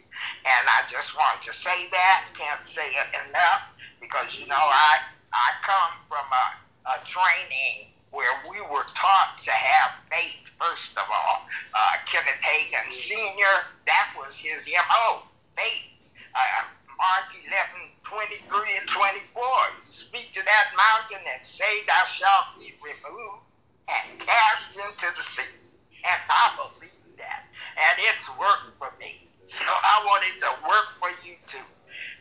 And 0.45 0.63
I 0.67 0.87
just 0.89 1.15
want 1.15 1.41
to 1.43 1.53
say 1.53 1.89
that, 1.91 2.25
can't 2.33 2.63
say 2.67 2.87
it 2.87 3.11
enough 3.29 3.67
because 3.99 4.39
you 4.39 4.47
know 4.47 4.55
I 4.55 5.03
I 5.33 5.59
come 5.67 5.99
from 6.07 6.25
a, 6.31 6.45
a 6.87 6.97
training 7.03 7.91
where 8.11 8.31
we 8.49 8.61
were 8.71 8.87
taught 8.95 9.35
to 9.43 9.51
have 9.51 9.91
faith 10.09 10.39
first 10.57 10.95
of 10.95 11.03
all. 11.11 11.43
Uh, 11.75 11.99
Kenneth 12.07 12.39
Hagin 12.39 12.91
Sr. 12.91 13.55
That 13.85 14.15
was 14.15 14.33
his 14.35 14.63
mo. 14.71 15.23
Faith. 15.57 15.91
Uh, 16.33 16.63
Mark 16.95 17.27
11, 17.43 17.91
23 18.07 18.79
and 18.79 18.87
24. 18.87 19.83
Speak 19.83 20.31
to 20.33 20.43
that 20.47 20.67
mountain 20.79 21.23
and 21.27 21.43
say, 21.43 21.83
Thou 21.87 22.03
shalt 22.07 22.55
be 22.59 22.71
removed 22.79 23.43
and 23.91 24.19
cast 24.23 24.71
into 24.79 25.07
the 25.11 25.23
sea. 25.23 25.59
And 26.07 26.21
I 26.31 26.55
believe 26.55 27.19
that. 27.19 27.43
And 27.75 27.95
it's 28.07 28.27
worked 28.39 28.79
for 28.79 28.91
me. 28.99 29.27
So 29.51 29.67
I 29.67 30.03
want 30.07 30.23
it 30.23 30.39
to 30.41 30.51
work 30.67 30.89
for 30.99 31.11
you 31.27 31.35
too. 31.51 31.67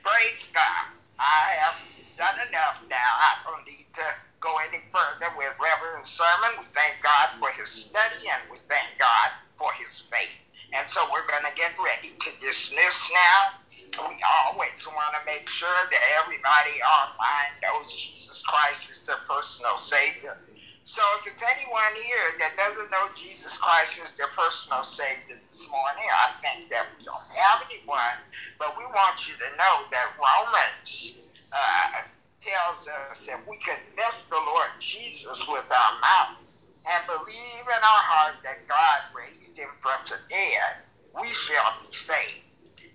Praise 0.03 0.51
God. 0.53 0.91
I 1.19 1.55
have 1.63 1.79
done 2.19 2.39
enough 2.51 2.83
now. 2.91 3.11
I 3.19 3.41
don't 3.47 3.65
need 3.65 3.87
to 3.95 4.07
go 4.43 4.59
any 4.67 4.83
further 4.91 5.31
with 5.39 5.55
Reverend 5.57 6.07
Sermon. 6.07 6.61
We 6.61 6.67
thank 6.75 6.99
God 7.01 7.39
for 7.39 7.51
his 7.55 7.71
study 7.71 8.27
and 8.27 8.43
we 8.51 8.59
thank 8.69 8.99
God 8.99 9.31
for 9.57 9.71
his 9.79 10.03
faith. 10.11 10.35
And 10.75 10.91
so 10.91 11.07
we're 11.15 11.27
going 11.31 11.47
to 11.47 11.55
get 11.55 11.73
ready 11.79 12.13
to 12.19 12.31
dismiss 12.43 13.11
now 13.15 13.55
we 14.03 14.19
always 14.27 14.81
want 14.91 15.15
to 15.15 15.23
make 15.27 15.49
sure 15.49 15.87
that 15.91 16.03
everybody 16.23 16.83
online 16.83 17.55
knows 17.63 17.93
Jesus 17.95 18.43
Christ 18.43 18.91
is 18.91 19.07
their 19.07 19.23
personal 19.29 19.79
Savior. 19.79 20.37
So 20.85 21.03
if 21.19 21.25
there's 21.25 21.43
anyone 21.47 21.95
here 22.03 22.35
that 22.43 22.59
doesn't 22.59 22.91
know 22.91 23.04
Jesus 23.17 23.57
Christ 23.59 23.99
is 24.05 24.13
their 24.17 24.29
personal 24.37 24.85
Savior 24.85 25.39
this 25.51 25.69
morning, 25.71 26.07
I 26.11 26.31
think 26.43 26.71
that 26.71 26.87
we 26.99 27.05
don't 27.05 27.29
have 27.37 27.61
anyone, 27.71 28.19
but 28.59 28.77
we 28.79 28.85
want 28.87 29.29
you 29.29 29.35
to 29.37 29.49
know 29.59 29.87
that 29.91 30.15
Romans 30.19 31.19
uh, 31.53 32.03
tells 32.43 32.89
us 32.89 33.27
that 33.27 33.41
we 33.47 33.57
confess 33.59 34.27
the 34.27 34.37
Lord 34.39 34.71
Jesus 34.81 35.47
with 35.49 35.67
our 35.71 35.95
mouth 36.01 36.39
and 36.87 37.07
believe 37.07 37.67
in 37.67 37.83
our 37.83 38.05
heart 38.05 38.37
that 38.45 38.67
God 38.69 39.01
raised 39.15 39.57
him 39.57 39.71
from 39.83 40.01
the 40.09 40.19
dead, 40.31 40.77
we 41.21 41.33
shall 41.35 41.75
be 41.81 41.89
saved. 41.93 42.45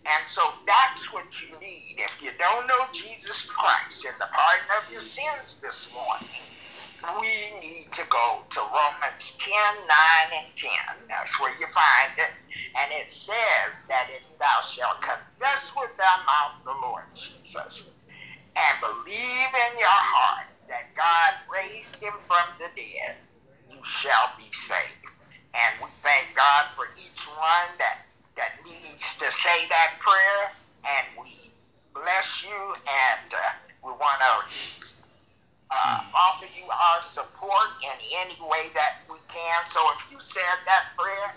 And 0.06 0.28
so 0.28 0.42
that's 0.66 1.12
what 1.14 1.26
you 1.42 1.50
need. 1.60 1.98
If 2.00 2.22
you 2.22 2.32
don't 2.40 2.68
know 2.68 2.88
Jesus 2.94 3.46
Christ 3.46 4.06
and 4.06 4.16
the 4.20 4.30
pardon 4.34 4.70
of 4.82 4.90
your 4.92 5.02
sins 5.02 5.60
this 5.62 5.90
morning, 5.94 6.49
we 7.22 7.32
need 7.62 7.88
to 7.94 8.04
go 8.10 8.44
to 8.52 8.60
Romans 8.60 9.26
10, 9.40 9.54
9, 9.54 9.88
and 10.36 10.48
10. 10.56 10.72
That's 11.08 11.40
where 11.40 11.54
you 11.60 11.68
find 11.72 12.12
it. 12.18 12.32
And 12.76 12.92
it 12.92 13.12
says 13.12 13.80
that 13.88 14.10
if 14.12 14.24
thou 14.40 14.62
shalt 14.62 15.02
confess 15.02 15.72
with 15.76 15.92
thy 15.98 16.18
mouth 16.26 16.60
the 16.66 16.76
Lord 16.82 17.06
Jesus 17.16 17.92
and 18.56 18.76
believe 18.82 19.52
in 19.54 19.74
your 19.80 20.00
heart 20.12 20.48
that 20.68 20.92
God 20.96 21.34
raised 21.48 21.96
him 22.04 22.14
from 22.28 22.46
the 22.60 22.68
dead, 22.76 23.16
you 23.72 23.80
shall 23.84 24.32
be 24.38 24.48
saved. 24.68 25.08
And 25.56 25.82
we 25.82 25.90
thank 26.04 26.28
God 26.36 26.68
for 26.76 26.86
each 27.00 27.24
one 27.38 27.72
that 27.80 28.06
that 28.36 28.56
needs 28.64 29.18
to 29.20 29.28
say 29.32 29.68
that 29.68 30.00
prayer, 30.00 30.52
and 30.88 31.06
we 31.20 31.52
bless 31.94 32.44
you, 32.48 32.56
and 32.56 33.34
uh, 33.34 33.52
we 33.84 33.92
want 33.92 34.20
to 34.24 34.89
uh, 35.70 36.00
offer 36.14 36.50
you 36.58 36.66
our 36.66 37.02
support 37.02 37.70
in 37.86 37.96
any 38.26 38.38
way 38.42 38.70
that 38.74 39.06
we 39.10 39.18
can. 39.30 39.60
So 39.70 39.80
if 39.98 40.02
you 40.10 40.18
said 40.20 40.58
that 40.66 40.94
prayer, 40.98 41.30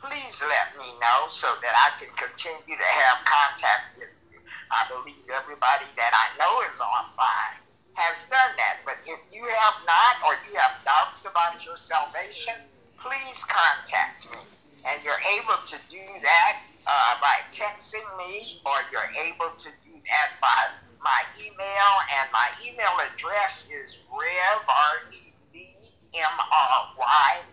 please 0.00 0.40
let 0.40 0.72
me 0.80 0.88
know 1.00 1.28
so 1.28 1.48
that 1.60 1.74
I 1.76 1.92
can 2.00 2.08
continue 2.16 2.76
to 2.76 2.90
have 3.04 3.20
contact 3.28 4.00
with 4.00 4.12
you. 4.32 4.40
I 4.72 4.88
believe 4.88 5.28
everybody 5.28 5.88
that 5.96 6.12
I 6.16 6.32
know 6.40 6.64
is 6.72 6.80
on 6.80 7.00
online 7.10 7.60
has 7.94 8.16
done 8.30 8.52
that. 8.56 8.80
But 8.84 8.96
if 9.04 9.20
you 9.32 9.44
have 9.44 9.76
not 9.84 10.14
or 10.24 10.32
you 10.48 10.56
have 10.56 10.80
doubts 10.84 11.24
about 11.28 11.60
your 11.64 11.76
salvation, 11.76 12.56
please 12.96 13.38
contact 13.44 14.24
me. 14.30 14.40
And 14.88 15.04
you're 15.04 15.20
able 15.36 15.60
to 15.68 15.76
do 15.92 16.00
that 16.24 16.54
uh, 16.88 17.12
by 17.20 17.44
texting 17.52 18.06
me, 18.16 18.56
or 18.64 18.80
you're 18.88 19.12
able 19.20 19.52
to 19.52 19.68
do 19.84 19.92
that 20.08 20.28
by 20.40 20.72
my 21.02 21.22
email. 21.38 21.90
And 22.08 22.30
my 22.32 22.48
email 22.64 22.96
address 23.00 23.68
is 23.70 23.98
rev, 24.12 24.62
R-E-V-M-R-Y, 24.68 25.70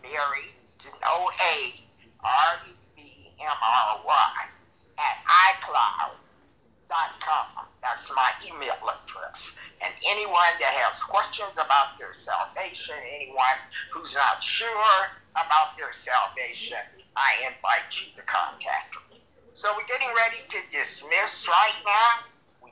Mary, 0.04 0.54
no 1.02 1.32
A, 1.32 1.74
R-E-V-M-R-Y, 2.24 3.38
at 4.98 5.18
iCloud.com. 5.62 6.18
That's 7.82 8.10
my 8.16 8.32
email 8.45 8.76
address. 8.84 9.58
And 9.82 9.93
anyone 10.10 10.52
that 10.60 10.74
has 10.74 11.02
questions 11.04 11.54
about 11.54 11.98
their 12.00 12.14
salvation, 12.14 12.95
anyone 13.16 13.60
who's 13.93 14.16
not 14.16 14.43
sure 14.43 15.12
about 15.32 15.78
their 15.78 15.93
salvation, 15.93 16.82
I 17.16 17.48
invite 17.48 17.93
you 17.93 18.12
to 18.18 18.24
contact 18.26 18.98
me. 19.10 19.22
So 19.54 19.70
we're 19.78 19.88
getting 19.88 20.14
ready 20.16 20.41
to 20.50 20.58
dismiss 20.76 21.48
right 21.48 21.82
now. 21.86 22.26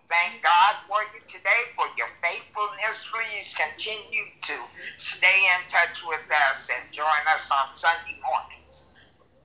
Thank 0.10 0.44
God 0.44 0.76
for 0.88 1.02
you 1.14 1.22
today, 1.28 1.64
for 1.76 1.88
your 1.98 2.10
faithfulness. 2.22 3.02
Please 3.10 3.56
continue 3.58 4.30
to 4.46 4.56
stay 4.98 5.40
in 5.50 5.62
touch 5.70 6.06
with 6.06 6.26
us 6.30 6.70
and 6.70 6.92
join 6.94 7.24
us 7.34 7.50
on 7.52 7.74
Sunday 7.76 8.18
mornings 8.22 8.86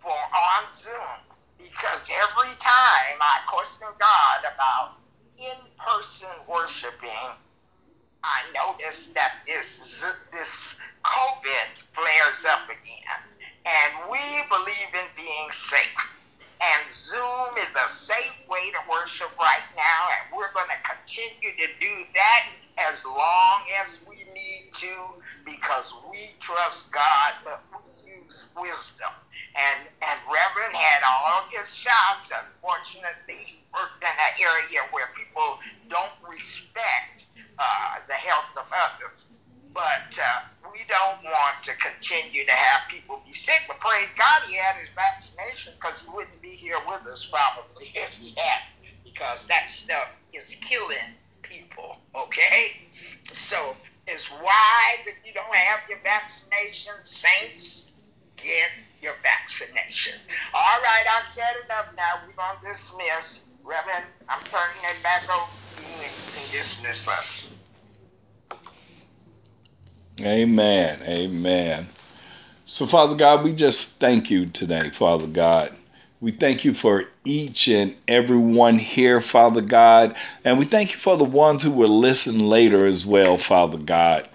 for 0.02 0.12
on 0.12 0.64
Zoom. 0.76 1.16
Because 1.58 2.08
every 2.12 2.52
time 2.61 3.16
I 3.20 3.40
question 3.48 3.88
God 3.98 4.40
about 4.44 4.92
in-person 5.38 6.28
worshiping, 6.48 7.36
I 8.24 8.44
notice 8.54 9.12
that 9.14 9.32
this 9.46 10.04
this 10.32 10.78
COVID 11.04 11.70
flares 11.94 12.44
up 12.44 12.68
again. 12.68 13.20
And 13.64 14.11
we 14.11 14.20
believe 14.48 14.92
in 14.94 15.08
being 15.16 15.48
safe. 15.52 16.20
And 16.61 16.90
Zoom 16.92 17.56
is 17.61 17.72
a 17.76 17.88
safe 17.88 18.36
way 18.48 18.72
to 18.72 18.80
worship 18.90 19.30
right 19.38 19.66
now, 19.76 20.00
and 20.16 20.32
we're 20.36 20.52
going 20.54 20.72
to 20.72 20.80
continue 20.82 21.52
to 21.56 21.68
do 21.80 21.94
that 22.14 22.42
as 22.78 23.04
long 23.04 23.62
as 23.84 24.00
we 24.08 24.24
need 24.34 24.72
to 24.80 24.94
because 25.44 25.92
we 26.11 26.36
trust 26.40 26.92
God, 26.92 27.34
but 27.44 27.61
we 27.72 28.12
use 28.12 28.48
wisdom. 28.56 29.12
And, 29.56 29.88
and 30.02 30.18
Reverend 30.26 30.76
had 30.76 31.02
all 31.04 31.44
his 31.52 31.68
shots. 31.74 32.32
Unfortunately, 32.32 33.44
he 33.46 33.64
worked 33.74 34.02
in 34.02 34.11
an 34.11 34.34
area 34.40 34.82
where 34.90 35.11
people 35.16 35.58
don't 35.90 36.16
respect 36.24 37.26
uh, 37.58 38.00
the 38.08 38.14
health 38.18 38.50
of 38.56 38.66
others. 38.72 39.20
But 39.75 40.12
uh, 40.18 40.71
we 40.73 40.81
don't 40.89 41.25
want 41.25 41.62
to 41.64 41.73
continue 41.77 42.45
to 42.47 42.53
have 42.53 42.83
people 42.91 43.23
be 43.27 43.35
sick. 43.35 43.62
But 43.68 43.81
praise 43.81 44.09
God, 44.18 44.43
he 44.49 44.57
had 44.57 44.77
his 44.77 44.91
vaccination 44.91 45.75
because 45.81 46.01
he 46.03 46.09
wouldn't 46.11 46.43
be 46.43 46.51
here 46.57 46.79
with 46.87 47.07
us 47.07 47.27
probably 47.31 47.91
if 47.95 48.11
he 48.14 48.35
had, 48.37 48.62
because 49.05 49.47
that 49.49 49.71
stuff 49.71 50.09
is 50.35 50.57
killing 50.62 51.16
people. 51.43 51.99
Okay, 52.16 52.73
so 53.37 53.77
it's 54.07 54.31
wise 54.31 55.07
if 55.07 55.16
you 55.25 55.33
don't 55.35 55.55
have 55.55 55.81
your 55.89 55.99
vaccination, 56.03 56.95
saints, 57.03 57.93
get 58.37 58.71
your 59.01 59.14
vaccination. 59.23 60.14
All 60.55 60.81
right, 60.83 61.05
I've 61.18 61.27
said 61.29 61.55
enough 61.64 61.87
now. 61.97 62.21
We're 62.27 62.35
going 62.35 62.57
to 62.62 62.73
dismiss. 62.75 63.49
Reverend, 63.64 64.07
I'm 64.29 64.45
turning 64.51 64.83
it 64.85 65.03
back 65.03 65.25
over 65.31 65.47
to 65.77 65.83
you 65.83 66.01
and 66.03 66.51
dismiss 66.53 67.09
us. 67.09 67.53
Amen. 70.25 71.01
Amen. 71.03 71.89
So, 72.66 72.87
Father 72.87 73.16
God, 73.16 73.45
we 73.45 73.53
just 73.53 73.99
thank 73.99 74.31
you 74.31 74.47
today, 74.47 74.91
Father 74.91 75.27
God. 75.27 75.75
We 76.21 76.33
thank 76.33 76.66
you 76.66 76.75
for 76.75 77.07
each 77.25 77.66
and 77.66 77.97
every 78.07 78.37
one 78.37 78.79
here, 78.79 79.23
Father 79.23 79.62
God. 79.62 80.14
And 80.45 80.59
we 80.59 80.66
thank 80.66 80.93
you 80.93 80.99
for 80.99 81.16
the 81.16 81.25
ones 81.25 81.62
who 81.62 81.71
will 81.71 81.99
listen 81.99 82.39
later 82.39 82.85
as 82.85 83.07
well, 83.07 83.39
Father 83.39 83.79
God. 83.79 84.29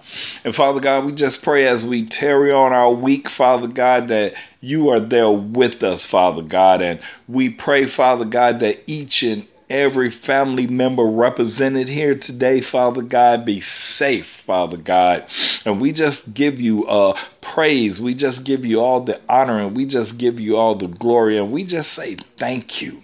And 0.44 0.54
Father 0.54 0.80
God, 0.80 1.04
we 1.04 1.12
just 1.12 1.42
pray 1.44 1.66
as 1.66 1.84
we 1.84 2.04
tarry 2.04 2.50
on 2.50 2.72
our 2.72 2.92
week, 2.92 3.28
Father 3.28 3.68
God, 3.68 4.08
that 4.08 4.34
you 4.60 4.88
are 4.88 4.98
there 4.98 5.30
with 5.30 5.84
us, 5.84 6.04
Father 6.04 6.42
God. 6.42 6.82
And 6.82 6.98
we 7.28 7.50
pray, 7.50 7.86
Father 7.86 8.24
God, 8.24 8.58
that 8.60 8.82
each 8.88 9.22
and 9.22 9.46
every 9.68 10.10
family 10.10 10.66
member 10.66 11.04
represented 11.04 11.88
here 11.88 12.14
today, 12.14 12.60
Father 12.60 13.02
God, 13.02 13.44
be 13.44 13.60
safe, 13.60 14.42
Father 14.46 14.76
God. 14.76 15.26
And 15.64 15.80
we 15.80 15.92
just 15.92 16.34
give 16.34 16.60
you 16.60 16.86
uh, 16.86 17.18
praise. 17.40 18.00
We 18.00 18.14
just 18.14 18.44
give 18.44 18.64
you 18.64 18.80
all 18.80 19.00
the 19.00 19.20
honor 19.28 19.58
and 19.58 19.76
we 19.76 19.86
just 19.86 20.18
give 20.18 20.38
you 20.38 20.56
all 20.56 20.74
the 20.74 20.88
glory. 20.88 21.38
And 21.38 21.50
we 21.50 21.64
just 21.64 21.92
say 21.92 22.16
thank 22.36 22.80
you. 22.80 23.02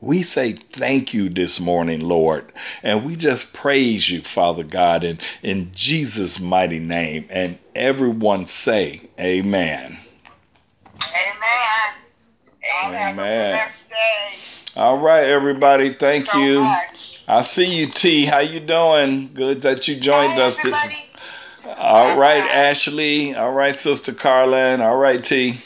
We 0.00 0.22
say 0.22 0.52
thank 0.52 1.12
you 1.12 1.28
this 1.28 1.58
morning, 1.58 2.00
Lord. 2.00 2.52
And 2.84 3.04
we 3.04 3.16
just 3.16 3.52
praise 3.52 4.08
you, 4.08 4.20
Father 4.20 4.62
God, 4.62 5.02
in, 5.02 5.18
in 5.42 5.72
Jesus' 5.74 6.38
mighty 6.38 6.78
name. 6.78 7.26
And 7.30 7.58
everyone 7.74 8.46
say, 8.46 9.02
Amen. 9.18 9.98
Amen. 11.02 11.94
Amen. 12.84 13.18
Amen. 13.18 13.70
All 14.78 14.98
right, 15.00 15.24
everybody. 15.24 15.92
Thank 15.92 16.26
so 16.26 16.38
you. 16.38 16.60
Much. 16.60 17.24
I 17.26 17.42
see 17.42 17.74
you, 17.74 17.88
T. 17.88 18.26
How 18.26 18.38
you 18.38 18.60
doing? 18.60 19.34
Good 19.34 19.62
that 19.62 19.88
you 19.88 19.96
joined 19.98 20.38
us. 20.38 20.56
This. 20.58 20.66
everybody. 20.66 21.10
All 21.64 22.16
right, 22.16 22.44
Hi. 22.44 22.48
Ashley. 22.70 23.34
All 23.34 23.52
right, 23.52 23.74
Sister 23.74 24.14
Carlin. 24.14 24.80
All 24.80 24.96
right, 24.96 25.24
T. 25.24 25.58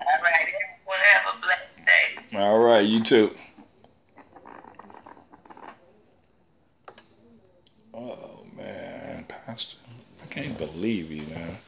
All 0.00 0.06
right, 0.22 0.32
everyone 0.40 1.00
have 1.12 1.34
a 1.36 1.40
blessed 1.42 1.84
day. 1.84 2.38
All 2.38 2.58
right, 2.60 2.86
you 2.86 3.04
too. 3.04 3.30
Oh 7.92 8.46
man, 8.56 9.26
Pastor, 9.28 9.76
I 10.22 10.26
can't 10.28 10.56
believe 10.56 11.10
you, 11.10 11.24
man. 11.24 11.58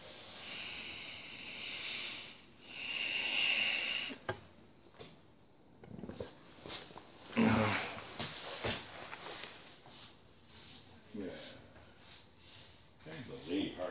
Yeah. 11.14 11.24
Can't 13.04 13.46
believe 13.46 13.74
her. 13.76 13.84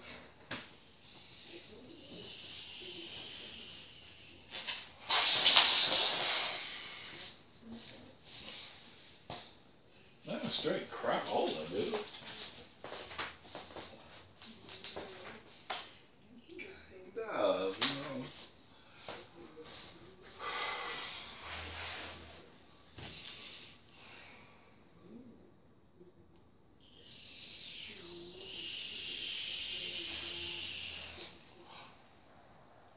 That's 10.27 10.45
a 10.45 10.49
straight 10.49 10.89
crapola, 10.91 11.69
dude. 11.69 11.99
He 16.47 16.65
does, 17.15 17.75
you 17.79 18.19
know. 18.19 18.25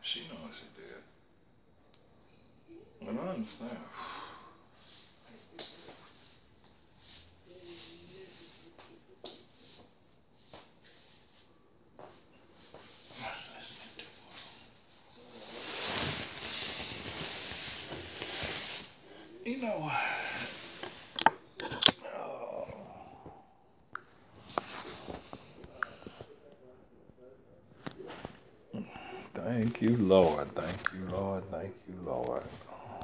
She 0.02 0.20
knows 0.28 0.54
she 0.54 0.66
did. 0.80 1.02
And 3.58 3.95